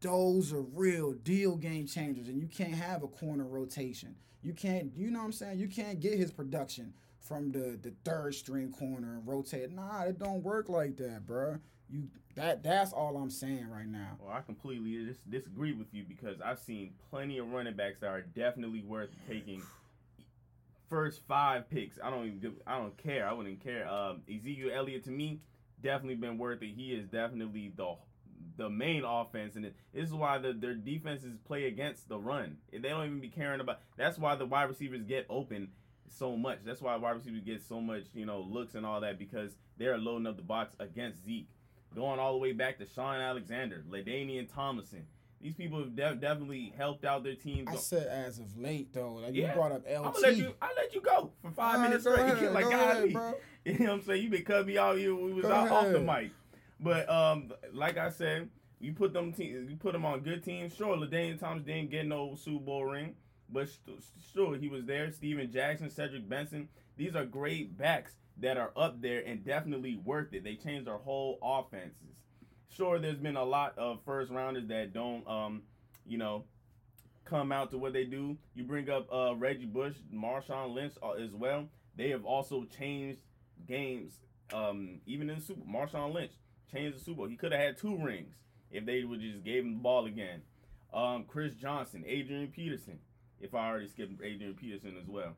those 0.00 0.52
are 0.52 0.62
real 0.62 1.12
deal 1.12 1.56
game 1.56 1.86
changers, 1.86 2.28
and 2.28 2.40
you 2.40 2.48
can't 2.48 2.74
have 2.74 3.02
a 3.02 3.08
corner 3.08 3.46
rotation. 3.46 4.16
You 4.42 4.52
can't, 4.52 4.92
you 4.94 5.10
know 5.10 5.20
what 5.20 5.24
I'm 5.26 5.32
saying? 5.32 5.58
You 5.58 5.68
can't 5.68 6.00
get 6.00 6.18
his 6.18 6.30
production 6.30 6.94
from 7.26 7.52
the 7.52 7.78
the 7.82 7.92
third 8.04 8.34
string 8.34 8.72
corner 8.72 9.14
and 9.14 9.26
rotate. 9.26 9.72
Nah, 9.72 10.02
it 10.02 10.18
don't 10.18 10.42
work 10.42 10.68
like 10.68 10.96
that, 10.98 11.26
bro. 11.26 11.58
You 11.88 12.08
that 12.34 12.62
that's 12.62 12.92
all 12.92 13.16
I'm 13.16 13.30
saying 13.30 13.68
right 13.70 13.86
now. 13.86 14.16
Well, 14.20 14.32
I 14.32 14.40
completely 14.40 15.06
dis- 15.06 15.16
disagree 15.28 15.72
with 15.72 15.92
you 15.92 16.04
because 16.06 16.40
I've 16.40 16.58
seen 16.58 16.92
plenty 17.10 17.38
of 17.38 17.50
running 17.50 17.74
backs 17.74 18.00
that 18.00 18.08
are 18.08 18.22
definitely 18.22 18.82
worth 18.82 19.10
taking. 19.28 19.62
First 20.88 21.22
five 21.26 21.68
picks, 21.68 21.98
I 22.02 22.10
don't 22.10 22.26
even 22.26 22.38
give, 22.38 22.52
I 22.64 22.78
don't 22.78 22.96
care. 22.96 23.28
I 23.28 23.32
wouldn't 23.32 23.64
care. 23.64 23.88
Um, 23.88 24.20
Ezekiel 24.28 24.70
Elliott 24.72 25.04
to 25.04 25.10
me 25.10 25.40
definitely 25.82 26.14
been 26.14 26.38
worth 26.38 26.62
it. 26.62 26.74
He 26.76 26.92
is 26.92 27.06
definitely 27.08 27.72
the 27.76 27.94
the 28.56 28.70
main 28.70 29.04
offense, 29.04 29.56
and 29.56 29.66
it, 29.66 29.76
this 29.92 30.08
is 30.08 30.14
why 30.14 30.38
the, 30.38 30.52
their 30.52 30.74
defenses 30.74 31.36
play 31.44 31.66
against 31.66 32.08
the 32.08 32.18
run. 32.18 32.56
They 32.72 32.78
don't 32.78 33.04
even 33.04 33.20
be 33.20 33.28
caring 33.28 33.60
about. 33.60 33.80
That's 33.96 34.18
why 34.18 34.36
the 34.36 34.46
wide 34.46 34.64
receivers 34.68 35.02
get 35.02 35.26
open 35.28 35.68
so 36.08 36.36
much. 36.36 36.58
That's 36.64 36.80
why 36.80 36.96
wide 36.96 37.16
receivers 37.16 37.42
get 37.44 37.62
so 37.62 37.80
much, 37.80 38.04
you 38.14 38.26
know, 38.26 38.40
looks 38.40 38.74
and 38.74 38.84
all 38.86 39.00
that 39.00 39.18
because 39.18 39.52
they're 39.78 39.98
loading 39.98 40.26
up 40.26 40.36
the 40.36 40.42
box 40.42 40.74
against 40.78 41.24
Zeke. 41.24 41.48
Going 41.94 42.18
all 42.20 42.32
the 42.32 42.38
way 42.38 42.52
back 42.52 42.78
to 42.78 42.86
Shaun 42.86 43.16
Alexander, 43.20 43.82
LaDainian 43.90 44.52
Tomlinson. 44.52 45.06
These 45.40 45.54
people 45.54 45.78
have 45.78 45.94
de- 45.94 46.14
definitely 46.16 46.72
helped 46.76 47.04
out 47.04 47.22
their 47.22 47.34
teams. 47.34 47.68
I 47.70 47.76
said 47.76 48.06
as 48.06 48.38
of 48.38 48.56
late 48.58 48.92
though, 48.92 49.14
like 49.14 49.34
Yeah. 49.34 49.48
you 49.48 49.54
brought 49.54 49.72
up 49.72 49.82
I'm 49.88 50.02
LT. 50.02 50.14
gonna 50.14 50.18
let 50.26 50.36
you. 50.36 50.54
I 50.60 50.72
let 50.76 50.94
you 50.94 51.00
go 51.00 51.30
for 51.42 51.50
five 51.50 51.78
right, 51.80 51.82
minutes 51.88 52.04
straight. 52.04 52.18
like 52.52 52.64
go 52.64 52.70
golly. 52.70 52.80
ahead, 52.98 53.12
bro. 53.12 53.34
You 53.64 53.78
know 53.80 53.84
what 53.86 53.92
I'm 53.94 54.02
saying? 54.02 54.22
You 54.22 54.30
been 54.30 54.44
cutting 54.44 54.66
me 54.68 54.78
out 54.78 54.96
here. 54.96 55.14
We 55.14 55.32
was 55.32 55.42
Go 55.44 55.52
out 55.52 55.70
off 55.70 55.88
the 55.90 55.98
mic. 56.00 56.30
But 56.78 57.08
um, 57.10 57.52
like 57.72 57.96
I 57.98 58.10
said, 58.10 58.48
you 58.78 58.92
put 58.92 59.12
them 59.12 59.32
te- 59.32 59.44
you 59.44 59.76
put 59.78 59.92
them 59.92 60.04
on 60.04 60.20
good 60.20 60.44
teams. 60.44 60.74
Sure, 60.74 60.96
LaDainian 60.96 61.38
Thomas 61.40 61.64
didn't 61.64 61.90
get 61.90 62.06
no 62.06 62.34
Super 62.36 62.64
Bowl 62.64 62.84
ring, 62.84 63.14
but 63.50 63.68
st- 63.68 64.02
sure 64.32 64.56
he 64.56 64.68
was 64.68 64.84
there. 64.84 65.10
Steven 65.10 65.50
Jackson, 65.50 65.90
Cedric 65.90 66.28
Benson. 66.28 66.68
These 66.96 67.14
are 67.14 67.24
great 67.24 67.76
backs 67.76 68.12
that 68.38 68.56
are 68.56 68.72
up 68.76 69.00
there 69.00 69.22
and 69.26 69.44
definitely 69.44 69.96
worth 70.04 70.32
it. 70.32 70.44
They 70.44 70.54
changed 70.56 70.86
their 70.86 70.98
whole 70.98 71.38
offenses. 71.42 72.22
Sure, 72.74 72.98
there's 72.98 73.18
been 73.18 73.36
a 73.36 73.44
lot 73.44 73.78
of 73.78 74.00
first 74.04 74.30
rounders 74.30 74.66
that 74.68 74.92
don't 74.92 75.26
um, 75.26 75.62
you 76.06 76.18
know, 76.18 76.44
come 77.24 77.52
out 77.52 77.70
to 77.72 77.78
what 77.78 77.92
they 77.92 78.04
do. 78.04 78.36
You 78.54 78.64
bring 78.64 78.88
up 78.88 79.12
uh, 79.12 79.34
Reggie 79.34 79.66
Bush, 79.66 79.94
Marshawn 80.14 80.74
Lynch 80.74 80.94
uh, 81.02 81.12
as 81.12 81.32
well. 81.32 81.68
They 81.96 82.10
have 82.10 82.24
also 82.24 82.64
changed 82.64 83.20
games, 83.66 84.12
um, 84.52 85.00
even 85.06 85.30
in 85.30 85.36
the 85.36 85.42
Super. 85.42 85.62
Marshawn 85.62 86.14
Lynch 86.14 86.32
changed 86.72 86.98
the 86.98 87.04
Super 87.04 87.16
Bowl. 87.18 87.28
He 87.28 87.36
could 87.36 87.52
have 87.52 87.60
had 87.60 87.78
two 87.78 87.96
rings 88.02 88.34
if 88.70 88.84
they 88.84 89.04
would 89.04 89.20
just 89.20 89.44
gave 89.44 89.64
him 89.64 89.74
the 89.74 89.80
ball 89.80 90.06
again. 90.06 90.42
Um, 90.92 91.24
Chris 91.26 91.54
Johnson, 91.54 92.04
Adrian 92.06 92.48
Peterson. 92.48 92.98
If 93.40 93.54
I 93.54 93.68
already 93.68 93.88
skipped 93.88 94.22
Adrian 94.22 94.54
Peterson 94.54 94.96
as 95.00 95.08
well. 95.08 95.36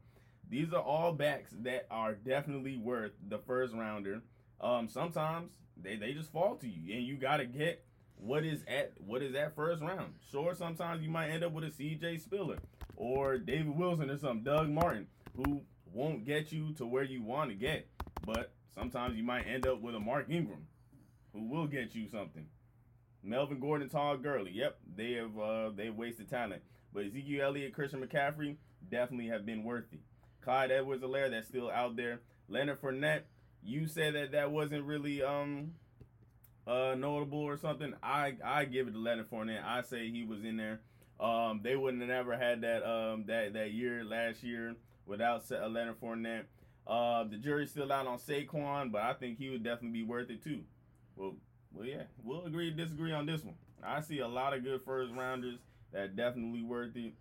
These 0.51 0.73
are 0.73 0.81
all 0.83 1.13
backs 1.13 1.51
that 1.63 1.87
are 1.91 2.15
definitely 2.15 2.79
worth 2.79 3.13
the 3.29 3.39
first 3.39 3.75
rounder. 3.75 4.23
Um, 4.61 4.89
sometimes 4.89 5.51
they, 5.77 5.97
they 5.97 6.13
just 6.13 6.33
fall 6.33 6.57
to 6.57 6.69
you, 6.69 6.95
and 6.95 7.05
you 7.05 7.17
gotta 7.17 7.45
get 7.45 7.85
what 8.17 8.45
is 8.45 8.63
at 8.67 8.93
what 8.99 9.23
is 9.23 9.35
at 9.35 9.55
first 9.55 9.83
round. 9.83 10.15
Sure, 10.31 10.55
sometimes 10.55 11.03
you 11.03 11.11
might 11.11 11.29
end 11.29 11.45
up 11.45 11.53
with 11.53 11.65
a 11.65 11.69
CJ 11.69 12.21
Spiller 12.21 12.59
or 12.97 13.39
David 13.39 13.77
Wilson 13.77 14.11
or 14.11 14.17
something, 14.17 14.43
Doug 14.43 14.69
Martin, 14.69 15.07
who 15.37 15.63
won't 15.93 16.25
get 16.25 16.51
you 16.51 16.73
to 16.75 16.87
where 16.87 17.05
you 17.05 17.23
want 17.23 17.51
to 17.51 17.57
get. 17.57 17.87
But 18.25 18.53
sometimes 18.75 19.17
you 19.17 19.23
might 19.23 19.47
end 19.47 19.67
up 19.67 19.81
with 19.81 19.95
a 19.95 20.01
Mark 20.01 20.27
Ingram, 20.29 20.67
who 21.33 21.49
will 21.49 21.67
get 21.67 21.95
you 21.95 22.09
something. 22.09 22.47
Melvin 23.23 23.61
Gordon, 23.61 23.89
Todd 23.89 24.23
Gurley. 24.23 24.53
Yep, 24.53 24.79
they 24.97 25.13
have 25.13 25.39
uh, 25.39 25.71
they 25.77 25.91
wasted 25.91 26.29
talent. 26.29 26.63
But 26.93 27.05
Ezekiel 27.07 27.47
Elliott, 27.47 27.75
Christian 27.75 28.05
McCaffrey 28.07 28.57
definitely 28.91 29.29
have 29.29 29.45
been 29.45 29.65
worthy. 29.65 29.99
Clyde 30.43 30.71
Edwards-Helaire, 30.71 31.31
that's 31.31 31.49
still 31.49 31.71
out 31.71 31.97
there. 31.97 32.21
Leonard 32.49 32.81
Fournette, 32.81 33.23
you 33.63 33.87
said 33.87 34.15
that 34.15 34.33
that 34.33 34.51
wasn't 34.51 34.85
really 34.85 35.23
um 35.23 35.73
uh 36.67 36.95
notable 36.97 37.41
or 37.41 37.57
something. 37.57 37.95
I 38.03 38.35
I 38.45 38.65
give 38.65 38.89
it 38.89 38.93
to 38.93 38.99
Leonard 38.99 39.31
Fournette. 39.31 39.65
I 39.65 39.83
say 39.83 40.11
he 40.11 40.25
was 40.25 40.45
in 40.45 40.57
there. 40.57 40.81
Um, 41.21 41.61
they 41.63 41.77
wouldn't 41.77 42.01
have 42.01 42.09
never 42.09 42.37
had 42.37 42.63
that 42.63 42.89
um 42.89 43.25
that 43.27 43.53
that 43.55 43.73
year 43.73 44.05
last 44.05 44.43
year 44.43 44.75
without 45.07 45.43
uh, 45.51 45.69
Leonard 45.69 46.01
Fournette. 46.01 46.45
Uh, 46.87 47.25
the 47.25 47.37
jury's 47.37 47.71
still 47.71 47.93
out 47.93 48.07
on 48.07 48.19
Saquon, 48.19 48.91
but 48.91 49.03
I 49.03 49.13
think 49.13 49.37
he 49.37 49.51
would 49.51 49.63
definitely 49.63 50.01
be 50.01 50.07
worth 50.07 50.31
it 50.31 50.43
too. 50.43 50.61
Well, 51.17 51.35
well, 51.75 51.85
yeah, 51.85 52.05
we'll 52.23 52.47
agree 52.47 52.71
disagree 52.71 53.13
on 53.13 53.27
this 53.27 53.45
one. 53.45 53.57
I 53.83 54.01
see 54.01 54.21
a 54.21 54.29
lot 54.29 54.55
of 54.55 54.65
good 54.65 54.81
first 54.85 55.13
rounders 55.13 55.59
that 55.93 56.17
definitely 56.17 56.63
worth 56.63 56.97
it, 56.97 57.15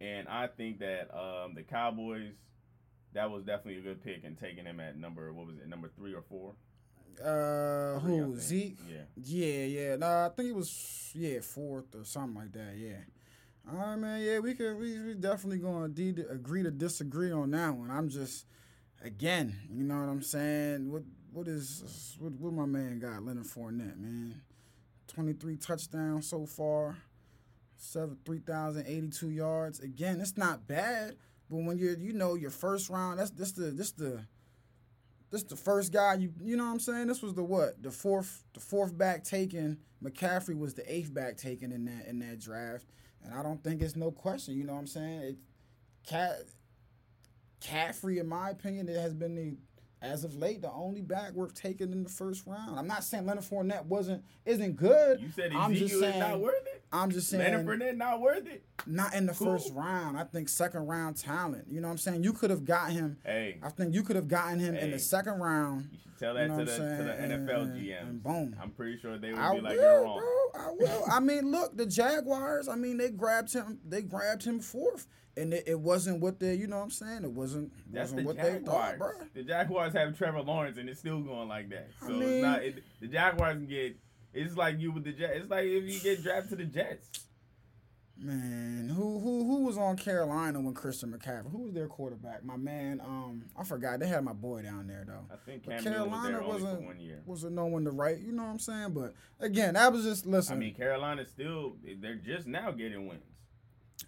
and 0.00 0.28
I 0.28 0.46
think 0.48 0.80
that 0.80 1.08
um 1.16 1.54
the 1.54 1.62
Cowboys. 1.62 2.32
That 3.12 3.30
was 3.30 3.44
definitely 3.44 3.78
a 3.78 3.80
good 3.80 4.04
pick 4.04 4.24
and 4.24 4.36
taking 4.36 4.66
him 4.66 4.78
at 4.78 4.98
number 4.98 5.32
what 5.32 5.46
was 5.46 5.56
it 5.56 5.68
number 5.68 5.88
three 5.96 6.12
or 6.12 6.20
four? 6.28 6.52
Uh, 7.24 7.98
Three, 8.00 8.18
who. 8.18 8.36
Zeke? 8.38 8.78
Yeah. 8.86 9.02
Yeah, 9.16 9.64
yeah. 9.64 9.96
Nah, 9.96 10.26
I 10.26 10.28
think 10.28 10.50
it 10.50 10.54
was 10.54 11.12
yeah 11.14 11.40
fourth 11.40 11.94
or 11.94 12.04
something 12.04 12.34
like 12.34 12.52
that. 12.52 12.74
Yeah. 12.76 12.98
All 13.70 13.78
right, 13.78 13.96
man. 13.96 14.20
Yeah, 14.22 14.38
we 14.40 14.54
could. 14.54 14.78
We, 14.78 15.00
we 15.00 15.14
definitely 15.14 15.58
gonna 15.58 15.88
de- 15.88 16.28
agree 16.30 16.62
to 16.62 16.70
disagree 16.70 17.32
on 17.32 17.50
that 17.52 17.74
one. 17.74 17.90
I'm 17.90 18.08
just, 18.08 18.44
again, 19.02 19.56
you 19.72 19.82
know 19.82 19.96
what 19.98 20.08
I'm 20.08 20.22
saying. 20.22 20.92
What 20.92 21.02
what 21.32 21.48
is 21.48 22.16
what, 22.20 22.32
what 22.34 22.52
my 22.52 22.66
man 22.66 22.98
got? 22.98 23.24
Leonard 23.24 23.46
Fournette, 23.46 23.98
man. 23.98 24.40
23 25.08 25.56
touchdowns 25.56 26.28
so 26.28 26.44
far. 26.44 26.98
Seven 27.76 28.16
three 28.24 28.38
thousand 28.38 28.86
eighty 28.86 29.08
two 29.08 29.30
yards. 29.30 29.80
Again, 29.80 30.20
it's 30.20 30.36
not 30.36 30.66
bad, 30.66 31.16
but 31.50 31.58
when 31.58 31.78
you're 31.78 31.96
you 31.96 32.12
know 32.12 32.34
your 32.34 32.50
first 32.50 32.88
round, 32.88 33.18
that's 33.18 33.30
this 33.30 33.52
the 33.52 33.70
this 33.70 33.92
the 33.92 34.24
this 35.30 35.42
the 35.42 35.56
first 35.56 35.92
guy 35.92 36.14
you 36.14 36.32
you 36.42 36.56
know 36.56 36.64
what 36.64 36.70
I'm 36.72 36.80
saying. 36.80 37.06
This 37.06 37.22
was 37.22 37.34
the 37.34 37.44
what 37.44 37.82
the 37.82 37.90
fourth 37.90 38.44
the 38.54 38.60
fourth 38.60 38.96
back 38.96 39.24
taken. 39.24 39.78
McCaffrey 40.02 40.58
was 40.58 40.74
the 40.74 40.90
eighth 40.92 41.12
back 41.12 41.36
taken 41.36 41.72
in 41.72 41.84
that 41.86 42.06
in 42.06 42.18
that 42.20 42.38
draft, 42.38 42.86
and 43.22 43.34
I 43.34 43.42
don't 43.42 43.62
think 43.62 43.82
it's 43.82 43.96
no 43.96 44.10
question. 44.10 44.56
You 44.56 44.64
know 44.64 44.74
what 44.74 44.80
I'm 44.80 44.86
saying? 44.86 45.20
It, 45.20 45.36
Cat 46.06 46.38
Caffrey, 47.60 48.18
in 48.18 48.28
my 48.28 48.50
opinion, 48.50 48.88
it 48.88 48.96
has 48.96 49.14
been 49.14 49.34
the 49.34 49.56
as 50.02 50.24
of 50.24 50.36
late 50.36 50.62
the 50.62 50.70
only 50.70 51.00
back 51.00 51.32
worth 51.32 51.54
taking 51.54 51.92
in 51.92 52.04
the 52.04 52.10
first 52.10 52.46
round. 52.46 52.78
I'm 52.78 52.86
not 52.86 53.02
saying 53.02 53.26
Leonard 53.26 53.44
Fournette 53.44 53.86
wasn't 53.86 54.24
isn't 54.44 54.76
good. 54.76 55.20
You 55.20 55.30
said 55.34 55.52
I'm 55.54 55.72
just 55.72 55.94
Ezekiel 55.94 56.04
is 56.04 56.10
saying 56.10 56.20
not 56.20 56.40
worth 56.40 56.66
it. 56.66 56.75
I'm 57.02 57.10
just 57.10 57.28
saying 57.28 57.42
Leonard 57.42 57.66
Fournette 57.66 57.96
not 57.96 58.20
worth 58.20 58.46
it. 58.46 58.64
not 58.86 59.14
in 59.14 59.26
the 59.26 59.32
Who? 59.32 59.44
first 59.44 59.72
round. 59.74 60.16
I 60.18 60.24
think 60.24 60.48
second 60.48 60.86
round 60.86 61.16
talent. 61.16 61.66
You 61.68 61.80
know 61.80 61.88
what 61.88 61.92
I'm 61.92 61.98
saying? 61.98 62.24
You 62.24 62.32
could 62.32 62.50
have 62.50 62.64
got 62.64 62.90
him. 62.92 63.18
Hey, 63.24 63.58
I 63.62 63.68
think 63.70 63.94
you 63.94 64.02
could 64.02 64.16
have 64.16 64.28
gotten 64.28 64.58
him 64.58 64.74
in 64.74 64.90
the 64.90 64.98
second 64.98 65.40
round. 65.40 65.88
you 65.92 65.98
should 66.02 66.18
tell 66.18 66.32
You 66.34 66.38
that 66.40 66.48
know 66.48 66.58
to 66.58 66.64
the 66.64 66.76
to 66.76 67.02
the? 67.04 67.34
NFL 67.34 67.62
And- 67.62 67.74
GMs. 67.80 68.00
and 68.08 68.22
boom. 68.22 68.56
I'm 68.60 68.70
pretty 68.70 68.98
sure 68.98 69.18
they 69.18 69.32
would 69.32 69.38
I 69.38 69.54
be 69.54 69.60
like 69.60 69.76
will, 69.76 69.82
you're 69.82 70.02
wrong. 70.02 70.18
bro. 70.52 70.62
I 70.62 70.70
will. 70.72 71.04
I 71.10 71.20
mean, 71.20 71.50
look, 71.50 71.76
the 71.76 71.86
Jaguars. 71.86 72.68
I 72.68 72.76
mean, 72.76 72.96
they 72.96 73.10
grabbed 73.10 73.52
him. 73.52 73.78
They 73.86 74.00
grabbed 74.02 74.42
him 74.44 74.58
fourth, 74.60 75.06
and 75.36 75.52
it, 75.52 75.64
it 75.66 75.78
wasn't 75.78 76.20
what 76.22 76.40
they. 76.40 76.54
You 76.54 76.66
know 76.66 76.78
what 76.78 76.84
I'm 76.84 76.90
saying? 76.90 77.24
It 77.24 77.30
wasn't. 77.32 77.72
That's 77.92 78.12
wasn't 78.12 78.20
the 78.20 78.24
what 78.26 78.36
they 78.36 78.58
thought, 78.64 78.90
Jaguars. 78.92 78.98
bro. 78.98 79.26
The 79.34 79.42
Jaguars 79.42 79.92
have 79.92 80.16
Trevor 80.16 80.40
Lawrence, 80.40 80.78
and 80.78 80.88
it's 80.88 81.00
still 81.00 81.20
going 81.20 81.48
like 81.48 81.68
that. 81.70 81.88
I 82.02 82.06
So 82.06 82.12
mean- 82.14 82.22
it's 82.22 82.42
not. 82.42 82.62
It, 82.64 82.82
the 83.00 83.08
Jaguars 83.08 83.56
can 83.56 83.66
get. 83.66 83.96
It's 84.36 84.56
like 84.56 84.78
you 84.78 84.92
with 84.92 85.04
the 85.04 85.12
Jets. 85.12 85.32
It's 85.36 85.50
like 85.50 85.64
if 85.64 85.84
you 85.84 85.98
get 86.00 86.22
drafted 86.22 86.50
to 86.50 86.56
the 86.56 86.64
Jets. 86.64 87.08
Man, 88.18 88.88
who 88.88 89.18
who 89.18 89.44
who 89.44 89.64
was 89.66 89.76
on 89.76 89.98
Carolina 89.98 90.58
when 90.58 90.72
Christian 90.72 91.12
McCaffrey? 91.12 91.50
Who 91.52 91.64
was 91.64 91.74
their 91.74 91.86
quarterback? 91.86 92.42
My 92.46 92.56
man, 92.56 92.98
um, 93.04 93.44
I 93.54 93.62
forgot. 93.62 94.00
They 94.00 94.06
had 94.06 94.24
my 94.24 94.32
boy 94.32 94.62
down 94.62 94.86
there 94.86 95.04
though. 95.06 95.26
I 95.30 95.36
think 95.44 95.66
was 95.66 95.84
Carolina 95.84 96.38
only 96.38 96.48
wasn't 96.62 96.82
one 96.86 96.98
year. 96.98 97.20
wasn't 97.26 97.52
no 97.56 97.66
one 97.66 97.84
to 97.84 97.90
right. 97.90 98.18
You 98.18 98.32
know 98.32 98.44
what 98.44 98.48
I'm 98.52 98.58
saying? 98.58 98.92
But 98.94 99.12
again, 99.38 99.74
that 99.74 99.92
was 99.92 100.04
just 100.04 100.24
listen. 100.24 100.56
I 100.56 100.58
mean, 100.58 100.74
Carolina 100.74 101.26
still 101.26 101.76
they're 102.00 102.14
just 102.14 102.46
now 102.46 102.70
getting 102.70 103.06
wins. 103.06 103.20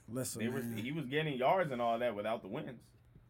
listen, 0.09 0.41
They 0.75 0.81
he 0.81 0.91
was 0.91 1.05
getting 1.05 1.37
yards 1.37 1.71
and 1.71 1.83
all 1.83 1.99
that 1.99 2.15
without 2.17 2.41
the 2.41 2.49
wins. 2.49 2.81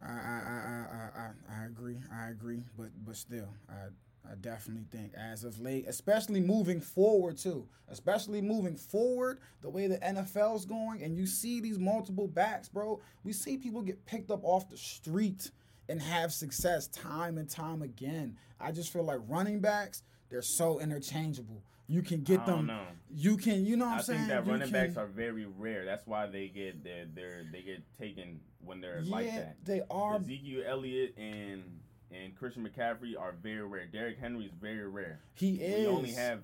I, 0.00 0.06
I, 0.06 0.12
I, 0.12 0.14
I, 0.14 0.86
I, 0.94 1.22
I- 1.56 1.62
I 1.62 1.64
agree. 1.66 1.96
I 2.14 2.28
agree. 2.28 2.62
But 2.76 2.90
but 3.04 3.16
still, 3.16 3.48
I 3.68 3.88
I 4.30 4.34
definitely 4.34 4.84
think 4.90 5.12
as 5.14 5.44
of 5.44 5.58
late, 5.60 5.86
especially 5.88 6.40
moving 6.40 6.80
forward 6.80 7.38
too, 7.38 7.66
especially 7.88 8.42
moving 8.42 8.76
forward, 8.76 9.38
the 9.62 9.70
way 9.70 9.86
the 9.86 9.96
NFL's 9.98 10.66
going, 10.66 11.02
and 11.02 11.16
you 11.16 11.26
see 11.26 11.60
these 11.60 11.78
multiple 11.78 12.26
backs, 12.28 12.68
bro. 12.68 13.00
We 13.24 13.32
see 13.32 13.56
people 13.56 13.80
get 13.82 14.04
picked 14.06 14.30
up 14.30 14.40
off 14.44 14.68
the 14.68 14.76
street 14.76 15.50
and 15.88 16.02
have 16.02 16.32
success 16.32 16.86
time 16.88 17.38
and 17.38 17.48
time 17.48 17.80
again. 17.82 18.36
I 18.60 18.72
just 18.72 18.92
feel 18.92 19.04
like 19.04 19.20
running 19.28 19.60
backs, 19.60 20.02
they're 20.28 20.42
so 20.42 20.78
interchangeable. 20.80 21.62
You 21.86 22.02
can 22.02 22.20
get 22.20 22.40
I 22.40 22.44
them. 22.46 22.54
don't 22.56 22.66
know. 22.66 22.82
You 23.10 23.38
can, 23.38 23.64
you 23.64 23.78
know 23.78 23.86
what 23.86 23.94
I'm 23.98 24.02
saying. 24.02 24.18
I 24.18 24.22
think 24.24 24.30
that 24.34 24.44
You 24.44 24.52
running 24.52 24.68
can- 24.70 24.86
backs 24.88 24.96
are 24.98 25.06
very 25.06 25.46
rare. 25.46 25.86
That's 25.86 26.06
why 26.06 26.26
they 26.26 26.48
get 26.48 26.84
they 26.84 26.90
are 27.22 27.46
they 27.50 27.62
get 27.62 27.82
taken 27.98 28.40
when 28.62 28.82
they're 28.82 29.00
yeah, 29.00 29.10
like 29.14 29.30
that. 29.30 29.56
they 29.64 29.80
are. 29.90 30.16
Ezekiel 30.16 30.64
Elliott 30.66 31.14
and 31.16 31.62
and 32.10 32.34
Christian 32.36 32.66
McCaffrey 32.66 33.18
are 33.18 33.32
very 33.42 33.62
rare. 33.66 33.86
Derrick 33.86 34.18
Henry 34.18 34.44
is 34.46 34.52
very 34.60 34.86
rare. 34.88 35.20
He 35.34 35.52
We 35.52 35.58
is. 35.60 35.86
only 35.88 36.10
have 36.12 36.40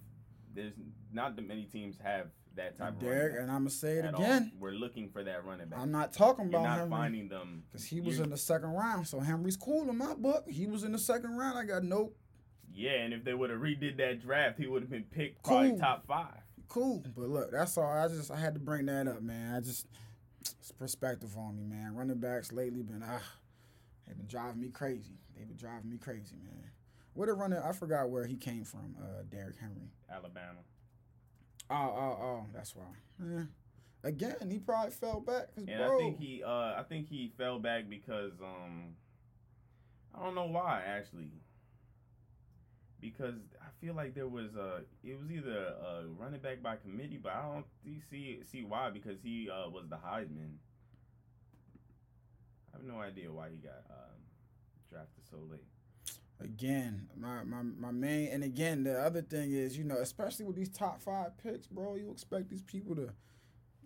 there's 0.55 0.73
not 1.13 1.37
that 1.37 1.47
many 1.49 1.65
teams 1.65 1.97
have 2.03 2.29
that 2.55 2.77
type 2.79 2.91
of 2.93 3.01
Derek, 3.01 3.35
and 3.41 3.51
I'm 3.51 3.59
gonna 3.63 3.71
say 3.71 3.99
it 3.99 4.05
at 4.05 4.15
all. 4.15 4.23
again. 4.23 4.53
We're 4.61 4.71
looking 4.73 5.09
for 5.09 5.25
that 5.25 5.45
running 5.45 5.69
back. 5.69 5.81
I'm 5.81 5.91
not 5.91 6.13
talking 6.13 6.51
You're 6.51 6.61
about 6.61 6.69
not 6.69 6.79
Henry 6.79 6.91
finding 6.91 7.29
them 7.29 7.65
because 7.69 7.85
he 7.85 8.01
was 8.01 8.19
You- 8.19 8.25
in 8.25 8.31
the 8.31 8.37
second 8.37 8.71
round. 8.71 9.09
So 9.09 9.19
Henry's 9.21 9.57
cool 9.57 9.89
in 9.91 9.99
my 9.99 10.15
book. 10.15 10.49
He 10.49 10.67
was 10.67 10.85
in 10.85 10.93
the 10.93 10.99
second 10.99 11.37
round. 11.37 11.59
I 11.59 11.65
got 11.65 11.83
no 11.83 12.13
Yeah, 12.73 12.93
and 13.03 13.13
if 13.13 13.25
they 13.25 13.35
would 13.35 13.51
have 13.51 13.61
redid 13.61 13.97
that 13.97 14.21
draft, 14.21 14.59
he 14.59 14.67
would 14.69 14.83
have 14.83 14.91
been 14.91 15.05
picked 15.05 15.43
probably 15.45 15.77
top 15.79 16.07
five. 16.07 16.41
cool. 16.69 17.03
But 17.17 17.29
look, 17.29 17.51
that's 17.51 17.77
all. 17.77 17.85
I 17.91 18.07
just 18.09 18.31
I 18.31 18.37
had 18.37 18.55
to 18.55 18.61
bring 18.61 18.87
that 18.87 19.09
up, 19.09 19.23
man. 19.23 19.55
I 19.57 19.61
just 19.61 19.87
it's 20.41 20.71
perspective 20.73 21.37
on 21.37 21.57
me, 21.57 21.65
man. 21.65 21.97
Running 21.97 22.19
backs 22.19 22.53
lately 22.53 22.83
been 22.83 23.03
ah, 23.05 23.21
they've 24.07 24.17
been 24.17 24.27
driving 24.29 24.61
me 24.61 24.69
crazy. 24.69 25.19
They've 25.37 25.49
been 25.49 25.57
driving 25.57 25.91
me 25.91 25.99
crazy, 25.99 26.37
man. 26.43 26.71
Where 27.15 27.27
the 27.27 27.35
running? 27.35 27.59
I 27.59 27.73
forgot 27.73 28.11
where 28.11 28.27
he 28.27 28.37
came 28.37 28.65
from. 28.65 28.97
Uh, 29.01 29.23
Derrick 29.31 29.57
Henry. 29.61 29.91
Alabama. 30.11 30.61
Oh, 31.71 31.75
oh, 31.77 32.19
oh. 32.23 32.47
That's 32.53 32.75
why. 32.75 32.85
Eh. 33.23 33.45
Again, 34.05 34.51
he 34.51 34.59
probably 34.59 34.91
fell 34.91 35.21
back. 35.21 35.49
And 35.57 35.67
bro, 35.67 35.95
I 35.95 35.99
think 35.99 36.19
he 36.19 36.43
uh 36.45 36.75
I 36.79 36.85
think 36.87 37.09
he 37.09 37.33
fell 37.39 37.59
back 37.59 37.89
because 37.89 38.33
um 38.43 38.97
I 40.15 40.23
don't 40.23 40.35
know 40.35 40.47
why 40.47 40.83
actually. 40.87 41.31
Because 43.01 43.35
I 43.61 43.69
feel 43.81 43.95
like 43.95 44.15
there 44.15 44.29
was 44.29 44.55
a 44.57 44.83
it 45.03 45.19
was 45.19 45.31
either 45.31 45.57
a 45.57 46.05
running 46.19 46.41
back 46.41 46.63
by 46.63 46.77
committee, 46.77 47.19
but 47.23 47.33
I 47.33 47.43
don't 47.43 47.67
see 48.11 48.41
see, 48.51 48.63
why 48.63 48.91
because 48.91 49.17
he 49.23 49.49
uh, 49.51 49.71
was 49.71 49.85
the 49.89 49.97
Heisman. 49.97 50.57
I 52.73 52.77
have 52.77 52.85
no 52.85 53.01
idea 53.01 53.33
why 53.33 53.49
he 53.51 53.57
got 53.57 53.85
um, 53.89 54.14
drafted 54.95 55.25
so 55.29 55.39
late. 55.51 55.67
Again, 56.41 57.09
my, 57.17 57.43
my 57.45 57.63
my 57.63 57.91
main 57.91 58.29
and 58.29 58.45
again 58.45 58.85
the 58.85 59.01
other 59.01 59.23
thing 59.23 59.53
is, 59.53 59.77
you 59.79 59.85
know, 59.85 59.97
especially 59.97 60.45
with 60.45 60.57
these 60.57 60.69
top 60.69 61.01
five 61.01 61.37
picks, 61.43 61.67
bro, 61.67 61.95
you 61.97 62.11
expect 62.11 62.49
these 62.51 62.63
people 62.63 62.95
to, 62.97 63.11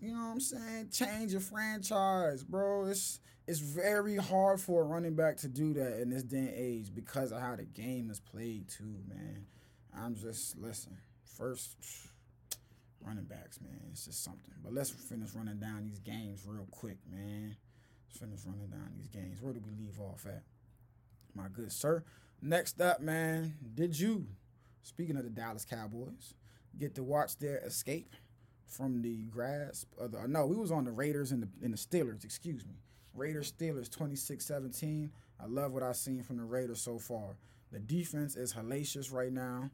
you 0.00 0.12
know 0.12 0.18
what 0.18 0.32
I'm 0.32 0.40
saying, 0.40 0.88
change 0.90 1.32
your 1.32 1.40
franchise, 1.40 2.42
bro. 2.42 2.86
It's 2.86 3.20
it's 3.46 3.60
very 3.60 4.16
hard 4.16 4.60
for 4.60 4.82
a 4.82 4.84
running 4.84 5.14
back 5.14 5.36
to 5.38 5.48
do 5.48 5.72
that 5.74 6.00
in 6.00 6.10
this 6.10 6.22
day 6.22 6.38
and 6.38 6.54
age 6.54 6.94
because 6.94 7.32
of 7.32 7.40
how 7.40 7.56
the 7.56 7.64
game 7.64 8.10
is 8.10 8.20
played 8.20 8.68
too, 8.68 8.96
man. 9.08 9.46
I'm 9.96 10.14
just 10.14 10.58
listen, 10.58 10.96
first 11.36 11.76
running 13.04 13.24
backs, 13.24 13.60
man, 13.60 13.80
it's 13.92 14.06
just 14.06 14.24
something. 14.24 14.54
But 14.62 14.74
let's 14.74 14.90
finish 14.90 15.34
running 15.34 15.58
down 15.60 15.84
these 15.84 16.00
games 16.00 16.44
real 16.46 16.66
quick, 16.70 16.98
man. 17.10 17.56
Let's 18.08 18.18
finish 18.18 18.40
running 18.44 18.68
down 18.68 18.90
these 18.96 19.08
games. 19.08 19.40
Where 19.40 19.52
do 19.52 19.60
we 19.64 19.70
leave 19.72 20.00
off 20.00 20.26
at? 20.26 20.42
My 21.34 21.48
good 21.52 21.72
sir. 21.72 22.04
Next 22.40 22.80
up, 22.80 23.00
man, 23.00 23.54
did 23.74 23.98
you, 23.98 24.26
speaking 24.82 25.16
of 25.16 25.24
the 25.24 25.30
Dallas 25.30 25.64
Cowboys, 25.64 26.34
get 26.78 26.94
to 26.94 27.02
watch 27.02 27.36
their 27.38 27.58
escape 27.58 28.14
from 28.66 29.02
the 29.02 29.24
grasp 29.24 29.88
of 29.98 30.12
the 30.12 30.28
no, 30.28 30.46
we 30.46 30.56
was 30.56 30.70
on 30.70 30.84
the 30.84 30.92
Raiders 30.92 31.32
and 31.32 31.42
the 31.42 31.48
and 31.62 31.72
the 31.72 31.78
Steelers, 31.78 32.24
excuse 32.24 32.64
me. 32.66 32.74
Raiders 33.14 33.52
Steelers 33.52 33.88
26-17. 33.88 35.10
I 35.40 35.46
love 35.46 35.72
what 35.72 35.82
I've 35.82 35.96
seen 35.96 36.22
from 36.22 36.36
the 36.36 36.44
Raiders 36.44 36.80
so 36.80 36.98
far. 36.98 37.36
The 37.72 37.80
defense 37.80 38.36
is 38.36 38.52
hellacious 38.54 39.12
right 39.12 39.32
now. 39.32 39.70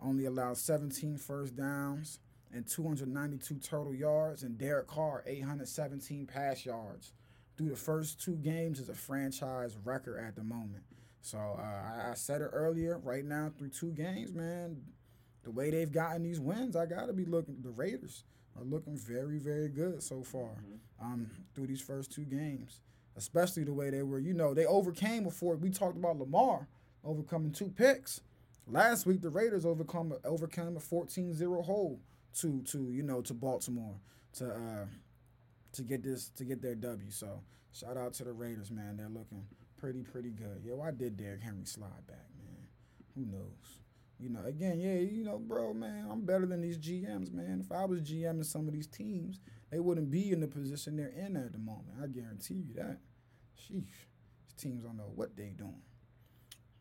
Only 0.00 0.26
allowed 0.26 0.56
17 0.56 1.18
first 1.18 1.56
downs 1.56 2.20
and 2.52 2.66
292 2.66 3.56
total 3.56 3.94
yards, 3.94 4.42
and 4.42 4.56
Derek 4.56 4.86
Carr 4.86 5.22
817 5.26 6.26
pass 6.26 6.64
yards. 6.64 7.12
Through 7.56 7.70
the 7.70 7.76
first 7.76 8.22
two 8.22 8.36
games 8.36 8.80
is 8.80 8.88
a 8.88 8.94
franchise 8.94 9.76
record 9.84 10.18
at 10.18 10.36
the 10.36 10.44
moment. 10.44 10.84
So 11.26 11.38
uh, 11.38 11.60
I, 11.60 12.10
I 12.12 12.14
said 12.14 12.40
it 12.40 12.50
earlier. 12.52 12.98
Right 12.98 13.24
now, 13.24 13.50
through 13.58 13.70
two 13.70 13.90
games, 13.90 14.32
man, 14.32 14.76
the 15.42 15.50
way 15.50 15.70
they've 15.70 15.90
gotten 15.90 16.22
these 16.22 16.38
wins, 16.38 16.76
I 16.76 16.86
gotta 16.86 17.12
be 17.12 17.24
looking. 17.24 17.56
The 17.64 17.70
Raiders 17.70 18.22
are 18.56 18.62
looking 18.62 18.96
very, 18.96 19.40
very 19.40 19.68
good 19.68 20.04
so 20.04 20.22
far. 20.22 20.50
Um, 21.02 21.28
through 21.52 21.66
these 21.66 21.80
first 21.80 22.12
two 22.12 22.22
games, 22.22 22.80
especially 23.16 23.64
the 23.64 23.72
way 23.72 23.90
they 23.90 24.02
were. 24.02 24.20
You 24.20 24.34
know, 24.34 24.54
they 24.54 24.66
overcame 24.66 25.24
before. 25.24 25.56
We 25.56 25.70
talked 25.70 25.96
about 25.96 26.16
Lamar 26.16 26.68
overcoming 27.04 27.50
two 27.50 27.70
picks. 27.70 28.20
Last 28.68 29.04
week, 29.04 29.20
the 29.20 29.30
Raiders 29.30 29.66
overcome 29.66 30.14
overcame 30.24 30.76
a 30.76 30.80
14-0 30.80 31.64
hole 31.64 31.98
to 32.38 32.62
to 32.62 32.92
you 32.92 33.02
know 33.02 33.20
to 33.22 33.34
Baltimore 33.34 33.96
to 34.34 34.48
uh 34.48 34.86
to 35.72 35.82
get 35.82 36.04
this 36.04 36.28
to 36.36 36.44
get 36.44 36.62
their 36.62 36.76
W. 36.76 37.10
So 37.10 37.40
shout 37.72 37.96
out 37.96 38.12
to 38.14 38.24
the 38.24 38.32
Raiders, 38.32 38.70
man. 38.70 38.96
They're 38.96 39.08
looking 39.08 39.44
pretty 39.78 40.02
pretty 40.02 40.30
good. 40.30 40.62
Yeah, 40.64 40.74
why 40.74 40.90
did 40.90 41.16
Derrick 41.16 41.42
Henry 41.42 41.64
slide 41.64 42.06
back, 42.06 42.26
man? 42.38 42.66
Who 43.14 43.26
knows? 43.26 43.80
You 44.18 44.30
know, 44.30 44.40
again, 44.46 44.80
yeah, 44.80 44.94
you 44.94 45.24
know, 45.24 45.38
bro, 45.38 45.74
man, 45.74 46.08
I'm 46.10 46.22
better 46.22 46.46
than 46.46 46.62
these 46.62 46.78
GMs, 46.78 47.32
man. 47.32 47.60
If 47.62 47.70
I 47.70 47.84
was 47.84 48.00
GM 48.00 48.38
in 48.38 48.44
some 48.44 48.66
of 48.66 48.72
these 48.72 48.86
teams, 48.86 49.40
they 49.70 49.78
wouldn't 49.78 50.10
be 50.10 50.32
in 50.32 50.40
the 50.40 50.48
position 50.48 50.96
they're 50.96 51.08
in 51.08 51.36
at 51.36 51.52
the 51.52 51.58
moment. 51.58 51.88
I 52.02 52.06
guarantee 52.06 52.64
you 52.66 52.74
that. 52.76 52.98
Sheesh, 53.60 53.84
these 54.46 54.54
teams 54.56 54.82
don't 54.84 54.96
know 54.96 55.10
what 55.14 55.36
they 55.36 55.50
doing. 55.56 55.82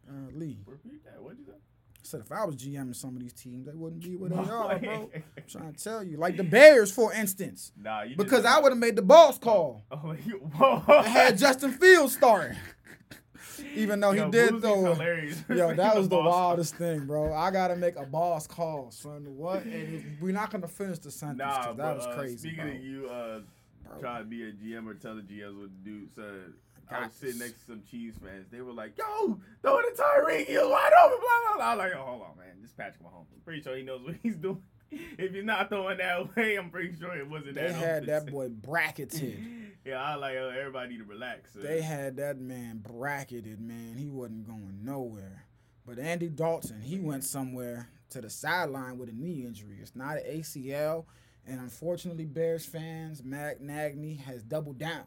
Uh, 0.08 0.32
Lee 0.34 0.60
Repeat 0.66 1.04
that. 1.06 1.22
What'd 1.22 1.40
you 1.40 1.46
say? 1.46 1.52
I 1.54 2.08
said 2.08 2.22
if 2.22 2.32
I 2.32 2.46
was 2.46 2.56
GM 2.56 2.82
in 2.88 2.94
some 2.94 3.16
of 3.16 3.22
these 3.22 3.34
teams, 3.34 3.66
they 3.66 3.74
wouldn't 3.74 4.04
be 4.04 4.16
where 4.16 4.30
they 4.30 4.36
are, 4.38 4.78
bro. 4.80 5.10
I'm 5.14 5.44
trying 5.50 5.74
to 5.74 5.84
tell 5.84 6.04
you, 6.04 6.18
like 6.18 6.38
the 6.38 6.44
Bears, 6.44 6.92
for 6.92 7.12
instance, 7.12 7.72
Nah, 7.76 8.04
you 8.04 8.16
because 8.16 8.46
I 8.46 8.60
would 8.60 8.72
have 8.72 8.78
made 8.78 8.96
the 8.96 9.02
boss 9.02 9.40
call. 9.40 9.84
Oh, 9.92 10.16
you, 10.26 10.34
whoa. 10.56 10.84
I 10.88 11.02
had 11.08 11.38
Justin 11.38 11.72
Fields 11.72 12.14
starting. 12.14 12.56
Even 13.76 14.00
though 14.02 14.12
he 14.12 14.30
did 14.32 14.62
though. 14.62 14.94
hilarious. 14.94 15.42
Yo, 15.50 15.74
that 15.76 15.96
was 15.96 16.10
the 16.10 16.18
wildest 16.18 16.76
thing, 16.76 17.06
bro. 17.06 17.34
I 17.34 17.52
gotta 17.52 17.76
make 17.76 17.96
a 17.96 18.06
boss 18.06 18.48
call, 18.48 18.92
son. 18.92 19.24
What? 19.38 19.64
And 19.64 20.18
we're 20.22 20.34
not 20.34 20.52
gonna 20.52 20.68
finish 20.68 21.00
the 21.00 21.12
sentence 21.12 21.40
Nah, 21.40 21.74
that 21.74 21.96
was 21.98 22.06
uh, 22.06 22.16
crazy, 22.16 22.38
Speaking 22.50 22.66
bro. 22.66 22.74
of 22.76 22.84
you, 22.84 23.08
uh, 23.10 23.40
Bro. 23.90 24.00
trying 24.00 24.24
to 24.24 24.30
be 24.30 24.44
a 24.44 24.52
GM 24.52 24.88
or 24.88 24.94
telling 24.96 25.24
GMs 25.24 25.58
what 25.60 25.70
to 25.70 25.90
do, 25.90 26.08
son. 26.16 26.54
I 26.90 27.06
was 27.06 27.14
sitting 27.14 27.40
next 27.40 27.62
to 27.62 27.66
some 27.68 27.84
Chiefs 27.90 28.18
fans. 28.24 28.46
They 28.52 28.62
were 28.62 28.74
like, 28.74 28.98
"Yo, 28.98 29.40
throw 29.62 29.80
it 29.80 29.96
to 29.96 30.02
Tyreek. 30.02 30.46
He's 30.48 30.58
wide 30.58 30.92
open." 31.06 31.18
Blah 31.20 31.56
blah 31.56 31.56
blah. 31.56 31.66
I 31.66 31.76
was 31.76 31.80
like, 31.80 31.94
"Oh, 31.96 32.06
hold 32.06 32.22
on, 32.24 32.38
man. 32.38 32.56
This 32.62 32.74
Patrick 32.74 33.02
Mahomes. 33.04 33.26
I'm 33.34 33.42
pretty 33.44 33.62
sure 33.62 33.76
he 33.76 33.84
knows 33.84 34.02
what 34.04 34.16
he's 34.22 34.36
doing. 34.38 34.62
If 34.92 35.32
you're 35.34 35.44
not 35.44 35.70
throwing 35.70 35.98
that 35.98 36.36
way, 36.36 36.56
I'm 36.58 36.70
pretty 36.70 36.96
sure 37.00 37.16
it 37.16 37.28
wasn't 37.30 37.56
They 37.56 37.68
that." 37.68 37.74
had 37.76 38.06
that 38.08 38.28
boy 38.32 38.50
bracketed. 38.50 39.40
Yeah, 39.86 40.02
I 40.02 40.16
like 40.16 40.36
uh, 40.36 40.48
everybody 40.48 40.90
need 40.94 40.98
to 40.98 41.04
relax. 41.04 41.54
son. 41.54 41.64
They 41.64 41.82
had 41.82 42.18
that 42.18 42.40
man 42.40 42.80
bracketed, 42.84 43.60
man. 43.62 43.96
He 43.98 44.10
wasn't 44.10 44.48
going 44.48 44.80
nowhere. 44.84 45.46
But 45.86 46.00
Andy 46.00 46.30
Dalton, 46.30 46.82
he 46.82 47.00
went 47.00 47.24
somewhere 47.24 47.90
to 48.10 48.22
the 48.22 48.30
sideline 48.30 48.98
with 48.98 49.10
a 49.10 49.14
knee 49.14 49.44
injury. 49.46 49.78
It's 49.80 49.96
not 49.96 50.18
an 50.18 50.24
ACL. 50.26 51.06
And 51.46 51.60
unfortunately, 51.60 52.26
Bears 52.26 52.66
fans, 52.66 53.24
Matt 53.24 53.62
Nagy 53.62 54.16
has 54.26 54.42
doubled 54.42 54.80
down. 54.80 55.04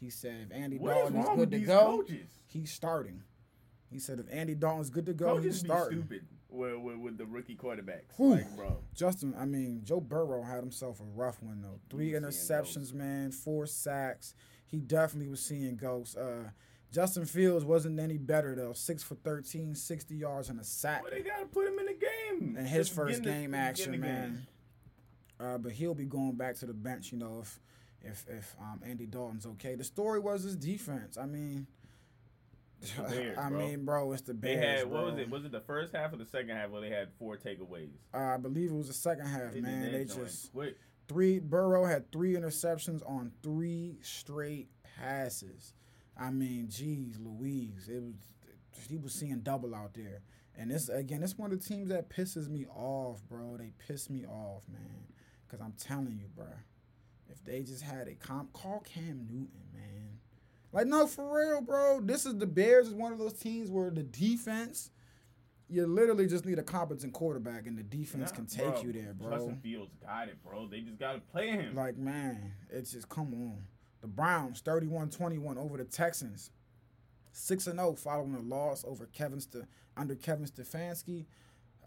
He 0.00 0.10
said 0.10 0.48
if 0.50 0.56
Andy 0.56 0.78
What 0.78 0.96
is 0.96 1.02
Dalton 1.12 1.16
is 1.20 1.26
wrong 1.26 1.36
good 1.36 1.50
to 1.52 1.58
go, 1.60 1.96
coaches? 1.98 2.30
he's 2.46 2.72
starting. 2.72 3.22
He 3.88 4.00
said 4.00 4.18
if 4.18 4.26
Andy 4.32 4.56
Dalton's 4.56 4.90
good 4.90 5.06
to 5.06 5.14
go, 5.14 5.36
Coaches 5.36 5.44
he's 5.44 5.58
starting. 5.60 6.00
stupid 6.00 6.26
with, 6.56 6.76
with, 6.78 6.96
with 6.96 7.18
the 7.18 7.26
rookie 7.26 7.54
quarterbacks. 7.56 8.04
Whew. 8.16 8.30
Like, 8.36 8.56
bro. 8.56 8.78
Justin, 8.94 9.34
I 9.38 9.44
mean, 9.44 9.82
Joe 9.84 10.00
Burrow 10.00 10.42
had 10.42 10.60
himself 10.60 11.00
a 11.00 11.04
rough 11.04 11.42
one 11.42 11.60
though. 11.62 11.80
Three 11.90 12.12
interceptions, 12.12 12.92
man, 12.92 13.30
four 13.32 13.66
sacks. 13.66 14.34
He 14.66 14.78
definitely 14.80 15.28
was 15.28 15.40
seeing 15.40 15.76
ghosts. 15.76 16.16
Uh, 16.16 16.50
Justin 16.92 17.26
Fields 17.26 17.64
wasn't 17.64 18.00
any 18.00 18.16
better 18.16 18.54
though. 18.54 18.72
Six 18.72 19.02
for 19.02 19.14
13, 19.16 19.74
60 19.74 20.14
yards 20.14 20.48
and 20.48 20.58
a 20.60 20.64
sack. 20.64 21.02
Well, 21.02 21.12
they 21.12 21.20
gotta 21.22 21.46
put 21.46 21.66
him 21.68 21.78
in 21.78 21.86
the 21.86 21.92
game. 22.40 22.56
And 22.56 22.66
his 22.66 22.86
Just 22.88 22.96
first 22.96 23.18
in 23.18 23.24
the- 23.24 23.30
game 23.30 23.54
action, 23.54 24.00
man. 24.00 24.30
game. 24.30 24.46
Uh, 25.38 25.58
but 25.58 25.72
he'll 25.72 25.94
be 25.94 26.06
going 26.06 26.32
back 26.32 26.54
to 26.56 26.66
the 26.66 26.72
bench, 26.72 27.12
you 27.12 27.18
know, 27.18 27.40
if 27.42 27.60
if 28.02 28.24
if 28.28 28.56
um, 28.60 28.80
Andy 28.86 29.04
Dalton's 29.04 29.44
okay. 29.46 29.74
The 29.74 29.84
story 29.84 30.18
was 30.20 30.42
his 30.44 30.56
defense. 30.56 31.18
I 31.18 31.26
mean, 31.26 31.66
I 32.98 33.48
bro. 33.48 33.58
mean, 33.58 33.84
bro, 33.84 34.12
it's 34.12 34.22
the 34.22 34.32
They 34.32 34.54
Bears. 34.56 34.80
had 34.80 34.90
what 34.90 35.04
was 35.06 35.18
it? 35.18 35.30
Was 35.30 35.44
it 35.44 35.52
the 35.52 35.60
first 35.60 35.94
half 35.94 36.12
or 36.12 36.16
the 36.16 36.26
second 36.26 36.50
half 36.50 36.70
where 36.70 36.80
they 36.80 36.90
had 36.90 37.08
four 37.18 37.36
takeaways? 37.36 37.90
Uh, 38.14 38.18
I 38.18 38.36
believe 38.36 38.70
it 38.70 38.74
was 38.74 38.88
the 38.88 38.94
second 38.94 39.26
half, 39.26 39.52
did 39.52 39.62
man. 39.62 39.92
They 39.92 40.04
just 40.04 40.52
quick. 40.52 40.76
three. 41.08 41.38
Burrow 41.38 41.84
had 41.84 42.10
three 42.12 42.34
interceptions 42.34 43.02
on 43.08 43.32
three 43.42 43.98
straight 44.02 44.68
passes. 44.98 45.72
I 46.18 46.30
mean, 46.30 46.68
geez, 46.68 47.18
Louise, 47.18 47.88
it 47.88 48.02
was 48.02 48.14
he 48.88 48.96
was 48.96 49.12
seeing 49.14 49.40
double 49.40 49.74
out 49.74 49.94
there. 49.94 50.20
And 50.58 50.70
this 50.70 50.88
again, 50.88 51.22
it's 51.22 51.36
one 51.36 51.52
of 51.52 51.60
the 51.60 51.66
teams 51.68 51.88
that 51.90 52.08
pisses 52.10 52.48
me 52.48 52.66
off, 52.74 53.22
bro. 53.28 53.56
They 53.58 53.72
piss 53.86 54.08
me 54.10 54.24
off, 54.26 54.62
man. 54.72 55.04
Cause 55.50 55.60
I'm 55.62 55.74
telling 55.78 56.18
you, 56.18 56.28
bro, 56.34 56.46
if 57.28 57.42
they 57.44 57.62
just 57.62 57.82
had 57.82 58.08
a 58.08 58.14
comp, 58.14 58.52
call 58.52 58.80
Cam 58.80 59.26
Newton. 59.30 59.48
Like, 60.76 60.88
no, 60.88 61.06
for 61.06 61.34
real, 61.34 61.62
bro. 61.62 62.00
This 62.02 62.26
is 62.26 62.36
the 62.36 62.44
Bears 62.46 62.88
is 62.88 62.92
one 62.94 63.10
of 63.10 63.18
those 63.18 63.32
teams 63.32 63.70
where 63.70 63.88
the 63.90 64.02
defense, 64.02 64.90
you 65.70 65.86
literally 65.86 66.26
just 66.26 66.44
need 66.44 66.58
a 66.58 66.62
competent 66.62 67.14
quarterback, 67.14 67.66
and 67.66 67.78
the 67.78 67.82
defense 67.82 68.30
Nah, 68.30 68.36
can 68.36 68.46
take 68.46 68.66
bro. 68.74 68.82
you 68.82 68.92
there, 68.92 69.14
bro. 69.14 69.30
Justin 69.30 69.56
Fields 69.56 69.90
got 70.04 70.28
it, 70.28 70.36
bro. 70.44 70.66
They 70.68 70.82
just 70.82 70.98
gotta 70.98 71.20
play 71.20 71.48
him. 71.48 71.74
Like, 71.74 71.96
man, 71.96 72.52
it's 72.68 72.92
just 72.92 73.08
come 73.08 73.32
on. 73.32 73.62
The 74.02 74.06
Browns 74.06 74.60
31-21 74.60 75.56
over 75.56 75.78
the 75.78 75.84
Texans. 75.84 76.50
6 77.32 77.66
and 77.68 77.78
0 77.78 77.94
following 77.94 78.34
a 78.34 78.40
loss 78.40 78.84
over 78.86 79.06
Kevin 79.06 79.40
St- 79.40 79.64
under 79.96 80.14
Kevin 80.14 80.44
Stefanski. 80.44 81.24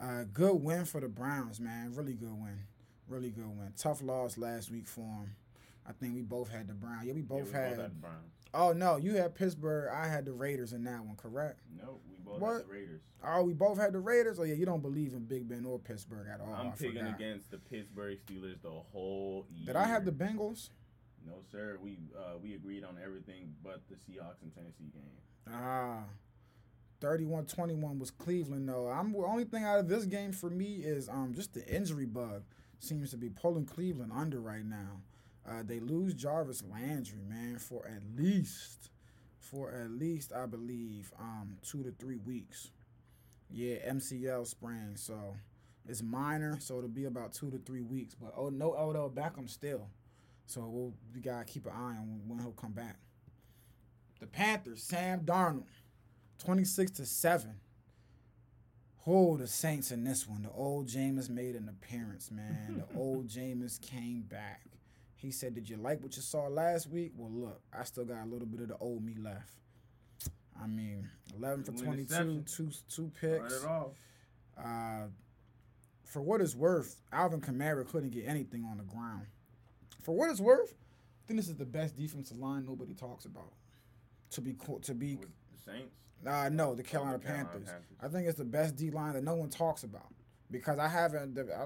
Uh, 0.01 0.23
good 0.33 0.55
win 0.55 0.85
for 0.85 0.99
the 0.99 1.07
Browns, 1.07 1.59
man. 1.59 1.93
Really 1.93 2.13
good 2.15 2.31
win. 2.33 2.57
Really 3.07 3.29
good 3.29 3.45
win. 3.47 3.71
Tough 3.77 4.01
loss 4.01 4.35
last 4.37 4.71
week 4.71 4.87
for 4.87 5.01
them. 5.01 5.35
I 5.87 5.91
think 5.91 6.15
we 6.15 6.21
both 6.21 6.49
had 6.49 6.67
the 6.67 6.73
Browns. 6.73 7.05
Yeah, 7.05 7.13
we 7.13 7.21
Yeah, 7.21 7.25
both 7.27 7.45
we 7.47 7.51
had. 7.53 7.69
both 7.69 7.79
had 7.79 7.91
the 7.91 7.95
Browns. 7.99 8.33
Oh 8.54 8.74
no, 8.74 8.97
you 8.97 9.14
had 9.16 9.36
Pittsburgh. 9.36 9.89
I 9.93 10.08
had 10.08 10.26
the 10.26 10.32
Raiders 10.34 10.74
in 10.74 10.84
that 10.86 11.04
one, 11.06 11.16
correct? 11.16 11.60
No, 11.78 12.00
we 12.10 12.18
both 12.24 12.39
What? 12.41 12.54
had 12.54 12.64
the 12.68 12.72
Raiders. 12.74 13.02
Oh, 13.24 13.43
we 13.43 13.54
both 13.54 13.78
had 13.78 13.93
the 13.93 14.00
Raiders. 14.00 14.39
Oh 14.39 14.43
yeah, 14.43 14.56
you 14.56 14.66
don't 14.66 14.82
believe 14.82 15.14
in 15.14 15.26
Big 15.26 15.47
Ben 15.47 15.66
or 15.66 15.78
Pittsburgh 15.78 16.28
at 16.34 16.41
all. 16.41 16.54
I'm 16.54 16.68
I 16.68 16.72
picking 16.72 16.97
forgot. 16.97 17.16
against 17.16 17.52
the 17.52 17.58
Pittsburgh 17.58 18.18
Steelers 18.26 18.62
the 18.62 18.70
whole 18.72 19.45
year. 19.52 19.68
Did 19.68 19.76
I 19.76 19.86
have 19.86 20.06
the 20.06 20.12
Bengals? 20.12 20.70
No, 21.26 21.34
sir. 21.52 21.78
We 21.82 22.00
uh, 22.18 22.38
we 22.41 22.56
agreed 22.56 22.84
on 22.84 22.97
everything 23.04 23.54
but 23.64 23.82
the 23.89 23.95
Seahawks 23.95 24.41
and 24.41 24.54
Tennessee 24.56 24.89
game. 24.93 25.54
Ah, 25.54 26.04
31-21 27.02 28.00
was 28.00 28.12
Cleveland 28.12 28.68
though. 28.68 28.89
I'm 28.89 29.12
the 29.14 29.20
only 29.20 29.45
thing 29.45 29.64
out 29.64 29.80
of 29.80 29.88
this 29.88 30.06
game 30.06 30.32
for 30.32 30.50
me 30.50 30.76
is 30.78 31.08
um 31.10 31.34
just 31.34 31.54
the 31.54 31.66
injury 31.68 32.06
bug 32.06 32.43
seems 32.80 33.12
to 33.12 33.18
be 33.18 33.30
pulling 33.30 33.66
Cleveland 33.66 34.12
under 34.16 34.39
right 34.39 34.66
now. 34.66 35.02
Uh, 35.47 35.63
they 35.63 35.79
lose 35.79 36.13
Jarvis 36.13 36.63
Landry, 36.63 37.21
man, 37.27 37.57
for 37.57 37.85
at 37.85 38.01
least 38.17 38.89
for 39.39 39.71
at 39.71 39.89
least 39.89 40.31
I 40.33 40.45
believe 40.45 41.11
um 41.19 41.57
two 41.63 41.83
to 41.83 41.91
three 41.91 42.17
weeks. 42.17 42.69
Yeah, 43.51 43.77
MCL 43.89 44.45
sprain, 44.45 44.91
so 44.95 45.35
it's 45.87 46.03
minor, 46.03 46.59
so 46.59 46.77
it'll 46.77 46.89
be 46.89 47.05
about 47.05 47.33
two 47.33 47.49
to 47.49 47.57
three 47.57 47.81
weeks. 47.81 48.15
But 48.15 48.33
oh 48.37 48.49
no, 48.49 48.75
Odell 48.75 49.09
Beckham 49.09 49.49
still, 49.49 49.87
so 50.45 50.61
we'll 50.61 50.93
we 51.15 51.21
gotta 51.21 51.45
keep 51.45 51.65
an 51.65 51.71
eye 51.73 51.97
on 51.97 52.21
when 52.27 52.39
he'll 52.39 52.51
come 52.51 52.73
back. 52.73 52.97
The 54.19 54.27
Panthers, 54.27 54.83
Sam 54.83 55.21
Darnold, 55.21 55.63
26 56.39 56.91
to 56.91 57.05
7. 57.05 57.55
Oh, 59.07 59.37
the 59.37 59.47
Saints 59.47 59.91
in 59.91 60.03
this 60.03 60.27
one. 60.27 60.43
The 60.43 60.51
old 60.51 60.87
Jameis 60.87 61.29
made 61.29 61.55
an 61.55 61.69
appearance, 61.69 62.29
man. 62.29 62.83
The 62.89 62.97
old 62.99 63.27
Jameis 63.27 63.81
came 63.81 64.21
back. 64.23 64.61
He 65.22 65.32
said, 65.32 65.53
Did 65.53 65.70
you 65.70 65.76
like 65.78 66.01
what 66.01 66.15
you 66.15 66.22
saw 66.22 66.47
last 66.47 66.88
week? 66.89 67.11
Well, 67.15 67.30
look, 67.30 67.61
I 67.78 67.84
still 67.84 68.05
got 68.05 68.24
a 68.24 68.26
little 68.26 68.47
bit 68.47 68.61
of 68.61 68.70
the 68.70 68.78
old 68.78 69.03
me 69.03 69.15
left. 69.22 69.51
I 70.61 70.65
mean, 70.67 71.09
11 71.38 71.63
for 71.65 71.72
Two 71.74 71.84
22, 71.86 72.43
two, 72.47 72.70
two 72.89 73.11
picks. 73.20 73.63
Uh, 74.57 75.07
for 76.05 76.22
what 76.22 76.41
it's 76.41 76.55
worth, 76.55 77.01
Alvin 77.11 77.39
Kamara 77.41 77.88
couldn't 77.88 78.09
get 78.11 78.28
anything 78.28 78.65
on 78.65 78.78
the 78.78 78.84
ground. 78.84 79.28
For 80.01 80.15
what 80.15 80.30
it's 80.30 80.39
worth, 80.41 80.74
I 80.74 81.28
think 81.28 81.39
this 81.39 81.49
is 81.49 81.55
the 81.55 81.65
best 81.65 81.95
defensive 81.95 82.38
line 82.38 82.65
nobody 82.65 82.93
talks 82.93 83.26
about. 83.26 83.53
To 84.32 84.41
be 84.41 84.53
co- 84.53 84.80
to 84.80 84.93
be, 84.93 85.15
With 85.15 85.28
the 85.51 85.72
Saints. 85.72 85.95
uh, 86.26 86.49
no, 86.49 86.76
the 86.76 86.84
Carolina, 86.84 87.20
Carolina 87.20 87.49
Panthers. 87.49 87.70
Panthers. 87.70 87.97
I 88.01 88.07
think 88.07 88.28
it's 88.28 88.38
the 88.38 88.45
best 88.45 88.76
D 88.76 88.89
line 88.91 89.13
that 89.13 89.24
no 89.24 89.36
one 89.36 89.49
talks 89.49 89.84
about 89.84 90.07
because 90.51 90.78
I 90.80 90.88
haven't. 90.88 91.38
I 91.38 91.65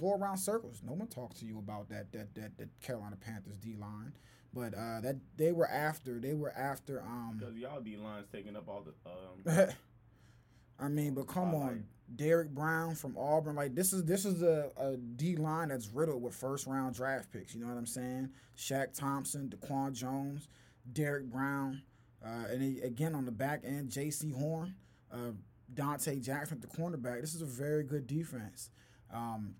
go 0.00 0.14
around 0.14 0.38
circles. 0.38 0.82
No 0.84 0.92
one 0.92 1.08
talked 1.08 1.38
to 1.40 1.46
you 1.46 1.58
about 1.58 1.88
that 1.90 2.12
that 2.12 2.34
that, 2.34 2.56
that 2.58 2.80
Carolina 2.80 3.16
Panthers 3.16 3.56
D 3.58 3.76
line. 3.78 4.12
But 4.52 4.74
uh, 4.74 5.00
that 5.00 5.16
they 5.36 5.52
were 5.52 5.68
after. 5.68 6.20
They 6.20 6.34
were 6.34 6.52
after. 6.52 7.02
Um, 7.02 7.36
Because 7.38 7.56
y'all 7.56 7.80
D 7.80 7.96
line's 7.96 8.26
taking 8.32 8.56
up 8.56 8.68
all 8.68 8.84
the 8.84 9.60
um 9.60 9.68
I 10.78 10.88
mean, 10.88 11.14
but 11.14 11.26
come 11.26 11.54
on, 11.54 11.84
Derrick 12.14 12.50
Brown 12.50 12.94
from 12.94 13.16
Auburn. 13.16 13.56
Like 13.56 13.74
this 13.74 13.92
is 13.92 14.04
this 14.04 14.24
is 14.24 14.42
a, 14.42 14.70
a 14.76 14.96
D 14.96 15.36
line 15.36 15.68
that's 15.68 15.88
riddled 15.88 16.22
with 16.22 16.34
first 16.34 16.66
round 16.66 16.94
draft 16.94 17.32
picks. 17.32 17.54
You 17.54 17.62
know 17.62 17.68
what 17.68 17.78
I'm 17.78 17.86
saying? 17.86 18.30
Shaq 18.56 18.96
Thompson, 18.96 19.48
DaQuan 19.48 19.92
Jones, 19.92 20.48
Derrick 20.92 21.26
Brown, 21.26 21.82
uh, 22.24 22.46
and 22.50 22.62
he, 22.62 22.80
again 22.80 23.14
on 23.14 23.24
the 23.24 23.32
back 23.32 23.62
end, 23.64 23.90
Jaycee 23.90 24.34
Horn, 24.34 24.74
uh, 25.12 25.32
Donte 25.72 26.20
Jackson, 26.22 26.60
at 26.62 26.70
the 26.70 26.76
cornerback. 26.76 27.20
This 27.20 27.34
is 27.34 27.42
a 27.42 27.46
very 27.46 27.84
good 27.84 28.06
defense. 28.06 28.70
Um, 29.12 29.54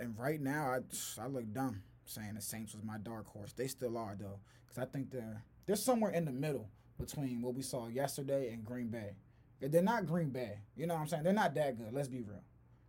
and 0.00 0.18
right 0.18 0.40
now, 0.40 0.74
I 0.74 1.22
I 1.22 1.26
look 1.26 1.52
dumb 1.52 1.82
saying 2.04 2.34
the 2.34 2.42
Saints 2.42 2.74
was 2.74 2.84
my 2.84 2.98
dark 2.98 3.26
horse. 3.28 3.52
They 3.52 3.68
still 3.68 3.96
are 3.96 4.16
though, 4.18 4.40
because 4.66 4.82
I 4.82 4.86
think 4.86 5.10
they're 5.10 5.42
they're 5.66 5.76
somewhere 5.76 6.10
in 6.10 6.24
the 6.24 6.32
middle 6.32 6.68
between 6.98 7.42
what 7.42 7.54
we 7.54 7.62
saw 7.62 7.88
yesterday 7.88 8.52
and 8.52 8.64
Green 8.64 8.88
Bay. 8.88 9.16
They're 9.60 9.82
not 9.82 10.06
Green 10.06 10.30
Bay. 10.30 10.58
You 10.76 10.86
know 10.86 10.94
what 10.94 11.02
I'm 11.02 11.08
saying? 11.08 11.22
They're 11.22 11.32
not 11.32 11.54
that 11.54 11.76
good. 11.76 11.92
Let's 11.92 12.08
be 12.08 12.22
real. 12.22 12.42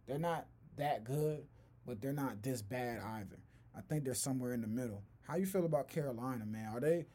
They're 0.07 0.17
not 0.17 0.47
that 0.77 1.03
good, 1.03 1.45
but 1.85 2.01
they're 2.01 2.13
not 2.13 2.41
this 2.41 2.61
bad 2.61 3.01
either. 3.01 3.39
I 3.75 3.81
think 3.81 4.05
they're 4.05 4.13
somewhere 4.13 4.53
in 4.53 4.61
the 4.61 4.67
middle. 4.67 5.03
How 5.27 5.35
you 5.35 5.45
feel 5.45 5.65
about 5.65 5.89
Carolina, 5.89 6.45
man? 6.45 6.69
Are 6.73 6.79
they 6.79 7.05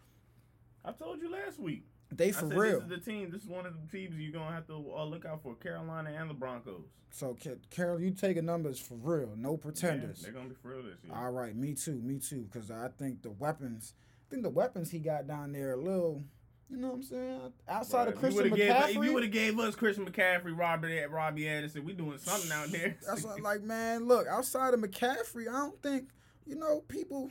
I 0.85 0.93
told 0.93 1.21
you 1.21 1.31
last 1.31 1.59
week. 1.59 1.85
They 2.13 2.33
for 2.33 2.47
real? 2.47 2.81
this 2.81 2.99
is 2.99 3.05
the 3.05 3.11
team. 3.11 3.31
This 3.31 3.43
is 3.43 3.49
one 3.49 3.67
of 3.67 3.75
the 3.75 3.97
teams 3.97 4.15
you're 4.17 4.33
gonna 4.33 4.55
have 4.55 4.67
to 4.69 4.75
uh, 4.97 5.05
look 5.05 5.25
out 5.25 5.43
for. 5.43 5.55
Carolina 5.57 6.15
and 6.19 6.31
the 6.31 6.35
Broncos. 6.35 6.85
so 7.11 7.37
Carol, 7.71 8.01
you 8.01 8.11
taking 8.11 8.47
numbers 8.47 8.79
for 8.79 8.95
real? 8.95 9.31
No 9.37 9.57
pretenders. 9.57 10.19
Yeah, 10.19 10.25
they're 10.25 10.33
gonna 10.33 10.51
be 10.51 10.55
for 10.55 10.69
real 10.69 10.83
this 10.83 11.03
year. 11.03 11.15
All 11.15 11.31
right, 11.31 11.55
me 11.57 11.75
too, 11.75 12.01
me 12.03 12.19
too. 12.19 12.49
Because 12.51 12.71
I 12.71 12.89
think 12.99 13.23
the 13.23 13.31
weapons, 13.31 13.95
I 14.27 14.31
think 14.31 14.43
the 14.43 14.51
weapons 14.51 14.91
he 14.91 14.99
got 14.99 15.27
down 15.27 15.53
there 15.53 15.73
a 15.73 15.77
little, 15.77 16.23
you 16.71 16.79
know 16.79 16.89
what 16.89 16.97
I'm 16.97 17.03
saying? 17.03 17.41
Outside 17.69 18.09
Bruh, 18.09 18.13
of 18.13 18.19
Christian 18.19 18.51
McCaffrey. 18.51 18.57
Gave, 18.57 18.97
if 18.97 19.05
you 19.05 19.13
would 19.13 19.23
have 19.23 19.33
gave 19.33 19.59
us 19.59 19.75
Christian 19.75 20.07
McCaffrey, 20.07 20.57
Robert, 20.57 21.11
Robbie 21.11 21.49
Anderson, 21.49 21.85
we 21.85 21.93
doing 21.93 22.19
something 22.19 22.51
out 22.53 22.69
there. 22.71 22.97
That's 23.07 23.25
what, 23.25 23.41
like, 23.41 23.63
man, 23.63 24.07
look, 24.07 24.27
outside 24.27 24.75
of 24.75 24.81
McCaffrey, 24.81 25.49
I 25.49 25.53
don't 25.53 25.83
think, 25.83 26.09
you 26.45 26.57
know, 26.57 26.83
people, 26.89 27.31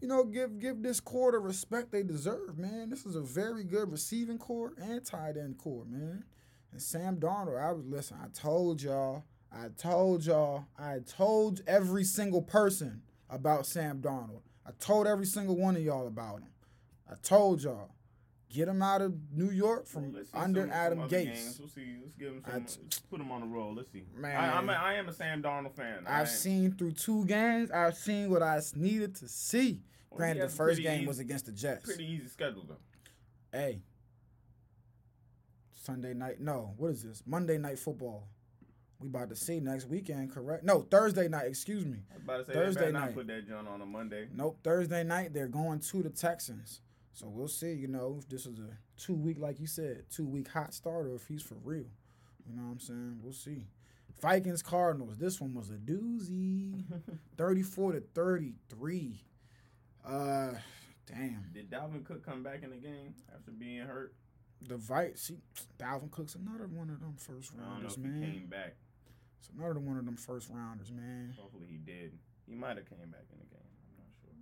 you 0.00 0.08
know, 0.08 0.24
give 0.24 0.58
give 0.58 0.82
this 0.82 1.00
core 1.00 1.32
the 1.32 1.38
respect 1.38 1.92
they 1.92 2.02
deserve, 2.02 2.58
man. 2.58 2.88
This 2.90 3.04
is 3.06 3.16
a 3.16 3.20
very 3.20 3.64
good 3.64 3.90
receiving 3.90 4.38
core 4.38 4.72
and 4.78 5.04
tight 5.04 5.36
end 5.36 5.58
core, 5.58 5.84
man. 5.86 6.24
And 6.72 6.80
Sam 6.80 7.16
Darnold, 7.16 7.60
I 7.62 7.72
was 7.72 7.84
listen, 7.86 8.16
I 8.22 8.28
told 8.28 8.80
y'all, 8.82 9.24
I 9.52 9.68
told 9.76 10.24
y'all, 10.24 10.64
I 10.78 10.98
told 11.06 11.60
every 11.66 12.04
single 12.04 12.42
person 12.42 13.02
about 13.28 13.66
Sam 13.66 14.00
Darnold. 14.00 14.42
I 14.66 14.70
told 14.78 15.06
every 15.06 15.26
single 15.26 15.56
one 15.56 15.76
of 15.76 15.82
y'all 15.82 16.06
about 16.06 16.40
him. 16.40 16.48
I 17.10 17.14
told 17.22 17.62
y'all. 17.62 17.90
Get 18.52 18.66
him 18.66 18.82
out 18.82 19.00
of 19.00 19.14
New 19.32 19.50
York 19.52 19.86
from 19.86 20.12
Let's 20.12 20.28
under 20.34 20.62
some- 20.62 20.70
some 20.70 20.76
Adam 20.76 20.98
Gase. 21.02 21.08
games. 21.10 21.56
We'll 21.60 21.68
see. 21.68 21.98
Let's 22.02 22.16
give 22.16 22.32
him 22.32 22.42
some. 22.44 22.64
t- 22.64 22.80
let's 22.82 22.98
put 22.98 23.20
him 23.20 23.30
on 23.30 23.42
the 23.42 23.46
roll. 23.46 23.72
Let's 23.76 23.92
see. 23.92 24.02
Man. 24.12 24.36
I, 24.36 24.56
I'm 24.58 24.68
a, 24.68 24.72
I 24.72 24.94
am 24.94 25.08
a 25.08 25.12
Sam 25.12 25.40
Darnold 25.40 25.76
fan. 25.76 26.02
I've 26.04 26.28
seen 26.28 26.72
through 26.72 26.94
two 26.94 27.24
games. 27.26 27.70
I've 27.70 27.94
seen 27.96 28.28
what 28.28 28.42
I 28.42 28.60
needed 28.74 29.14
to 29.16 29.28
see. 29.28 29.82
Granted, 30.16 30.44
the 30.44 30.48
first 30.48 30.80
game 30.82 30.98
easy- 31.00 31.06
was 31.06 31.18
against 31.18 31.46
the 31.46 31.52
Jets. 31.52 31.84
pretty 31.84 32.04
easy 32.04 32.28
schedule 32.28 32.64
though. 32.68 32.76
Hey, 33.52 33.82
Sunday 35.72 36.14
night. 36.14 36.40
No, 36.40 36.74
what 36.76 36.88
is 36.92 37.02
this? 37.02 37.22
Monday 37.26 37.58
night 37.58 37.78
football. 37.78 38.28
We 39.00 39.08
about 39.08 39.30
to 39.30 39.36
see 39.36 39.60
next 39.60 39.86
weekend, 39.86 40.30
correct? 40.30 40.62
No, 40.62 40.82
Thursday 40.82 41.26
night. 41.26 41.46
Excuse 41.46 41.86
me. 41.86 42.00
I 42.10 42.14
was 42.16 42.22
about 42.24 42.36
to 42.38 42.44
say 42.44 42.52
Thursday 42.52 42.92
night. 42.92 43.06
not 43.06 43.14
put 43.14 43.26
that 43.28 43.48
joint 43.48 43.66
on 43.66 43.80
a 43.80 43.86
Monday. 43.86 44.28
Nope, 44.34 44.58
Thursday 44.62 45.02
night 45.04 45.32
they're 45.32 45.48
going 45.48 45.80
to 45.80 46.02
the 46.02 46.10
Texans. 46.10 46.82
So 47.12 47.28
we'll 47.28 47.48
see. 47.48 47.72
You 47.72 47.88
know 47.88 48.16
if 48.18 48.28
this 48.28 48.44
is 48.46 48.58
a 48.58 48.76
two 49.00 49.14
week, 49.14 49.38
like 49.38 49.58
you 49.58 49.66
said, 49.66 50.04
two 50.10 50.26
week 50.26 50.48
hot 50.48 50.74
start, 50.74 51.06
or 51.06 51.14
if 51.14 51.26
he's 51.26 51.42
for 51.42 51.56
real. 51.64 51.86
You 52.46 52.56
know 52.56 52.64
what 52.64 52.72
I'm 52.72 52.80
saying? 52.80 53.20
We'll 53.22 53.32
see. 53.32 53.68
Vikings 54.20 54.62
Cardinals. 54.62 55.16
This 55.16 55.40
one 55.40 55.54
was 55.54 55.70
a 55.70 55.74
doozy. 55.74 56.84
34 57.38 57.92
to 57.92 58.00
33. 58.14 59.24
Uh, 60.06 60.52
damn. 61.06 61.44
Did 61.52 61.70
Dalvin 61.70 62.04
Cook 62.04 62.24
come 62.24 62.42
back 62.42 62.62
in 62.62 62.70
the 62.70 62.76
game 62.76 63.14
after 63.34 63.50
being 63.50 63.80
hurt? 63.80 64.14
The 64.66 64.74
Vikes. 64.76 65.18
See, 65.18 65.38
Dalvin 65.78 66.10
Cook's 66.10 66.34
another 66.34 66.66
one 66.66 66.90
of 66.90 67.00
them 67.00 67.14
first 67.16 67.52
I 67.54 67.58
don't 67.60 67.66
know 67.66 67.72
rounders, 67.74 67.98
man. 67.98 68.20
came 68.32 68.46
back. 68.46 68.74
So 69.40 69.50
another 69.58 69.80
one 69.80 69.96
of 69.96 70.04
them 70.04 70.16
first 70.16 70.48
rounders, 70.50 70.90
man. 70.92 71.34
Hopefully 71.38 71.66
he 71.70 71.78
did. 71.78 72.12
He 72.46 72.54
might 72.54 72.76
have 72.76 72.88
came 72.88 73.10
back 73.10 73.24
in 73.32 73.38
the 73.38 73.46
game. 73.46 73.70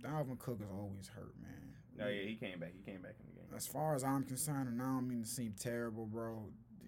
I'm 0.01 0.11
not 0.11 0.25
sure. 0.25 0.35
Dalvin 0.35 0.39
Cook 0.39 0.59
is 0.61 0.67
always 0.71 1.07
hurt, 1.07 1.33
man. 1.41 1.73
No, 1.97 2.07
yeah, 2.07 2.23
he 2.23 2.35
came 2.35 2.59
back. 2.59 2.73
He 2.73 2.81
came 2.91 3.01
back 3.01 3.15
in 3.19 3.25
the 3.27 3.39
game. 3.39 3.55
As 3.55 3.67
far 3.67 3.95
as 3.95 4.03
I'm 4.03 4.23
concerned, 4.23 4.69
and 4.69 4.81
I 4.81 4.85
don't 4.85 5.07
mean 5.07 5.23
to 5.23 5.27
seem 5.27 5.53
terrible, 5.59 6.05
bro. 6.05 6.45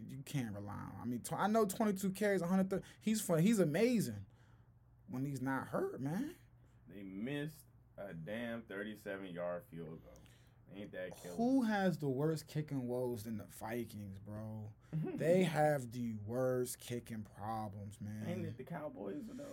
You 0.10 0.24
can't 0.26 0.54
rely 0.54 0.74
on. 0.74 0.92
I 1.02 1.06
mean, 1.06 1.22
I 1.38 1.48
know 1.48 1.66
22 1.66 2.12
carries, 2.12 2.42
130. 2.42 2.84
He's 3.00 3.22
fun. 3.22 3.40
He's 3.40 3.60
amazing 3.60 4.26
when 5.10 5.26
he's 5.26 5.42
not 5.42 5.68
hurt, 5.68 6.02
man. 6.02 6.36
They 6.94 7.04
missed 7.04 7.64
a 7.98 8.14
damn 8.14 8.62
37 8.64 9.28
yard 9.34 9.64
field 9.72 9.88
goal. 10.04 10.22
Ain't 10.76 10.92
that 10.94 11.22
killer? 11.22 11.36
Who 11.36 11.64
has 11.64 11.98
the 11.98 12.08
worst 12.08 12.48
kicking 12.48 12.88
woes 12.88 13.24
than 13.24 13.38
the 13.38 13.46
Vikings, 13.60 14.20
bro? 14.20 14.70
They 15.18 15.44
have 15.44 15.92
the 15.92 16.14
worst 16.26 16.80
kicking 16.80 17.26
problems, 17.38 17.98
man. 18.02 18.26
Ain't 18.28 18.46
it 18.46 18.58
the 18.58 18.64
Cowboys 18.64 19.24
though? 19.34 19.44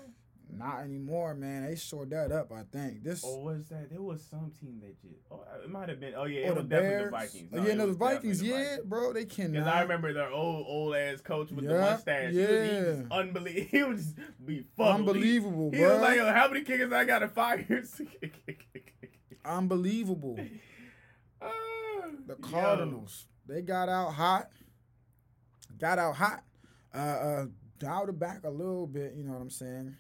Not 0.51 0.81
anymore, 0.81 1.35
man. 1.35 1.67
They 1.67 1.77
shored 1.77 2.11
that 2.11 2.33
up, 2.33 2.51
I 2.53 2.63
think. 2.73 3.05
This 3.05 3.23
Or 3.23 3.43
was 3.45 3.69
that? 3.69 3.91
There 3.91 4.01
was 4.01 4.23
some 4.31 4.51
team 4.61 4.81
that 4.81 5.01
just. 5.03 5.21
Oh, 5.31 5.45
it 5.63 5.71
might 5.71 5.89
have 5.91 6.01
been. 6.01 6.15
Oh 6.17 6.25
yeah, 6.25 6.49
it 6.49 6.55
was 6.57 6.65
definitely 6.65 6.89
Bears. 6.91 7.05
the 7.05 7.11
Vikings. 7.11 7.51
Oh, 7.53 7.63
yeah, 7.67 7.75
no, 7.75 7.87
the 7.87 7.93
Vikings. 7.93 8.41
the 8.41 8.47
Yeah, 8.47 8.55
Vikings. 8.71 8.85
bro. 8.87 9.13
They 9.13 9.25
cannot. 9.27 9.53
Because 9.53 9.67
I 9.69 9.83
remember 9.83 10.13
their 10.15 10.31
old 10.31 10.67
old 10.67 10.97
ass 10.97 11.21
coach 11.21 11.51
with 11.51 11.67
the 11.67 11.75
mustache. 11.79 12.33
He 12.33 12.39
he 12.39 12.43
yeah. 12.45 13.03
unbelievable. 13.11 13.69
He 13.71 13.83
would 13.83 13.97
just 13.99 14.17
be 14.45 14.65
fucked. 14.77 15.01
Unbelievable, 15.01 15.71
He, 15.73 15.79
bro. 15.81 15.93
was 15.95 16.03
like, 16.03 16.17
Yo, 16.17 16.33
how 16.33 16.49
many 16.49 16.63
kickers 16.65 16.93
I 16.93 17.05
got 17.05 17.19
to 17.21 17.29
fire? 17.29 17.67
Unbelievable. 19.45 20.39
Ah, 21.41 21.49
The 22.27 22.35
yo. 22.35 22.49
Cardinals. 22.51 23.27
They 23.47 23.63
got 23.63 23.89
out 23.89 24.11
hot. 24.13 24.49
Got 25.79 26.01
out 26.01 26.17
hot. 26.17 26.43
Uh, 26.93 26.99
uh, 26.99 27.47
dialed 27.79 28.09
it 28.09 28.19
back 28.19 28.41
a 28.43 28.51
little 28.51 28.89
bit. 28.89 29.15
You 29.15 29.23
know 29.23 29.35
what 29.35 29.43
I'm 29.43 29.51
saying? 29.51 29.95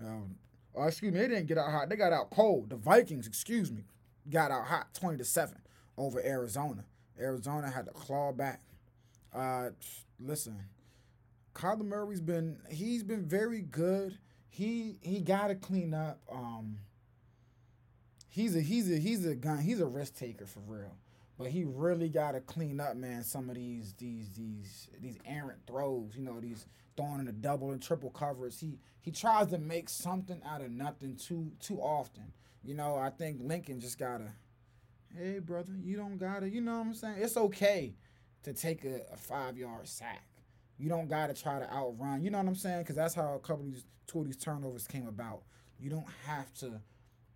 Um, 0.00 0.36
oh, 0.74 0.84
excuse 0.84 1.12
me. 1.12 1.20
They 1.20 1.28
didn't 1.28 1.46
get 1.46 1.58
out 1.58 1.70
hot. 1.70 1.88
They 1.88 1.96
got 1.96 2.12
out 2.12 2.30
cold. 2.30 2.70
The 2.70 2.76
Vikings, 2.76 3.26
excuse 3.26 3.70
me, 3.72 3.84
got 4.30 4.50
out 4.50 4.66
hot, 4.66 4.94
twenty 4.94 5.18
to 5.18 5.24
seven 5.24 5.58
over 5.96 6.20
Arizona. 6.24 6.84
Arizona 7.18 7.70
had 7.70 7.86
to 7.86 7.92
claw 7.92 8.32
back. 8.32 8.60
Uh, 9.32 9.70
listen, 10.18 10.58
Kyler 11.54 11.84
Murray's 11.84 12.20
been 12.20 12.58
he's 12.68 13.02
been 13.02 13.24
very 13.24 13.60
good. 13.62 14.18
He 14.48 14.98
he 15.00 15.20
got 15.20 15.48
to 15.48 15.54
clean 15.54 15.94
up. 15.94 16.20
Um, 16.30 16.78
he's 18.28 18.56
a 18.56 18.60
he's 18.60 18.90
a 18.90 18.98
he's 18.98 19.24
a 19.26 19.34
gun. 19.34 19.58
He's 19.60 19.80
a 19.80 19.86
risk 19.86 20.16
taker 20.16 20.46
for 20.46 20.60
real. 20.66 20.96
But 21.36 21.48
he 21.48 21.64
really 21.64 22.08
got 22.08 22.32
to 22.32 22.40
clean 22.40 22.78
up, 22.80 22.96
man. 22.96 23.24
Some 23.24 23.50
of 23.50 23.56
these 23.56 23.94
these 23.94 24.30
these 24.36 24.88
these 25.00 25.18
errant 25.26 25.58
throws, 25.66 26.12
you 26.16 26.22
know, 26.22 26.40
these 26.40 26.66
throwing 26.96 27.20
in 27.20 27.26
the 27.26 27.32
double 27.32 27.72
and 27.72 27.82
triple 27.82 28.10
covers. 28.10 28.60
He 28.60 28.78
he 29.00 29.10
tries 29.10 29.48
to 29.48 29.58
make 29.58 29.88
something 29.88 30.40
out 30.46 30.62
of 30.62 30.70
nothing 30.70 31.16
too 31.16 31.52
too 31.60 31.80
often. 31.80 32.32
You 32.62 32.74
know, 32.74 32.96
I 32.96 33.10
think 33.10 33.38
Lincoln 33.42 33.80
just 33.80 33.98
gotta, 33.98 34.32
hey 35.14 35.38
brother, 35.40 35.72
you 35.82 35.96
don't 35.96 36.18
gotta, 36.18 36.48
you 36.48 36.60
know 36.60 36.78
what 36.78 36.86
I'm 36.86 36.94
saying? 36.94 37.16
It's 37.18 37.36
okay 37.36 37.94
to 38.44 38.52
take 38.52 38.84
a, 38.84 39.00
a 39.12 39.16
five 39.16 39.58
yard 39.58 39.88
sack. 39.88 40.26
You 40.78 40.88
don't 40.88 41.08
gotta 41.08 41.34
try 41.34 41.58
to 41.58 41.70
outrun. 41.72 42.22
You 42.22 42.30
know 42.30 42.38
what 42.38 42.46
I'm 42.46 42.54
saying? 42.54 42.80
Because 42.80 42.96
that's 42.96 43.14
how 43.14 43.34
a 43.34 43.38
couple 43.38 43.66
of 43.66 43.72
these 43.72 43.84
two 44.06 44.20
of 44.20 44.26
these 44.26 44.36
turnovers 44.36 44.86
came 44.86 45.08
about. 45.08 45.42
You 45.78 45.90
don't 45.90 46.06
have 46.26 46.52
to 46.54 46.80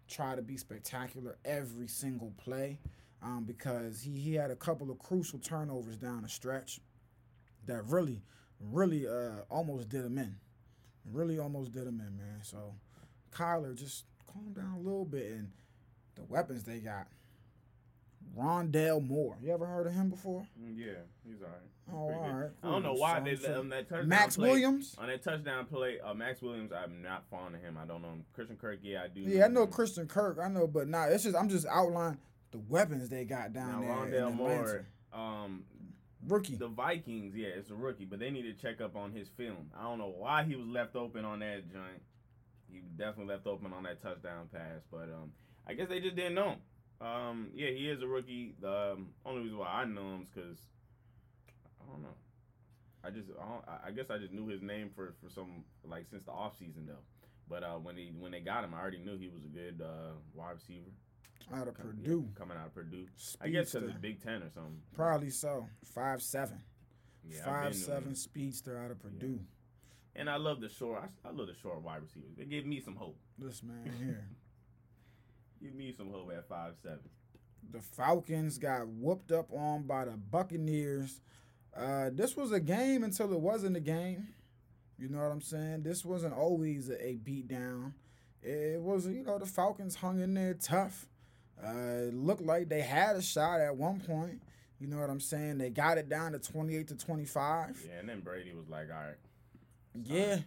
try 0.09 0.35
to 0.37 0.43
be 0.43 0.57
spectacular 0.57 1.37
every 1.45 1.89
single 1.89 2.33
play 2.39 2.79
um, 3.23 3.45
because 3.47 4.03
he, 4.03 4.13
he 4.19 4.35
had 4.35 4.51
a 4.51 4.57
couple 4.57 4.91
of 4.91 4.99
crucial 4.99 5.39
turnovers 5.39 5.97
down 5.97 6.23
the 6.23 6.29
stretch 6.29 6.81
that 7.67 7.83
really, 7.87 8.23
really 8.61 9.07
uh, 9.07 9.43
almost 9.51 9.89
did 9.89 10.05
him 10.05 10.19
in. 10.19 10.37
Really 11.11 11.39
almost 11.39 11.73
did 11.73 11.83
him 11.87 12.01
in, 12.01 12.17
man. 12.17 12.41
So 12.43 12.75
Kyler, 13.35 13.75
just 13.77 14.05
calm 14.33 14.53
down 14.53 14.75
a 14.79 14.81
little 14.81 15.05
bit. 15.05 15.33
And 15.33 15.51
the 16.15 16.25
weapons 16.25 16.65
they 16.65 16.79
got. 16.79 17.09
Rondale 18.37 19.05
Moore. 19.05 19.37
You 19.43 19.53
ever 19.53 19.67
heard 19.67 19.87
of 19.87 19.95
him 19.95 20.11
before? 20.11 20.47
Mm, 20.61 20.77
Yeah, 20.77 20.93
he's 21.27 21.41
alright. 21.43 21.59
Oh, 21.91 22.07
Pretty 22.09 22.21
good. 22.21 22.29
all 22.31 22.41
right. 22.41 22.51
I 22.63 22.71
don't 22.71 22.83
know 22.83 22.93
why 22.93 23.19
So- 23.19 23.25
they 23.25 23.37
so 23.37 23.49
let 23.49 23.57
him 23.61 23.69
that 23.71 23.89
touchdown 23.89 24.09
Max 24.09 24.37
play. 24.37 24.49
Williams? 24.51 24.95
On 24.99 25.07
that 25.09 25.23
touchdown 25.23 25.65
play, 25.67 25.99
uh, 26.01 26.13
Maxx 26.15 26.43
Williams, 26.43 26.71
I'm 26.73 27.01
not 27.03 27.25
fond 27.31 27.55
of 27.55 27.63
him. 27.63 27.79
I 27.83 27.87
don't 27.87 28.03
know 28.03 28.09
him. 28.11 28.25
Christian 28.35 28.57
Kirk, 28.57 28.81
yeah, 28.83 29.03
I 29.05 29.09
do. 29.09 29.23
Yeah, 29.23 29.47
I 29.47 29.49
know 29.49 29.63
him. 29.63 29.71
Christian 29.71 30.07
Kirk. 30.07 30.39
I 30.43 30.49
know, 30.49 30.67
but 30.67 30.89
nah, 30.89 31.05
it's 31.05 31.25
just 31.25 31.35
I'm 31.37 31.49
just 31.49 31.67
outlining 31.67 32.19
the 32.51 32.59
weapons 32.69 33.09
they 33.09 33.25
got 33.25 33.53
down 33.53 33.83
Now, 33.87 34.05
there. 34.05 34.23
Rondale 34.23 34.35
Moore, 34.35 34.87
um, 35.13 35.65
rookie. 36.27 36.57
the 36.57 36.69
Vikings, 36.69 37.35
yeah, 37.37 37.49
it's 37.49 37.71
a 37.71 37.75
rookie, 37.75 38.05
but 38.05 38.19
they 38.19 38.31
need 38.31 38.43
to 38.43 38.55
check 38.55 38.81
up 38.81 38.97
on 38.97 39.13
his 39.13 39.29
film. 39.37 39.71
I 39.79 39.83
don't 39.83 39.99
know 39.99 40.13
why 40.17 40.45
he 40.45 40.57
was 40.57 40.67
left 40.67 40.97
open 40.97 41.25
on 41.25 41.41
that 41.41 41.71
joint. 41.73 42.03
He 42.71 42.81
definitely 42.97 43.33
left 43.35 43.47
open 43.47 43.73
on 43.73 43.83
that 43.85 44.03
touchdown 44.03 44.49
pass, 44.53 44.81
but 44.91 45.05
um, 45.05 45.33
I 45.67 45.75
guess 45.75 45.89
they 45.89 46.01
just 46.01 46.17
didn't 46.17 46.35
know. 46.35 46.57
Um, 47.01 47.51
yeah, 47.55 47.71
he 47.71 47.89
is 47.89 48.03
a 48.03 48.07
rookie. 48.07 48.55
The 48.61 48.93
um, 48.95 49.09
only 49.25 49.43
reason 49.43 49.59
why 49.59 49.69
I 49.69 49.85
know 49.85 50.01
him 50.17 50.23
is 50.23 50.29
because 50.35 50.59
I 51.81 51.91
don't 51.93 52.03
know. 52.03 52.15
I 53.05 53.11
just 53.11 53.29
I, 53.41 53.71
I- 53.71 53.89
I 53.89 53.91
guess 53.93 54.11
I 54.11 54.19
just 54.19 54.33
knew 54.33 54.49
his 54.49 54.61
name 54.61 54.91
for 54.95 55.15
for 55.23 55.31
some 55.31 55.65
like 55.85 56.07
since 56.11 56.25
the 56.25 56.33
off 56.33 56.59
season 56.59 56.87
though. 56.87 57.05
But 57.49 57.63
uh, 57.63 57.77
when 57.79 57.97
he 57.97 58.11
when 58.19 58.33
they 58.33 58.41
got 58.41 58.65
him, 58.65 58.75
I 58.75 58.81
already 58.81 58.99
knew 58.99 59.17
he 59.17 59.29
was 59.29 59.45
a 59.45 59.49
good 59.49 59.81
uh, 59.81 60.13
wide 60.35 60.57
receiver. 60.57 60.91
Out 61.55 61.69
of 61.69 61.75
Com- 61.75 61.87
yeah, 62.01 62.05
Purdue. 62.09 62.29
coming 62.39 62.57
out 62.57 62.67
of 62.67 62.75
Purdue. 62.75 63.07
I 63.41 63.49
guess 63.49 63.73
because 63.73 63.89
Speedster. 63.89 63.89
it's 63.91 63.99
Big 64.01 64.23
Ten 64.23 64.43
or 64.43 64.51
something. 64.55 64.81
Probably 64.95 65.31
so. 65.31 65.67
Five 65.85 66.23
seven. 66.23 66.61
Yeah, 67.29 67.45
five 67.45 67.75
seven 67.75 68.15
speedster 68.15 68.79
out 68.79 68.91
of 68.91 69.01
Purdue. 69.01 69.41
And 70.17 70.29
I 70.31 70.37
love 70.37 70.61
the 70.61 70.69
short. 70.69 71.03
I, 71.03 71.29
I 71.29 71.33
love 71.33 71.47
the 71.47 71.55
short 71.55 71.83
wide 71.83 72.03
receivers. 72.03 72.31
They 72.37 72.45
give 72.45 72.65
me 72.67 72.81
some 72.81 72.97
hope. 72.97 73.19
This 73.39 73.63
man 73.63 73.93
here. 73.99 74.27
Give 75.61 75.75
me 75.75 75.93
some 75.93 76.11
hope 76.13 76.31
at 76.37 76.49
five 76.49 76.75
seven. 76.83 77.01
the 77.73 77.81
Falcons 77.81 78.59
got 78.59 78.87
whooped 78.87 79.33
up 79.33 79.53
on 79.53 79.83
by 79.89 80.05
the 80.05 80.13
Buccaneers. 80.13 81.21
Uh, 81.77 82.11
this 82.13 82.37
was 82.37 82.53
a 82.53 82.61
game 82.61 83.03
until 83.03 83.33
it 83.33 83.41
wasn't 83.41 83.77
a 83.77 83.81
game. 83.81 84.29
You 84.99 85.09
know 85.09 85.19
what 85.19 85.33
I'm 85.33 85.41
saying? 85.41 85.83
This 85.83 86.05
wasn't 86.05 86.35
always 86.35 86.89
a, 86.91 87.05
a 87.05 87.17
beat 87.17 87.49
down. 87.49 87.95
It 88.41 88.81
was, 88.81 89.07
you 89.09 89.25
know, 89.25 89.39
the 89.39 89.47
Falcons 89.47 89.97
hung 89.97 90.21
in 90.21 90.35
there 90.35 90.55
tough. 90.55 91.07
Uh, 91.63 92.09
it 92.09 92.15
looked 92.15 92.43
like 92.43 92.69
they 92.69 92.81
had 92.83 93.17
a 93.17 93.23
shot 93.23 93.61
at 93.61 93.77
one 93.77 94.01
point. 94.01 94.43
You 94.79 94.87
know 94.87 94.99
what 94.99 95.11
I'm 95.11 95.21
saying? 95.21 95.59
They 95.59 95.71
got 95.71 95.99
it 95.99 96.09
down 96.09 96.33
to 96.33 96.39
28 96.39 96.89
to 96.89 96.95
25. 96.95 97.85
Yeah, 97.85 97.99
and 97.99 98.09
then 98.09 98.21
Brady 98.21 98.53
was 98.53 98.69
like, 98.69 98.89
"All 98.91 98.97
right, 98.97 99.17
Yeah. 100.05 100.39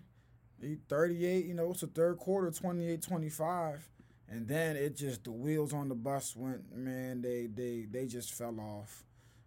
He 0.61 0.77
38, 0.87 1.45
you 1.45 1.55
know, 1.55 1.71
it's 1.71 1.81
the 1.81 1.87
third 1.87 2.17
quarter, 2.19 2.51
28 2.51 3.01
25. 3.01 3.89
And 4.29 4.47
then 4.47 4.75
it 4.77 4.95
just 4.95 5.23
the 5.25 5.31
wheels 5.31 5.73
on 5.73 5.89
the 5.89 5.95
bus 5.95 6.35
went, 6.35 6.73
man, 6.73 7.21
they 7.21 7.47
they 7.47 7.87
they 7.89 8.05
just 8.05 8.31
fell 8.33 8.57
off. 8.59 9.03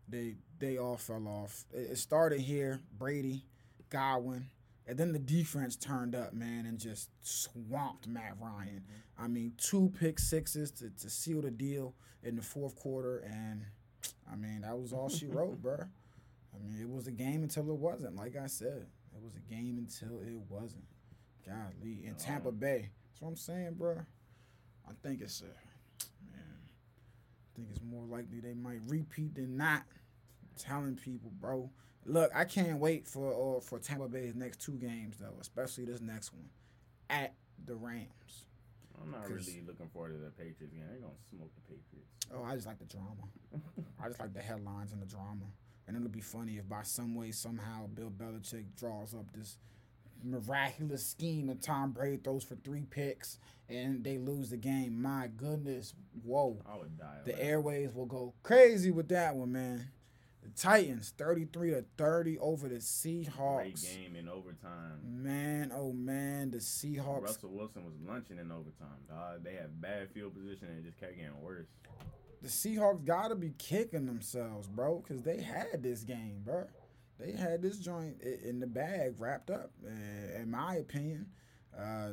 They 0.08 0.34
they 0.58 0.76
all 0.76 0.96
fell 0.98 1.26
off. 1.26 1.64
It, 1.72 1.92
it 1.92 1.98
started 1.98 2.40
here, 2.40 2.80
Brady, 2.98 3.44
Godwin, 3.88 4.50
and 4.86 4.98
then 4.98 5.12
the 5.12 5.18
defense 5.18 5.76
turned 5.76 6.14
up, 6.14 6.34
man, 6.34 6.66
and 6.66 6.78
just 6.78 7.10
swamped 7.22 8.06
Matt 8.06 8.36
Ryan. 8.40 8.82
Mm-hmm. 8.84 9.24
I 9.24 9.28
mean, 9.28 9.52
two 9.56 9.92
pick 9.98 10.18
sixes 10.18 10.70
to, 10.72 10.90
to 10.90 11.08
seal 11.08 11.40
the 11.42 11.50
deal 11.50 11.94
in 12.22 12.36
the 12.36 12.42
fourth 12.42 12.76
quarter, 12.76 13.18
and 13.18 13.64
I 14.30 14.36
mean 14.36 14.60
that 14.62 14.78
was 14.78 14.92
all 14.92 15.08
she 15.08 15.26
wrote, 15.26 15.62
bruh. 15.62 15.88
I 16.54 16.58
mean, 16.62 16.80
it 16.80 16.88
was 16.88 17.06
a 17.06 17.12
game 17.12 17.42
until 17.42 17.68
it 17.70 17.76
wasn't. 17.76 18.16
Like 18.16 18.36
I 18.36 18.46
said, 18.46 18.86
it 19.14 19.22
was 19.22 19.34
a 19.34 19.52
game 19.52 19.78
until 19.78 20.20
it 20.20 20.38
wasn't. 20.48 20.84
Golly, 21.46 22.06
in 22.06 22.14
Tampa 22.14 22.52
Bay. 22.52 22.88
That's 23.10 23.20
what 23.20 23.28
I'm 23.28 23.36
saying, 23.36 23.74
bro. 23.74 24.00
I 24.88 24.92
think 25.02 25.20
it's 25.20 25.40
a 25.40 25.44
man. 25.44 26.58
I 26.62 27.56
think 27.56 27.68
it's 27.70 27.80
more 27.82 28.04
likely 28.04 28.40
they 28.40 28.54
might 28.54 28.80
repeat 28.86 29.34
than 29.34 29.56
not. 29.56 29.82
telling 30.56 30.96
people, 30.96 31.32
bro. 31.40 31.70
Look, 32.06 32.30
I 32.34 32.44
can't 32.44 32.78
wait 32.78 33.06
for 33.06 33.56
uh, 33.56 33.60
for 33.60 33.78
Tampa 33.78 34.08
Bay's 34.08 34.34
next 34.34 34.60
two 34.60 34.72
games 34.72 35.16
though, 35.18 35.36
especially 35.40 35.84
this 35.84 36.00
next 36.00 36.32
one 36.32 36.48
at 37.10 37.34
the 37.64 37.74
Rams. 37.74 38.46
I'm 39.02 39.10
not 39.10 39.28
really 39.28 39.62
looking 39.66 39.88
forward 39.88 40.12
to 40.12 40.18
the 40.18 40.30
Patriots 40.30 40.72
game. 40.72 40.84
They're 40.88 41.00
gonna 41.00 41.14
smoke 41.30 41.50
the 41.54 41.62
Patriots." 41.62 42.10
Oh, 42.34 42.44
I 42.44 42.54
just 42.54 42.66
like 42.66 42.78
the 42.78 42.84
drama. 42.84 43.28
I 44.02 44.08
just 44.08 44.20
like 44.20 44.32
the 44.32 44.40
headlines 44.40 44.92
and 44.92 45.00
the 45.00 45.06
drama. 45.06 45.46
And 45.86 45.96
it'll 45.96 46.08
be 46.08 46.20
funny 46.20 46.56
if 46.56 46.68
by 46.68 46.82
some 46.82 47.14
way, 47.14 47.30
somehow, 47.30 47.86
Bill 47.88 48.10
Belichick 48.10 48.64
draws 48.78 49.14
up 49.14 49.26
this 49.32 49.58
miraculous 50.22 51.06
scheme 51.06 51.50
and 51.50 51.60
Tom 51.60 51.92
Brady 51.92 52.16
throws 52.16 52.44
for 52.44 52.54
three 52.56 52.86
picks 52.88 53.38
and 53.68 54.02
they 54.02 54.18
lose 54.18 54.50
the 54.50 54.56
game. 54.56 55.00
My 55.00 55.28
goodness, 55.36 55.94
whoa. 56.22 56.58
I 56.66 56.78
would 56.78 56.98
die. 56.98 57.18
The 57.24 57.40
airways 57.40 57.92
will 57.94 58.06
go 58.06 58.34
crazy 58.42 58.90
with 58.90 59.08
that 59.08 59.36
one, 59.36 59.52
man. 59.52 59.88
The 60.44 60.50
Titans, 60.50 61.12
33 61.16 61.70
to 61.70 61.84
30 61.96 62.38
over 62.38 62.68
the 62.68 62.76
Seahawks. 62.76 63.80
Great 63.82 63.82
game 63.82 64.16
in 64.16 64.28
overtime. 64.28 65.00
Man, 65.02 65.72
oh 65.74 65.92
man, 65.92 66.50
the 66.50 66.58
Seahawks. 66.58 67.22
Russell 67.22 67.50
Wilson 67.50 67.84
was 67.84 67.94
lunching 68.06 68.38
in 68.38 68.52
overtime. 68.52 69.00
Dog. 69.08 69.42
They 69.42 69.54
had 69.54 69.80
bad 69.80 70.10
field 70.10 70.34
position 70.34 70.68
and 70.68 70.78
it 70.80 70.84
just 70.84 71.00
kept 71.00 71.16
getting 71.16 71.40
worse. 71.40 71.66
the 72.42 72.48
Seahawks 72.48 73.04
got 73.04 73.28
to 73.28 73.34
be 73.36 73.54
kicking 73.56 74.04
themselves, 74.04 74.66
bro, 74.68 74.98
because 74.98 75.22
they 75.22 75.40
had 75.40 75.82
this 75.82 76.02
game, 76.04 76.42
bro. 76.44 76.66
they 77.18 77.32
had 77.32 77.62
this 77.62 77.78
joint 77.78 78.20
in 78.20 78.60
the 78.60 78.66
bag 78.66 79.14
wrapped 79.18 79.48
up. 79.50 79.70
In 80.36 80.50
my 80.50 80.74
opinion, 80.76 81.26
uh, 81.76 82.10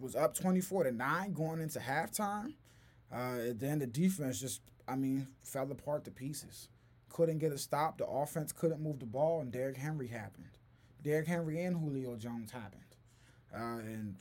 was 0.00 0.16
up 0.16 0.34
twenty 0.34 0.60
four 0.60 0.82
to 0.82 0.90
nine 0.90 1.32
going 1.32 1.60
into 1.60 1.78
halftime. 1.78 2.54
Uh, 3.12 3.52
then 3.54 3.78
the 3.78 3.86
defense 3.86 4.40
just, 4.40 4.62
I 4.88 4.96
mean, 4.96 5.28
fell 5.44 5.70
apart 5.70 6.04
to 6.06 6.10
pieces. 6.10 6.68
Couldn't 7.12 7.38
get 7.38 7.52
a 7.52 7.58
stop. 7.58 7.98
The 7.98 8.06
offense 8.06 8.52
couldn't 8.52 8.80
move 8.80 8.98
the 8.98 9.06
ball, 9.06 9.40
and 9.40 9.52
Derrick 9.52 9.76
Henry 9.76 10.08
happened. 10.08 10.46
Derrick 11.02 11.26
Henry 11.26 11.62
and 11.62 11.76
Julio 11.76 12.16
Jones 12.16 12.50
happened. 12.52 12.80
Uh, 13.54 13.80
and 13.80 14.16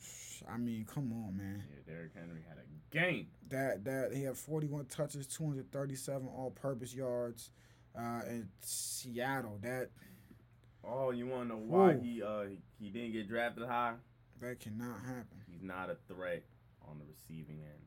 I 0.51 0.57
mean, 0.57 0.85
come 0.85 1.13
on, 1.13 1.37
man. 1.37 1.63
Yeah, 1.69 1.93
Derrick 1.93 2.11
Henry 2.13 2.41
had 2.47 2.57
a 2.57 2.93
game. 2.93 3.27
That 3.49 3.85
that 3.85 4.11
he 4.13 4.23
had 4.23 4.35
41 4.37 4.85
touches, 4.85 5.25
237 5.27 6.27
all-purpose 6.27 6.93
yards. 6.93 7.51
Uh, 7.97 8.21
in 8.27 8.49
Seattle, 8.61 9.57
that 9.61 9.89
Oh, 10.83 11.11
you 11.11 11.27
want 11.27 11.49
to 11.49 11.55
know 11.55 11.61
why 11.61 11.97
he 11.97 12.21
uh 12.23 12.43
he 12.79 12.89
didn't 12.89 13.13
get 13.13 13.27
drafted 13.29 13.67
high? 13.67 13.93
that 14.41 14.59
cannot 14.59 14.99
happen. 15.05 15.37
He's 15.49 15.61
not 15.61 15.89
a 15.91 15.97
threat 16.11 16.43
on 16.89 16.97
the 16.97 17.05
receiving 17.05 17.59
end. 17.61 17.85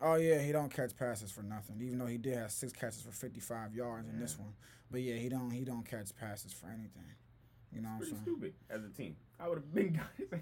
Oh 0.00 0.14
yeah, 0.14 0.38
he 0.40 0.52
don't 0.52 0.72
catch 0.72 0.96
passes 0.96 1.30
for 1.30 1.42
nothing. 1.42 1.80
Even 1.80 1.98
though 1.98 2.06
he 2.06 2.18
did 2.18 2.36
have 2.36 2.52
six 2.52 2.72
catches 2.72 3.02
for 3.02 3.10
55 3.10 3.74
yards 3.74 4.08
in 4.08 4.20
this 4.20 4.38
one, 4.38 4.52
but 4.90 5.00
yeah, 5.00 5.14
he 5.16 5.28
don't 5.28 5.50
he 5.50 5.64
don't 5.64 5.84
catch 5.84 6.14
passes 6.14 6.52
for 6.52 6.66
anything. 6.66 7.04
You 7.72 7.82
know 7.82 7.88
what 7.88 7.92
I'm 7.94 7.98
Pretty 7.98 8.12
saying? 8.12 8.22
stupid 8.22 8.54
as 8.70 8.84
a 8.84 8.88
team. 8.90 9.16
I 9.40 9.48
would 9.48 9.58
have 9.58 9.74
been 9.74 9.92
guys. 10.30 10.40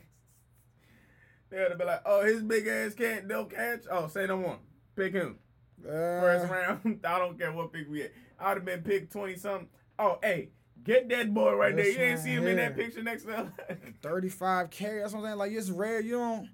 They 1.48 1.58
would 1.58 1.68
have 1.70 1.78
been 1.78 1.86
like, 1.86 2.02
"Oh, 2.04 2.24
his 2.24 2.42
big 2.42 2.66
ass 2.66 2.94
can't 2.94 3.26
no 3.26 3.44
catch. 3.44 3.84
Oh, 3.90 4.08
say 4.08 4.26
no 4.26 4.36
more. 4.36 4.58
Pick 4.96 5.12
him 5.14 5.38
first 5.82 6.50
Uh, 6.50 6.54
round. 6.54 7.00
I 7.04 7.18
don't 7.18 7.38
care 7.38 7.52
what 7.52 7.72
pick 7.72 7.88
we 7.88 8.00
had. 8.00 8.10
I 8.38 8.48
would 8.48 8.58
have 8.58 8.64
been 8.64 8.82
picked 8.82 9.12
twenty 9.12 9.36
something. 9.36 9.68
Oh, 9.98 10.18
hey, 10.22 10.50
get 10.84 11.08
that 11.08 11.32
boy 11.32 11.54
right 11.54 11.74
there. 11.74 11.88
You 11.88 11.98
ain't 11.98 12.20
see 12.20 12.30
him 12.32 12.46
in 12.46 12.56
that 12.56 12.76
picture 12.76 13.02
next 13.02 13.22
to 13.24 13.32
him. 13.34 13.52
35 14.02 14.70
carries. 14.70 15.02
That's 15.02 15.14
what 15.14 15.20
I'm 15.20 15.26
saying. 15.26 15.38
Like 15.38 15.52
it's 15.52 15.70
rare. 15.70 16.00
You 16.00 16.18
don't. 16.18 16.48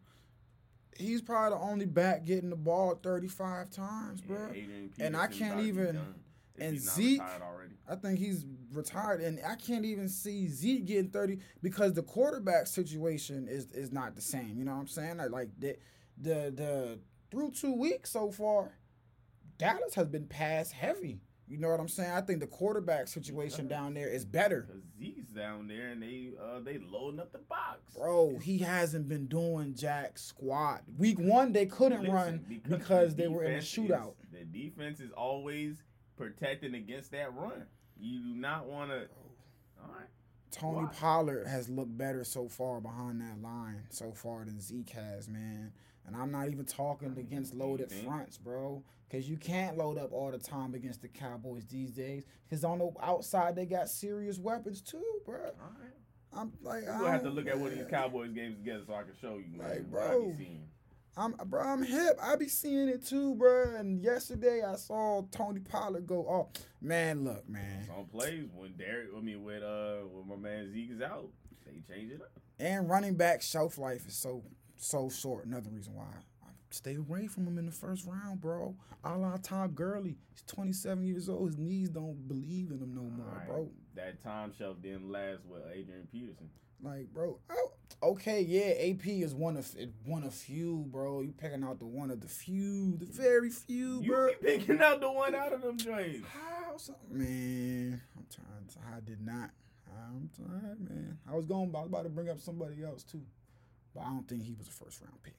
He's 0.98 1.22
probably 1.22 1.56
the 1.58 1.62
only 1.64 1.86
back 1.86 2.24
getting 2.24 2.50
the 2.50 2.56
ball 2.56 2.94
35 3.02 3.70
times, 3.70 4.20
bro. 4.20 4.48
Yeah, 4.52 5.06
And 5.06 5.16
I 5.16 5.26
can't 5.26 5.52
about 5.52 5.56
to 5.56 5.62
be 5.62 5.68
even- 5.68 5.96
and 6.58 6.76
Zeke- 6.94 7.20
I 7.88 7.96
think 7.96 8.18
he's 8.18 8.44
retired, 8.72 9.20
and 9.22 9.40
I 9.44 9.56
can't 9.56 9.84
even 9.86 10.08
see 10.08 10.48
Zeke 10.48 10.84
getting 10.84 11.10
30 11.10 11.38
because 11.62 11.94
the 11.94 12.02
quarterback 12.02 12.66
situation 12.66 13.48
is 13.48 13.66
is 13.72 13.90
not 13.90 14.14
the 14.16 14.20
same. 14.22 14.58
You 14.58 14.64
know 14.64 14.74
what 14.74 14.80
I'm 14.80 14.86
saying? 14.88 15.16
Like, 15.16 15.30
like 15.30 15.50
the 15.58 15.76
the 16.18 16.52
the 16.54 17.00
through 17.30 17.52
two 17.52 17.72
weeks 17.72 18.10
so 18.10 18.30
far, 18.30 18.78
Dallas 19.58 19.94
has 19.94 20.08
been 20.08 20.26
pass 20.26 20.72
heavy. 20.72 21.20
You 21.52 21.58
know 21.58 21.68
what 21.68 21.80
I'm 21.80 21.88
saying? 21.88 22.10
I 22.10 22.22
think 22.22 22.40
the 22.40 22.46
quarterback 22.46 23.08
situation 23.08 23.68
down 23.68 23.92
there 23.92 24.08
is 24.08 24.24
better. 24.24 24.62
Cause 24.62 24.80
Zeke's 24.98 25.32
down 25.32 25.68
there 25.68 25.88
and 25.88 26.02
they 26.02 26.30
uh 26.42 26.60
they 26.60 26.78
loading 26.78 27.20
up 27.20 27.30
the 27.30 27.40
box. 27.40 27.94
Bro, 27.94 28.38
he 28.42 28.56
hasn't 28.56 29.06
been 29.06 29.26
doing 29.26 29.74
jack 29.74 30.16
squat. 30.16 30.80
Week 30.96 31.18
one, 31.18 31.52
they 31.52 31.66
couldn't 31.66 32.04
Listen, 32.04 32.14
run 32.14 32.44
the 32.48 32.56
because 32.56 33.16
they 33.16 33.28
were 33.28 33.44
in 33.44 33.56
a 33.56 33.58
shootout. 33.58 34.14
Is, 34.32 34.38
the 34.38 34.44
defense 34.46 34.98
is 34.98 35.10
always 35.12 35.82
protecting 36.16 36.74
against 36.74 37.10
that 37.10 37.34
run. 37.34 37.66
You 38.00 38.20
do 38.20 38.34
not 38.34 38.64
want 38.64 38.90
to. 38.90 39.00
All 39.78 39.90
right. 39.92 40.08
Tony 40.52 40.86
Why? 40.86 40.92
Pollard 40.98 41.46
has 41.46 41.68
looked 41.68 41.98
better 41.98 42.24
so 42.24 42.48
far 42.48 42.80
behind 42.80 43.20
that 43.20 43.42
line 43.42 43.82
so 43.90 44.12
far 44.12 44.46
than 44.46 44.58
Zeke 44.58 44.88
has, 44.88 45.28
man. 45.28 45.72
And 46.06 46.16
I'm 46.16 46.30
not 46.32 46.48
even 46.48 46.64
talking 46.64 47.16
against 47.18 47.54
loaded 47.54 47.90
fronts, 47.92 48.36
bro. 48.38 48.82
Because 49.08 49.28
you 49.28 49.36
can't 49.36 49.76
load 49.76 49.98
up 49.98 50.12
all 50.12 50.30
the 50.30 50.38
time 50.38 50.74
against 50.74 51.02
the 51.02 51.08
Cowboys 51.08 51.66
these 51.66 51.90
days. 51.92 52.24
Because 52.48 52.64
on 52.64 52.78
the 52.78 52.90
outside, 53.02 53.54
they 53.54 53.66
got 53.66 53.88
serious 53.88 54.38
weapons 54.38 54.80
too, 54.80 55.04
bro. 55.26 55.36
All 55.36 55.70
right. 55.80 55.92
I'm 56.34 56.52
like, 56.62 56.84
We'll 56.86 57.06
have 57.08 57.20
to 57.22 57.26
I'm- 57.26 57.36
look 57.36 57.46
at 57.46 57.58
one 57.58 57.72
of 57.72 57.78
these 57.78 57.86
Cowboys 57.88 58.32
games 58.32 58.56
together 58.56 58.82
so 58.86 58.94
I 58.94 59.02
can 59.02 59.12
show 59.20 59.36
you, 59.38 59.58
man. 59.58 59.68
Like, 59.68 59.86
what 59.90 60.02
I 60.02 60.06
bro. 60.08 60.26
be 60.30 60.44
seeing. 60.44 60.68
I'm, 61.14 61.32
bro, 61.44 61.60
I'm 61.60 61.82
hip. 61.82 62.18
I 62.22 62.36
be 62.36 62.48
seeing 62.48 62.88
it 62.88 63.04
too, 63.04 63.34
bro. 63.34 63.74
And 63.76 64.02
yesterday 64.02 64.62
I 64.62 64.76
saw 64.76 65.20
Tony 65.30 65.60
Pollard 65.60 66.06
go 66.06 66.22
off. 66.26 66.48
Man, 66.80 67.22
look, 67.24 67.46
man. 67.46 67.84
Some 67.86 68.06
plays 68.06 68.48
when 68.54 68.72
Derek, 68.78 69.08
I 69.14 69.20
mean, 69.20 69.44
with 69.44 69.62
uh, 69.62 69.96
when 70.10 70.26
my 70.26 70.36
man 70.36 70.72
Zeke 70.72 70.90
is 70.92 71.02
out, 71.02 71.28
they 71.66 71.82
change 71.94 72.12
it 72.12 72.22
up. 72.22 72.30
And 72.58 72.88
running 72.88 73.14
back 73.16 73.42
shelf 73.42 73.76
life 73.76 74.06
is 74.08 74.14
so 74.16 74.42
so 74.82 75.08
short. 75.08 75.44
Another 75.46 75.70
reason 75.70 75.94
why 75.94 76.04
I 76.44 76.48
stay 76.70 76.96
away 76.96 77.26
from 77.26 77.46
him 77.46 77.58
in 77.58 77.66
the 77.66 77.72
first 77.72 78.06
round, 78.06 78.40
bro. 78.40 78.74
A 79.04 79.16
la 79.16 79.36
Todd 79.36 79.74
Gurley. 79.74 80.16
He's 80.32 80.42
27 80.46 81.04
years 81.04 81.28
old. 81.28 81.48
His 81.50 81.58
knees 81.58 81.88
don't 81.88 82.26
believe 82.28 82.70
in 82.70 82.78
him 82.78 82.94
no 82.94 83.02
more, 83.02 83.26
right. 83.36 83.46
bro. 83.46 83.68
That 83.94 84.22
time 84.22 84.52
shelf 84.56 84.80
didn't 84.82 85.10
last 85.10 85.40
with 85.46 85.62
Adrian 85.72 86.08
Peterson. 86.10 86.50
Like, 86.82 87.12
bro. 87.12 87.38
Oh, 87.50 87.72
okay, 88.02 88.40
yeah. 88.40 88.90
AP 88.90 89.06
is 89.06 89.34
one 89.34 89.56
of 89.56 89.72
one 90.04 90.24
of 90.24 90.34
few, 90.34 90.84
bro. 90.90 91.20
You 91.20 91.32
picking 91.32 91.62
out 91.62 91.78
the 91.78 91.86
one 91.86 92.10
of 92.10 92.20
the 92.20 92.26
few, 92.28 92.96
the 92.98 93.06
very 93.06 93.50
few, 93.50 94.00
You 94.02 94.10
bro. 94.10 94.28
be 94.40 94.58
picking 94.58 94.80
out 94.80 95.00
the 95.00 95.10
one 95.12 95.34
out 95.34 95.52
of 95.52 95.62
them 95.62 95.76
joints. 95.78 96.26
How 96.26 96.76
so- 96.76 96.96
man? 97.08 98.00
I'm 98.16 98.26
trying. 98.34 98.66
To, 98.68 98.78
I 98.96 99.00
did 99.00 99.20
not. 99.24 99.50
I'm 99.94 100.28
tired, 100.36 100.80
man. 100.80 101.18
I 101.30 101.36
was 101.36 101.44
going. 101.46 101.72
I 101.76 101.80
was 101.80 101.88
about 101.88 102.02
to 102.04 102.08
bring 102.08 102.28
up 102.30 102.40
somebody 102.40 102.82
else 102.82 103.04
too, 103.04 103.20
but 103.94 104.02
I 104.02 104.06
don't 104.06 104.28
think 104.28 104.42
he 104.42 104.54
was 104.54 104.68
a 104.68 104.72
first 104.72 105.00
round 105.00 105.22
pick. 105.22 105.34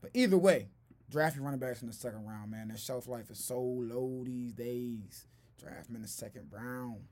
But 0.00 0.10
either 0.14 0.38
way, 0.38 0.68
draft 1.10 1.36
your 1.36 1.44
running 1.44 1.60
backs 1.60 1.82
in 1.82 1.88
the 1.88 1.94
second 1.94 2.26
round, 2.26 2.50
man. 2.50 2.68
Their 2.68 2.76
shelf 2.76 3.08
life 3.08 3.30
is 3.30 3.38
so 3.38 3.60
low 3.60 4.22
these 4.24 4.52
days. 4.52 5.26
Draft 5.60 5.86
them 5.86 5.96
in 5.96 6.02
the 6.02 6.08
second 6.08 6.48
round. 6.50 7.04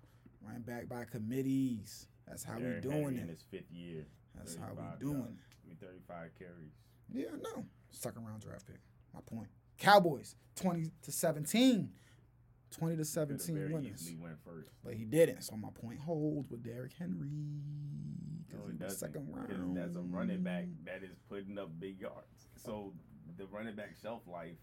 Running 0.45 0.63
back 0.63 0.89
by 0.89 1.05
committees. 1.05 2.07
That's 2.29 2.45
how 2.45 2.59
we 2.59 2.81
doing 2.81 3.17
it. 3.17 3.23
in 3.23 3.29
his 3.29 3.43
fifth 3.51 3.71
year. 3.71 4.07
That's 4.35 4.57
how 4.57 4.69
we 4.75 4.83
doing 5.01 5.17
yards. 5.17 5.31
it. 5.31 5.57
I 5.65 5.69
mean, 5.69 5.77
35 5.81 6.31
carries. 6.39 6.73
Yeah, 7.13 7.37
no. 7.43 7.65
Second 7.91 8.27
round 8.27 8.43
draft 8.43 8.67
pick. 8.67 8.81
My 9.15 9.21
point. 9.21 9.49
Cowboys, 9.79 10.37
20 10.57 10.91
to 11.03 11.13
17. 11.13 11.91
20 12.79 12.97
to 12.97 13.05
17 13.05 13.55
very 13.55 13.73
winners. 13.73 14.03
easily 14.03 14.17
went 14.17 14.37
first. 14.45 14.71
But 14.85 14.95
he 14.95 15.05
didn't. 15.05 15.43
So 15.43 15.57
my 15.57 15.69
point 15.75 16.01
holds 16.01 16.51
with 16.51 16.63
Derrick 16.63 16.93
Henry. 16.99 17.29
Because 18.47 18.71
it 18.71 18.83
he 18.83 18.91
second 18.91 19.29
round. 19.33 19.77
That's 19.77 19.97
a 19.97 20.01
running 20.01 20.43
back 20.43 20.67
that 20.85 21.03
is 21.03 21.17
putting 21.29 21.59
up 21.59 21.71
big 21.79 22.01
yards. 22.01 22.49
So 22.57 22.93
the 23.37 23.47
running 23.47 23.75
back 23.75 23.95
shelf 24.01 24.23
life. 24.27 24.57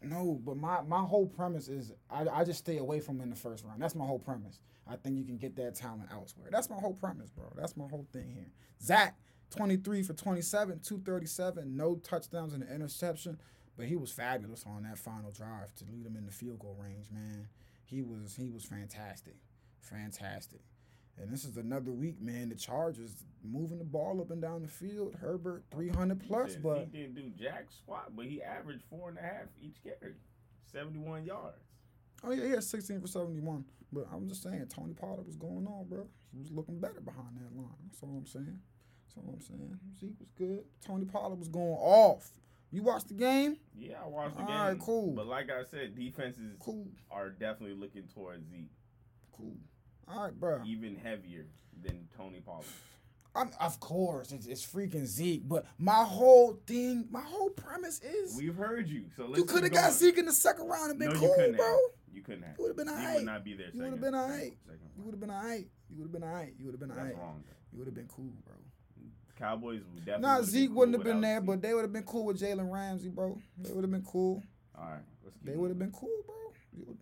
No, 0.00 0.40
but 0.44 0.56
my, 0.56 0.80
my 0.82 1.00
whole 1.00 1.26
premise 1.26 1.68
is 1.68 1.92
I, 2.10 2.26
I 2.28 2.44
just 2.44 2.60
stay 2.60 2.78
away 2.78 3.00
from 3.00 3.16
him 3.16 3.22
in 3.22 3.30
the 3.30 3.36
first 3.36 3.64
round. 3.64 3.82
That's 3.82 3.94
my 3.94 4.04
whole 4.04 4.18
premise. 4.18 4.60
I 4.86 4.96
think 4.96 5.16
you 5.16 5.24
can 5.24 5.38
get 5.38 5.56
that 5.56 5.74
talent 5.74 6.08
elsewhere. 6.12 6.48
That's 6.50 6.70
my 6.70 6.76
whole 6.76 6.94
premise, 6.94 7.30
bro. 7.30 7.52
That's 7.56 7.76
my 7.76 7.86
whole 7.88 8.06
thing 8.12 8.30
here. 8.32 8.50
Dak, 8.86 9.16
23 9.50 10.02
for 10.02 10.12
27, 10.12 10.80
237, 10.80 11.76
no 11.76 11.96
touchdowns 11.96 12.52
and 12.52 12.62
an 12.62 12.74
interception. 12.74 13.38
But 13.76 13.86
he 13.86 13.96
was 13.96 14.12
fabulous 14.12 14.64
on 14.66 14.82
that 14.82 14.98
final 14.98 15.30
drive 15.30 15.74
to 15.76 15.84
lead 15.90 16.06
him 16.06 16.16
in 16.16 16.26
the 16.26 16.32
field 16.32 16.58
goal 16.58 16.76
range, 16.78 17.06
man. 17.10 17.48
He 17.84 18.02
was 18.02 18.36
he 18.36 18.48
was 18.48 18.64
fantastic. 18.64 19.36
Fantastic. 19.80 20.60
And 21.18 21.30
this 21.30 21.44
is 21.44 21.56
another 21.56 21.90
week, 21.90 22.20
man. 22.20 22.48
The 22.48 22.54
Chargers 22.54 23.14
moving 23.44 23.78
the 23.78 23.84
ball 23.84 24.20
up 24.20 24.30
and 24.30 24.40
down 24.40 24.62
the 24.62 24.68
field. 24.68 25.14
Herbert 25.20 25.64
300 25.70 26.20
plus, 26.26 26.56
but 26.56 26.78
he 26.78 26.84
didn't 26.86 27.14
do 27.14 27.30
jack 27.38 27.66
squat, 27.70 28.12
but 28.16 28.24
he 28.26 28.42
averaged 28.42 28.82
four 28.88 29.10
and 29.10 29.18
a 29.18 29.22
half 29.22 29.46
each 29.60 29.76
carry, 29.82 30.14
71 30.72 31.24
yards. 31.24 31.58
Oh 32.24 32.30
yeah, 32.32 32.44
he 32.44 32.50
had 32.50 32.62
sixteen 32.64 33.00
for 33.00 33.08
seventy-one. 33.08 33.64
But 33.92 34.06
I'm 34.12 34.28
just 34.28 34.42
saying, 34.42 34.66
Tony 34.68 34.94
Pollard 34.94 35.26
was 35.26 35.36
going 35.36 35.66
on, 35.66 35.86
bro. 35.88 36.06
He 36.32 36.38
was 36.38 36.50
looking 36.50 36.80
better 36.80 37.00
behind 37.00 37.36
that 37.36 37.54
line. 37.54 37.68
That's 37.90 38.02
all 38.02 38.16
I'm 38.16 38.26
saying. 38.26 38.58
That's 39.04 39.16
all 39.18 39.34
I'm 39.34 39.40
saying. 39.42 39.78
Zeke 40.00 40.18
was 40.18 40.30
good. 40.38 40.64
Tony 40.86 41.04
Pollard 41.04 41.38
was 41.38 41.48
going 41.48 41.76
off. 41.78 42.30
You 42.72 42.82
watched 42.82 43.08
the 43.08 43.14
game? 43.14 43.58
Yeah, 43.76 43.96
I 44.02 44.08
watched 44.08 44.34
the 44.36 44.42
All 44.42 44.48
game. 44.48 44.56
right, 44.56 44.78
cool. 44.80 45.12
But 45.14 45.26
like 45.26 45.50
I 45.50 45.62
said, 45.64 45.94
defenses 45.94 46.56
Cool, 46.58 46.88
are 47.10 47.28
definitely 47.30 47.76
looking 47.76 48.04
towards 48.14 48.48
Zeke 48.50 48.70
cool. 49.36 49.54
All 50.08 50.24
right, 50.24 50.32
bro. 50.40 50.62
even 50.66 50.96
heavier 50.96 51.46
than 51.84 52.08
Tony 52.16 52.40
Pollard. 52.40 52.64
I'm, 53.34 53.50
of 53.60 53.78
course, 53.80 54.32
it's, 54.32 54.46
it's 54.46 54.64
freaking 54.66 55.06
Zeke. 55.06 55.46
But 55.48 55.66
my 55.78 56.02
whole 56.04 56.58
thing, 56.66 57.06
my 57.10 57.22
whole 57.22 57.50
premise 57.50 58.00
is 58.02 58.36
We've 58.36 58.54
heard 58.56 58.88
you, 58.88 59.04
so 59.16 59.26
let's 59.26 59.38
you 59.38 59.44
could 59.44 59.62
have 59.64 59.72
got. 59.72 59.92
Zeke 59.92 60.18
in 60.18 60.26
the 60.26 60.32
second 60.32 60.66
round 60.68 60.90
and 60.90 60.98
been 60.98 61.12
no, 61.12 61.18
cool, 61.20 61.34
you 61.46 61.52
bro. 61.54 61.66
Have. 61.66 61.78
You 62.14 62.22
couldn't 62.22 62.42
have. 62.42 62.56
You 62.58 62.62
would've 62.64 62.76
been 62.76 62.88
Zeke 62.88 62.96
alright. 62.98 63.16
would 63.16 63.24
not 63.24 63.44
be 63.44 63.54
there. 63.54 63.68
You 63.72 63.82
would've 63.84 64.00
been 64.00 64.14
alright. 64.14 64.52
You 64.96 65.04
would 65.04 65.12
have 65.12 65.20
been 65.20 65.30
alright. 65.30 65.66
You 65.90 65.96
would 65.98 66.04
have 66.04 66.12
been 66.12 66.24
alright. 66.24 66.54
You 66.58 66.64
would 66.66 66.72
have 66.72 66.80
been 66.80 66.90
alright. 66.90 67.16
You 67.72 67.78
would 67.78 67.86
have 67.86 67.94
been 67.94 68.08
cool, 68.08 68.32
bro. 68.44 68.54
Cowboys 69.38 69.82
would 69.94 70.04
definitely. 70.04 70.28
Nah, 70.28 70.42
Zeke 70.42 70.68
cool 70.68 70.76
wouldn't 70.78 70.96
have 70.96 71.04
been 71.04 71.20
there, 71.20 71.38
Zeke. 71.40 71.46
but 71.46 71.62
they 71.62 71.74
would 71.74 71.82
have 71.82 71.92
been 71.92 72.02
cool 72.04 72.26
with 72.26 72.40
Jalen 72.40 72.70
Ramsey, 72.70 73.08
bro. 73.08 73.38
They 73.58 73.72
would 73.72 73.82
have 73.84 73.90
been 73.90 74.04
cool. 74.04 74.42
all 74.78 74.84
right, 74.84 75.00
let's 75.24 75.36
keep 75.36 75.46
They 75.46 75.56
would 75.56 75.70
have 75.70 75.78
been 75.78 75.92
cool, 75.92 76.10
bro. 76.26 76.34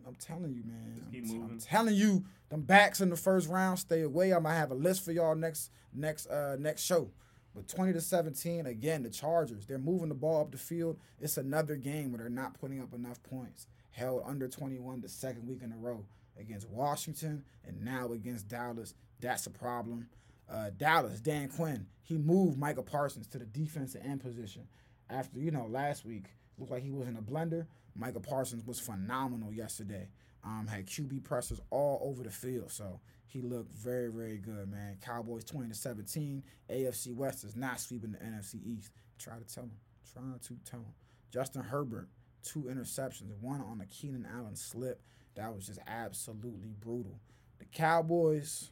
I'm 0.07 0.15
telling 0.17 0.53
you, 0.55 0.63
man. 0.65 1.03
I'm, 1.07 1.13
keep 1.13 1.25
t- 1.27 1.35
I'm 1.35 1.41
moving. 1.43 1.59
telling 1.59 1.95
you, 1.95 2.25
them 2.49 2.63
backs 2.63 3.01
in 3.01 3.09
the 3.11 3.17
first 3.17 3.49
round, 3.49 3.79
stay 3.79 4.03
away. 4.03 4.33
I'm 4.33 4.43
gonna 4.45 4.55
have 4.57 4.71
a 4.71 4.75
list 4.75 5.05
for 5.05 5.13
y'all 5.13 5.35
next 5.35 5.71
next 5.95 6.27
uh 6.29 6.57
next 6.59 6.83
show. 6.83 7.11
But 7.55 7.67
20 7.67 7.93
to 7.95 8.01
17, 8.01 8.67
again, 8.67 9.03
the 9.03 9.11
Chargers, 9.11 9.67
they're 9.67 9.77
moving 9.79 10.09
the 10.09 10.15
ball 10.15 10.43
up 10.43 10.53
the 10.53 10.57
field. 10.59 10.99
It's 11.21 11.37
another 11.37 11.75
game 11.75 12.13
where 12.13 12.19
they're 12.21 12.29
not 12.31 12.55
putting 12.61 12.81
up 12.81 12.95
enough 12.95 13.21
points. 13.25 13.67
Held 13.91 14.23
under 14.25 14.47
21 14.47 15.01
the 15.01 15.09
second 15.09 15.49
week 15.49 15.63
in 15.65 15.73
a 15.73 15.77
row. 15.77 16.05
against 16.39 16.69
Washington, 16.69 17.45
and 17.67 17.85
now 17.85 18.13
against 18.13 18.47
Dallas. 18.49 18.95
That's 19.21 19.47
a 19.47 19.51
problem. 19.51 20.09
Uh, 20.51 20.71
Dallas, 20.77 21.21
Dan 21.21 21.49
Quinn, 21.49 21.87
he 22.03 22.19
moved 22.19 22.59
Micah 22.59 22.83
Parsons 22.83 23.29
to 23.29 23.39
the 23.39 23.47
defensive 23.47 24.03
end 24.05 24.21
position. 24.21 24.67
After, 25.09 25.39
you 25.39 25.51
know, 25.51 25.67
last 25.67 26.05
week, 26.05 26.27
looked 26.59 26.73
like 26.73 26.83
he 26.83 26.91
was 26.91 27.09
in 27.09 27.17
a 27.17 27.23
blender. 27.23 27.67
Micah 27.95 28.21
Parsons 28.21 28.67
was 28.67 28.81
phenomenal 28.81 29.53
yesterday. 29.53 30.09
Um, 30.45 30.67
had 30.67 30.87
QB 30.87 31.25
pressers 31.25 31.61
all 31.71 32.01
over 32.03 32.23
the 32.23 32.31
field. 32.31 32.71
So 32.71 33.01
he 33.27 33.43
looked 33.43 33.73
very, 33.73 34.09
very 34.11 34.39
good, 34.39 34.71
man. 34.71 34.97
Cowboys 35.01 35.45
20 35.45 35.69
to 35.69 35.75
17. 35.75 36.43
AFC 36.71 37.15
West 37.15 37.45
is 37.45 37.57
not 37.57 37.79
sweeping 37.79 38.13
the 38.13 38.19
NFC 38.19 38.57
East. 38.65 38.91
Try 39.19 39.35
to 39.39 39.55
tell 39.55 39.65
him. 39.65 39.73
Trying 40.13 40.39
to 40.39 40.57
tell 40.69 40.81
him. 40.81 40.95
Justin 41.31 41.63
Herbert, 41.63 42.09
two 42.43 42.63
interceptions, 42.63 43.31
one 43.41 43.61
on 43.61 43.81
a 43.81 43.87
Keenan 43.87 44.27
Allen 44.35 44.57
slip. 44.57 45.01
That 45.37 45.55
was 45.55 45.67
just 45.67 45.79
absolutely 45.87 46.75
brutal. 46.81 47.21
The 47.59 47.67
Cowboys, 47.67 48.71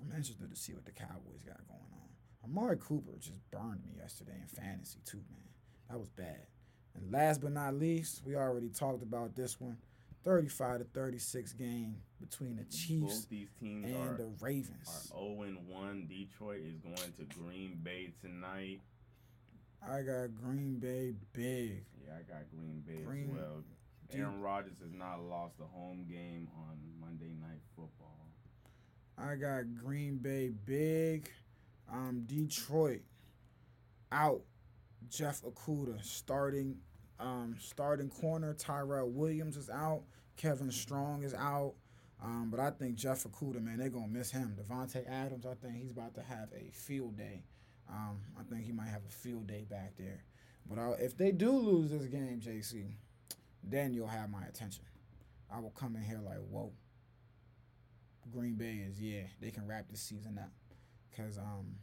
I'm 0.00 0.10
interested 0.16 0.50
to 0.50 0.56
see 0.56 0.72
what 0.74 0.84
the 0.84 0.92
Cowboys 0.92 1.42
got 1.44 1.66
going 1.66 1.80
on. 1.92 2.08
Amari 2.44 2.76
Cooper 2.78 3.12
just 3.18 3.50
burned 3.50 3.84
me 3.84 3.92
yesterday 3.98 4.36
in 4.40 4.46
fantasy, 4.48 5.00
too, 5.04 5.22
man. 5.30 5.40
That 5.90 5.98
was 5.98 6.08
bad. 6.10 6.46
And 6.94 7.12
last 7.12 7.40
but 7.40 7.52
not 7.52 7.74
least, 7.74 8.22
we 8.24 8.36
already 8.36 8.68
talked 8.68 9.02
about 9.02 9.34
this 9.36 9.60
one 9.60 9.76
35 10.24 10.78
to 10.78 10.84
36 10.84 11.52
game 11.54 11.96
between 12.20 12.56
the 12.56 12.64
Chiefs 12.64 13.20
Both 13.20 13.28
these 13.28 13.48
teams 13.60 13.86
and 13.86 13.96
are, 13.96 14.16
the 14.16 14.24
are 14.24 14.32
Ravens. 14.40 15.10
0 15.10 15.42
and 15.42 15.66
1. 15.68 16.06
Detroit 16.08 16.60
is 16.66 16.76
going 16.78 16.96
to 16.96 17.24
Green 17.36 17.78
Bay 17.82 18.12
tonight. 18.20 18.80
I 19.82 20.02
got 20.02 20.34
Green 20.34 20.78
Bay 20.80 21.14
big. 21.32 21.84
Yeah, 22.04 22.14
I 22.18 22.22
got 22.30 22.50
Green 22.50 22.82
Bay 22.86 23.02
Green- 23.04 23.30
as 23.30 23.36
well. 23.36 23.62
Aaron 24.10 24.40
Rodgers 24.40 24.78
has 24.82 24.92
not 24.92 25.20
lost 25.20 25.56
a 25.60 25.66
home 25.66 26.06
game 26.08 26.48
on 26.56 26.78
Monday 26.98 27.34
Night 27.40 27.60
Football. 27.76 27.97
I 29.20 29.34
got 29.34 29.74
Green 29.74 30.16
Bay 30.16 30.50
big. 30.64 31.30
Um, 31.92 32.24
Detroit 32.26 33.02
out. 34.12 34.42
Jeff 35.08 35.42
Okudah 35.42 36.04
starting. 36.04 36.76
Um, 37.18 37.56
starting 37.58 38.10
corner. 38.10 38.54
Tyrell 38.54 39.08
Williams 39.08 39.56
is 39.56 39.70
out. 39.70 40.02
Kevin 40.36 40.70
Strong 40.70 41.24
is 41.24 41.34
out. 41.34 41.74
Um, 42.22 42.48
but 42.50 42.60
I 42.60 42.70
think 42.70 42.96
Jeff 42.96 43.24
Okudah, 43.24 43.62
man, 43.62 43.78
they're 43.78 43.90
gonna 43.90 44.08
miss 44.08 44.30
him. 44.30 44.56
Davante 44.58 45.08
Adams, 45.08 45.46
I 45.46 45.54
think 45.54 45.76
he's 45.76 45.92
about 45.92 46.14
to 46.14 46.22
have 46.22 46.48
a 46.52 46.70
field 46.72 47.16
day. 47.16 47.44
Um, 47.88 48.20
I 48.38 48.42
think 48.42 48.64
he 48.64 48.72
might 48.72 48.88
have 48.88 49.02
a 49.08 49.12
field 49.12 49.46
day 49.46 49.64
back 49.68 49.92
there. 49.96 50.22
But 50.68 50.78
I, 50.78 50.90
if 51.00 51.16
they 51.16 51.32
do 51.32 51.52
lose 51.52 51.90
this 51.90 52.06
game, 52.06 52.40
JC, 52.44 52.94
then 53.62 53.94
you'll 53.94 54.08
have 54.08 54.30
my 54.30 54.44
attention. 54.44 54.84
I 55.50 55.60
will 55.60 55.70
come 55.70 55.96
in 55.96 56.02
here 56.02 56.20
like, 56.24 56.38
whoa. 56.50 56.72
Green 58.30 58.54
Bay 58.54 58.84
is 58.88 59.00
yeah, 59.00 59.22
they 59.40 59.50
can 59.50 59.66
wrap 59.66 59.88
this 59.88 60.00
season 60.00 60.38
up 60.38 60.50
because 61.10 61.38
um, 61.38 61.76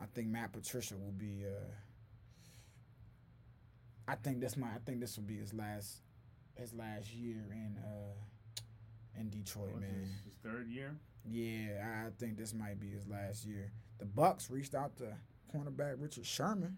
I 0.00 0.04
think 0.14 0.28
Matt 0.28 0.52
Patricia 0.52 0.94
will 0.94 1.12
be. 1.12 1.44
Uh, 1.46 1.72
I 4.08 4.14
think 4.14 4.40
this 4.40 4.56
might. 4.56 4.70
I 4.74 4.78
think 4.84 5.00
this 5.00 5.16
will 5.16 5.24
be 5.24 5.36
his 5.36 5.52
last, 5.52 6.02
his 6.54 6.72
last 6.72 7.12
year 7.12 7.44
in 7.50 7.76
uh, 7.78 9.20
in 9.20 9.30
Detroit, 9.30 9.72
What's 9.72 9.80
man. 9.80 10.00
his, 10.00 10.10
his 10.24 10.34
third 10.42 10.68
year? 10.68 10.96
Yeah, 11.28 12.06
I 12.06 12.10
think 12.18 12.36
this 12.36 12.54
might 12.54 12.78
be 12.78 12.88
his 12.88 13.08
last 13.08 13.44
year. 13.44 13.72
The 13.98 14.04
Bucs 14.04 14.50
reached 14.50 14.74
out 14.74 14.96
to 14.98 15.16
cornerback 15.52 15.94
Richard 15.98 16.26
Sherman 16.26 16.76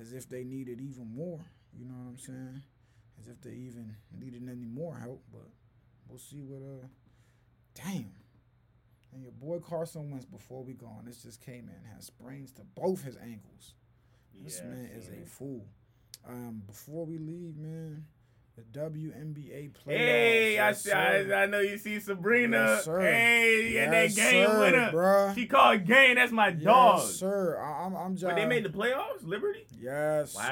as 0.00 0.12
if 0.12 0.28
they 0.28 0.44
needed 0.44 0.80
even 0.80 1.14
more. 1.14 1.44
You 1.76 1.84
know 1.86 1.94
what 1.94 2.10
I'm 2.10 2.18
saying? 2.18 2.62
As 3.20 3.28
if 3.28 3.40
they 3.42 3.50
even 3.50 3.96
needed 4.18 4.48
any 4.48 4.64
more 4.64 4.96
help. 4.96 5.22
But 5.30 5.48
we'll 6.08 6.18
see 6.18 6.42
what. 6.42 6.62
Uh, 6.62 6.86
damn. 7.84 8.10
And 9.12 9.22
your 9.22 9.32
boy 9.32 9.58
Carson 9.58 10.10
Wentz, 10.10 10.24
before 10.24 10.62
we 10.62 10.72
go 10.74 10.86
on, 10.86 11.04
this 11.04 11.22
just 11.22 11.40
came 11.44 11.68
in, 11.68 11.90
has 11.94 12.06
sprains 12.06 12.52
to 12.52 12.62
both 12.76 13.02
his 13.02 13.16
ankles. 13.16 13.74
This 14.42 14.60
Yeah, 14.62 14.70
man 14.70 14.90
is 14.96 15.06
seen 15.06 15.22
a 15.22 15.26
fool. 15.26 15.66
Um, 16.28 16.62
before 16.66 17.04
we 17.06 17.18
leave, 17.18 17.56
man, 17.56 18.04
the 18.56 18.62
WNBA 18.78 19.72
playoffs. 19.72 19.96
Hey, 19.96 20.58
I, 20.58 20.68
yes, 20.68 20.82
sir. 20.82 20.94
I, 21.34 21.42
I 21.42 21.46
know 21.46 21.60
you 21.60 21.76
see 21.78 21.98
Sabrina. 21.98 22.56
Yes. 22.56 22.86
Hey, 22.86 23.76
and 23.78 23.92
that 23.92 24.14
game 24.14 24.46
sir, 24.46 24.60
winner. 24.60 24.90
bruh. 24.92 25.34
She 25.34 25.46
called 25.46 25.86
game. 25.86 26.16
That's 26.16 26.32
my 26.32 26.50
dog. 26.50 27.00
Yes, 27.00 27.14
sir. 27.16 27.58
I, 27.60 27.84
I'm, 27.86 27.96
I'm 27.96 28.14
But 28.14 28.36
they 28.36 28.46
made 28.46 28.64
the 28.64 28.68
playoffs, 28.68 29.24
Liberty. 29.24 29.66
Yes, 29.80 30.34
Wow, 30.36 30.42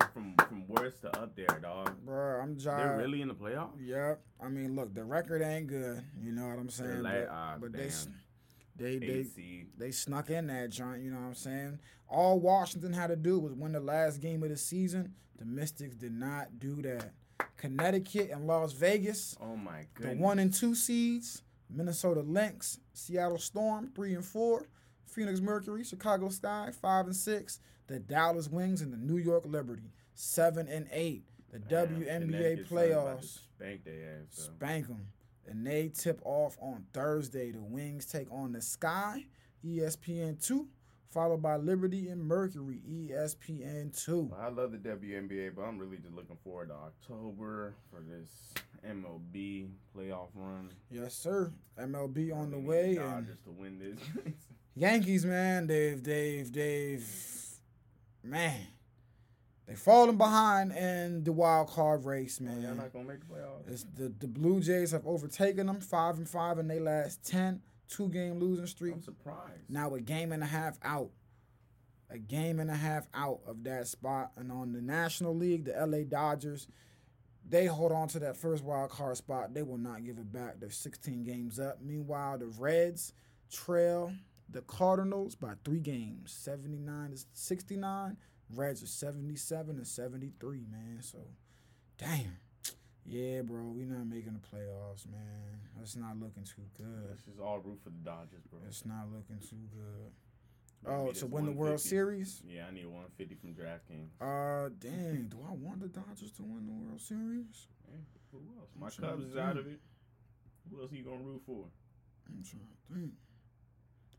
sir. 0.00 0.08
from 0.12 0.34
worst 0.72 1.02
to 1.02 1.18
up 1.20 1.34
there, 1.36 1.58
dog. 1.60 1.92
Bro, 2.04 2.40
I'm 2.40 2.58
They're 2.58 2.96
really 2.98 3.22
in 3.22 3.28
the 3.28 3.34
playoffs. 3.34 3.70
Yep. 3.80 4.20
I 4.42 4.48
mean, 4.48 4.74
look, 4.74 4.94
the 4.94 5.04
record 5.04 5.42
ain't 5.42 5.66
good. 5.66 6.02
You 6.20 6.32
know 6.32 6.46
what 6.48 6.58
I'm 6.58 6.70
saying? 6.70 7.02
la- 7.02 7.10
but 7.10 7.28
ah, 7.30 7.56
but 7.60 7.72
they, 7.72 7.90
they, 8.76 8.98
they, 8.98 9.24
seed. 9.24 9.68
they 9.78 9.90
snuck 9.90 10.30
in 10.30 10.46
that 10.48 10.70
joint. 10.70 11.02
You 11.02 11.10
know 11.10 11.20
what 11.20 11.26
I'm 11.26 11.34
saying? 11.34 11.78
All 12.08 12.40
Washington 12.40 12.92
had 12.92 13.08
to 13.08 13.16
do 13.16 13.38
was 13.38 13.52
win 13.52 13.72
the 13.72 13.80
last 13.80 14.20
game 14.20 14.42
of 14.42 14.48
the 14.50 14.56
season. 14.56 15.14
The 15.38 15.44
Mystics 15.44 15.96
did 15.96 16.12
not 16.12 16.58
do 16.58 16.82
that. 16.82 17.12
Connecticut 17.56 18.30
and 18.30 18.46
Las 18.46 18.72
Vegas, 18.72 19.36
Oh 19.40 19.56
my 19.56 19.86
god. 19.94 20.10
the 20.10 20.16
one 20.16 20.38
and 20.38 20.52
two 20.52 20.74
seeds. 20.74 21.42
Minnesota 21.70 22.20
Lynx, 22.20 22.78
Seattle 22.92 23.38
Storm, 23.38 23.90
three 23.94 24.14
and 24.14 24.24
four. 24.24 24.66
Phoenix 25.06 25.40
Mercury, 25.40 25.84
Chicago 25.84 26.28
Sky, 26.28 26.70
five 26.80 27.06
and 27.06 27.16
six. 27.16 27.60
The 27.86 27.98
Dallas 27.98 28.48
Wings 28.48 28.80
and 28.80 28.92
the 28.92 28.96
New 28.96 29.18
York 29.18 29.44
Liberty, 29.46 29.90
seven 30.14 30.68
and 30.68 30.88
eight. 30.92 31.24
The 31.52 31.58
Damn, 31.58 32.00
WNBA 32.02 32.68
playoffs. 32.68 33.40
Spank 33.56 33.84
their 33.84 34.20
ass. 34.22 34.36
though. 34.36 34.42
Spank 34.54 34.88
them. 34.88 35.06
And 35.46 35.66
they 35.66 35.88
tip 35.88 36.20
off 36.24 36.56
on 36.60 36.86
Thursday. 36.92 37.50
The 37.50 37.60
Wings 37.60 38.06
take 38.06 38.30
on 38.32 38.52
the 38.52 38.62
Sky, 38.62 39.26
ESPN 39.66 40.44
2, 40.44 40.66
followed 41.10 41.42
by 41.42 41.56
Liberty 41.56 42.08
and 42.08 42.22
Mercury, 42.24 42.80
ESPN 42.88 43.92
2. 44.04 44.32
I 44.40 44.48
love 44.48 44.72
the 44.72 44.78
WNBA, 44.78 45.54
but 45.54 45.62
I'm 45.62 45.78
really 45.78 45.98
just 45.98 46.14
looking 46.14 46.36
forward 46.42 46.68
to 46.68 46.74
October 46.74 47.74
for 47.90 48.00
this 48.00 48.54
MLB 48.88 49.68
playoff 49.96 50.28
run. 50.34 50.70
Yes, 50.90 51.14
sir. 51.14 51.52
MLB 51.78 52.34
on 52.34 52.50
the 52.50 52.58
way. 52.58 52.96
And 52.96 53.26
Dodgers 53.26 53.40
to 53.44 53.50
win 53.50 53.78
this. 53.78 54.32
Yankees, 54.74 55.26
man, 55.26 55.66
they've, 55.66 56.02
they've, 56.02 56.50
they've, 56.50 57.06
man, 58.22 58.60
they 59.66 59.74
falling 59.74 60.16
behind 60.16 60.72
in 60.72 61.24
the 61.24 61.32
wild 61.32 61.68
card 61.68 62.04
race, 62.04 62.38
oh, 62.40 62.44
Man, 62.44 62.54
man. 62.54 62.62
y'all 62.64 62.74
not 62.74 62.92
gonna 62.92 63.04
make 63.04 63.20
the 63.20 63.26
playoffs. 63.26 63.70
It's 63.70 63.84
the, 63.94 64.12
the 64.18 64.26
Blue 64.26 64.60
Jays 64.60 64.90
have 64.90 65.06
overtaken 65.06 65.66
them, 65.66 65.80
five 65.80 66.16
and 66.16 66.28
five 66.28 66.58
in 66.58 66.68
their 66.68 66.80
last 66.80 67.24
10, 67.24 67.60
two 67.88 68.08
game 68.08 68.38
losing 68.38 68.66
streak. 68.66 68.94
I'm 68.94 69.02
surprised. 69.02 69.68
Now 69.68 69.94
a 69.94 70.00
game 70.00 70.32
and 70.32 70.42
a 70.42 70.46
half 70.46 70.78
out. 70.82 71.10
A 72.10 72.18
game 72.18 72.60
and 72.60 72.70
a 72.70 72.74
half 72.74 73.06
out 73.14 73.40
of 73.46 73.64
that 73.64 73.86
spot. 73.86 74.32
And 74.36 74.52
on 74.52 74.72
the 74.72 74.82
National 74.82 75.34
League, 75.34 75.64
the 75.64 75.86
LA 75.86 76.02
Dodgers, 76.06 76.66
they 77.48 77.64
hold 77.66 77.90
on 77.90 78.08
to 78.08 78.18
that 78.18 78.36
first 78.36 78.62
wild 78.62 78.90
card 78.90 79.16
spot. 79.16 79.54
They 79.54 79.62
will 79.62 79.78
not 79.78 80.04
give 80.04 80.18
it 80.18 80.30
back. 80.30 80.60
They're 80.60 80.70
16 80.70 81.24
games 81.24 81.58
up. 81.58 81.78
Meanwhile, 81.80 82.38
the 82.38 82.48
Reds 82.48 83.14
trail 83.50 84.12
the 84.52 84.62
Cardinals 84.62 85.34
by 85.34 85.54
three 85.64 85.80
games, 85.80 86.32
79 86.32 87.12
to 87.12 87.24
69. 87.32 88.16
Reds 88.54 88.82
are 88.82 88.86
77 88.86 89.76
and 89.76 89.86
73, 89.86 90.66
man. 90.70 90.98
So, 91.00 91.18
damn. 91.98 92.36
Yeah, 93.04 93.42
bro, 93.42 93.62
we're 93.64 93.86
not 93.86 94.06
making 94.06 94.34
the 94.34 94.56
playoffs, 94.56 95.10
man. 95.10 95.58
That's 95.76 95.96
not 95.96 96.20
looking 96.20 96.44
too 96.44 96.62
good. 96.76 97.16
This 97.16 97.26
is 97.34 97.40
all 97.40 97.58
root 97.58 97.80
for 97.82 97.90
the 97.90 97.98
Dodgers, 97.98 98.44
bro. 98.48 98.60
It's 98.68 98.86
not 98.86 99.06
looking 99.12 99.38
too 99.38 99.56
good. 99.72 100.12
Oh, 100.84 101.12
to 101.12 101.26
win 101.26 101.46
the 101.46 101.52
World 101.52 101.80
Series? 101.80 102.42
Yeah, 102.46 102.66
I 102.68 102.74
need 102.74 102.86
150 102.86 103.34
from 103.36 103.54
DraftKings. 103.54 104.10
Uh, 104.20 104.70
dang. 104.78 105.26
Do 105.30 105.38
I 105.48 105.52
want 105.52 105.80
the 105.80 105.88
Dodgers 105.88 106.32
to 106.36 106.42
win 106.42 106.66
the 106.66 106.72
World 106.72 107.00
Series? 107.00 107.68
Hey, 107.88 108.00
who 108.32 108.38
else? 108.58 108.70
My 108.78 108.90
Cubs 108.90 109.24
is 109.24 109.36
out 109.36 109.56
of 109.56 109.66
it. 109.66 109.80
Who 110.70 110.80
else 110.80 110.92
are 110.92 110.96
you 110.96 111.04
gonna 111.04 111.22
root 111.22 111.42
for? 111.46 111.66
I'm 112.28 112.42
trying 112.42 112.62
to 112.66 112.94
think. 112.94 113.12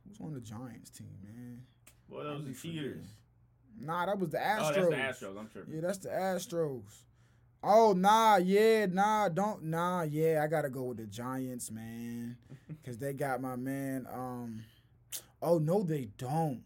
Who's 0.07 0.19
on 0.19 0.33
the 0.33 0.41
Giants 0.41 0.89
team, 0.89 1.17
man? 1.23 1.61
Well, 2.09 2.23
those 2.23 2.49
are 2.49 2.53
cheaters. 2.53 3.07
Nah, 3.79 4.05
that 4.05 4.19
was 4.19 4.29
the 4.29 4.37
Astros. 4.37 4.77
Oh, 4.77 4.89
that's 4.89 5.19
the 5.19 5.25
Astros. 5.25 5.39
I'm 5.39 5.49
tripping. 5.49 5.73
Yeah, 5.75 5.81
that's 5.81 5.97
the 5.99 6.09
Astros. 6.09 6.81
Oh, 7.63 7.93
nah, 7.93 8.37
yeah, 8.37 8.87
nah, 8.87 9.29
don't, 9.29 9.63
nah, 9.63 10.01
yeah, 10.01 10.41
I 10.43 10.47
gotta 10.47 10.69
go 10.69 10.83
with 10.83 10.97
the 10.97 11.05
Giants, 11.05 11.71
man. 11.71 12.37
Because 12.67 12.97
they 12.97 13.13
got 13.13 13.39
my 13.39 13.55
man, 13.55 14.05
um, 14.11 14.61
oh, 15.41 15.57
no, 15.57 15.83
they 15.83 16.09
don't. 16.17 16.63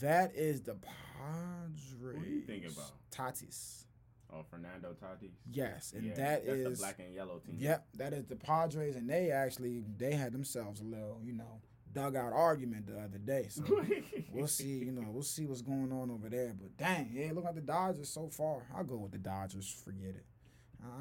That 0.00 0.34
is 0.34 0.62
the 0.62 0.76
Padres. 0.76 2.16
What 2.16 2.24
are 2.24 2.26
you 2.26 2.40
thinking 2.40 2.70
about? 2.70 2.92
Tatis. 3.10 3.84
Oh, 4.32 4.44
Fernando 4.50 4.94
Tatis. 5.02 5.30
Yes, 5.50 5.92
and 5.94 6.06
yeah, 6.06 6.14
that 6.14 6.46
that's 6.46 6.58
is 6.58 6.78
the 6.78 6.82
black 6.82 6.98
and 6.98 7.14
yellow 7.14 7.38
team. 7.38 7.56
Yep, 7.58 7.86
that 7.94 8.12
is 8.12 8.24
the 8.26 8.36
Padres, 8.36 8.96
and 8.96 9.08
they 9.08 9.30
actually 9.30 9.84
they 9.98 10.12
had 10.12 10.32
themselves 10.32 10.80
a 10.80 10.84
little, 10.84 11.20
you 11.22 11.32
know, 11.32 11.60
dugout 11.96 12.32
argument 12.32 12.86
the 12.86 12.98
other 13.00 13.18
day. 13.18 13.46
So 13.48 13.62
we'll 14.32 14.46
see, 14.46 14.68
you 14.84 14.92
know, 14.92 15.04
we'll 15.08 15.22
see 15.22 15.46
what's 15.46 15.62
going 15.62 15.90
on 15.92 16.10
over 16.10 16.28
there. 16.28 16.54
But 16.60 16.76
dang, 16.76 17.10
yeah, 17.12 17.30
look 17.32 17.44
like 17.44 17.54
the 17.54 17.60
Dodgers 17.62 18.08
so 18.10 18.28
far. 18.28 18.62
I'll 18.76 18.84
go 18.84 18.96
with 18.96 19.12
the 19.12 19.18
Dodgers. 19.18 19.68
Forget 19.84 20.10
it. 20.16 20.24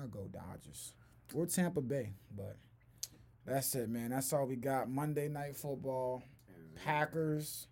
I'll 0.02 0.08
go 0.08 0.28
Dodgers. 0.32 0.94
or 1.34 1.46
Tampa 1.46 1.82
Bay. 1.82 2.14
But 2.36 2.58
that's 3.46 3.76
it, 3.76 3.90
man. 3.90 4.10
That's 4.12 4.32
all 4.34 4.46
we 4.46 4.56
got. 4.56 4.90
Monday 4.90 5.28
night 5.28 5.56
football, 5.56 6.24
Packers, 6.84 7.68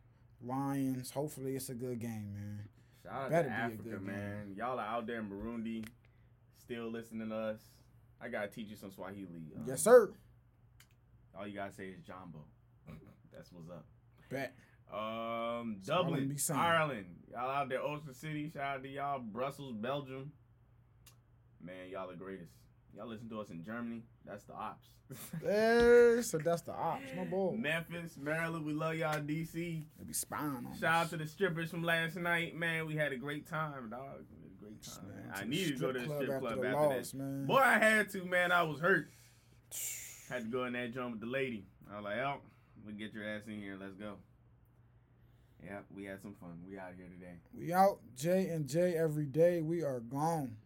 Lions. 0.46 1.12
Hopefully, 1.12 1.56
it's 1.56 1.70
a 1.70 1.74
good 1.76 2.00
game, 2.00 2.34
man. 2.34 2.60
Shout 3.04 3.14
out 3.14 3.30
Better 3.30 3.44
to 3.44 3.50
be 3.50 3.56
a 3.56 3.64
Africa, 3.66 3.84
good 3.84 3.92
game. 3.92 4.06
man. 4.06 4.54
Y'all 4.58 4.80
are 4.80 4.86
out 4.86 5.08
there 5.08 5.20
in 5.20 5.30
Burundi, 5.30 5.86
still 6.60 6.90
listening 6.92 7.30
to 7.30 7.36
us. 7.36 7.60
I 8.22 8.28
gotta 8.30 8.48
teach 8.48 8.70
you 8.70 8.76
some 8.76 8.92
Swahili. 8.92 9.52
um, 9.58 9.64
Yes, 9.68 9.82
sir. 9.82 10.12
All 11.38 11.48
you 11.48 11.56
gotta 11.56 11.74
say 11.74 11.88
is 11.88 12.00
Jambo. 12.06 12.40
That's 13.36 13.52
what's 13.52 13.70
up. 13.70 13.86
Bet. 14.30 14.54
Um, 14.92 15.00
I'm 15.00 15.78
Dublin. 15.86 16.38
Ireland. 16.54 17.06
Y'all 17.32 17.50
out 17.50 17.70
there, 17.70 17.82
Ocean 17.82 18.14
City. 18.14 18.52
Shout 18.54 18.78
out 18.78 18.84
to 18.84 18.90
y'all. 18.90 19.20
Brussels, 19.20 19.74
Belgium. 19.74 20.32
Man, 21.62 21.90
y'all 21.92 22.10
the 22.10 22.16
greatest. 22.16 22.52
Y'all 22.96 23.08
listen 23.08 23.28
to 23.30 23.42
us 23.42 23.50
in 23.50 23.64
Germany. 23.64 24.04
That's 24.26 24.44
the 24.44 24.54
ops. 24.54 24.88
There, 25.42 26.22
so 26.24 26.38
that's 26.38 26.62
the 26.62 26.74
ops. 26.74 27.04
My 27.16 27.26
boy. 27.26 27.56
Memphis, 27.58 28.18
Maryland. 28.20 28.66
We 28.66 28.74
love 28.74 28.96
y'all. 28.96 29.20
DC. 29.20 29.54
They 29.54 30.04
be 30.06 30.14
spying 30.14 30.66
on 30.68 30.78
Shout 30.80 31.06
out 31.06 31.10
to 31.10 31.18
the 31.18 31.28
strippers 31.28 31.72
from 31.72 31.84
last 31.84 32.16
night, 32.16 32.56
man. 32.56 32.86
We 32.86 32.96
had 32.96 33.12
a 33.12 33.18
great 33.18 33.48
time, 33.48 33.90
dog. 33.90 34.00
A 34.22 34.64
great 34.64 34.82
time. 34.84 35.08
Man. 35.08 35.34
I 35.36 35.44
needed 35.46 35.76
to 35.76 35.80
go 35.80 35.92
to 35.92 36.00
the 36.00 36.06
strip 36.06 36.40
club 36.40 36.62
the 36.62 36.68
after 36.68 36.80
loss, 36.80 37.12
that. 37.12 37.18
man. 37.18 37.46
Boy, 37.46 37.58
I 37.58 37.78
had 37.80 38.10
to, 38.12 38.26
man. 38.26 38.52
I 38.52 38.64
was 38.64 38.80
hurt. 38.80 39.10
Had 40.30 40.44
to 40.44 40.50
go 40.50 40.64
in 40.64 40.74
that 40.74 40.94
joint 40.94 41.12
with 41.12 41.20
the 41.20 41.28
lady. 41.28 41.66
I 41.92 41.98
was 41.98 42.06
like, 42.06 42.18
oh, 42.18 42.38
we 42.86 42.94
get 42.94 43.14
your 43.14 43.28
ass 43.28 43.42
in 43.48 43.60
here. 43.60 43.78
Let's 43.80 43.96
go. 43.96 44.16
Yeah, 45.64 45.80
we 45.96 46.04
had 46.04 46.22
some 46.22 46.36
fun. 46.42 46.60
We 46.68 46.78
out 46.78 46.92
here 46.98 47.08
today. 47.08 47.36
We 47.58 47.72
out. 47.74 48.00
J 48.18 48.50
and 48.50 48.68
J 48.68 48.96
every 48.96 49.26
day. 49.26 49.62
We 49.62 49.82
are 49.84 50.02
gone. 50.02 50.58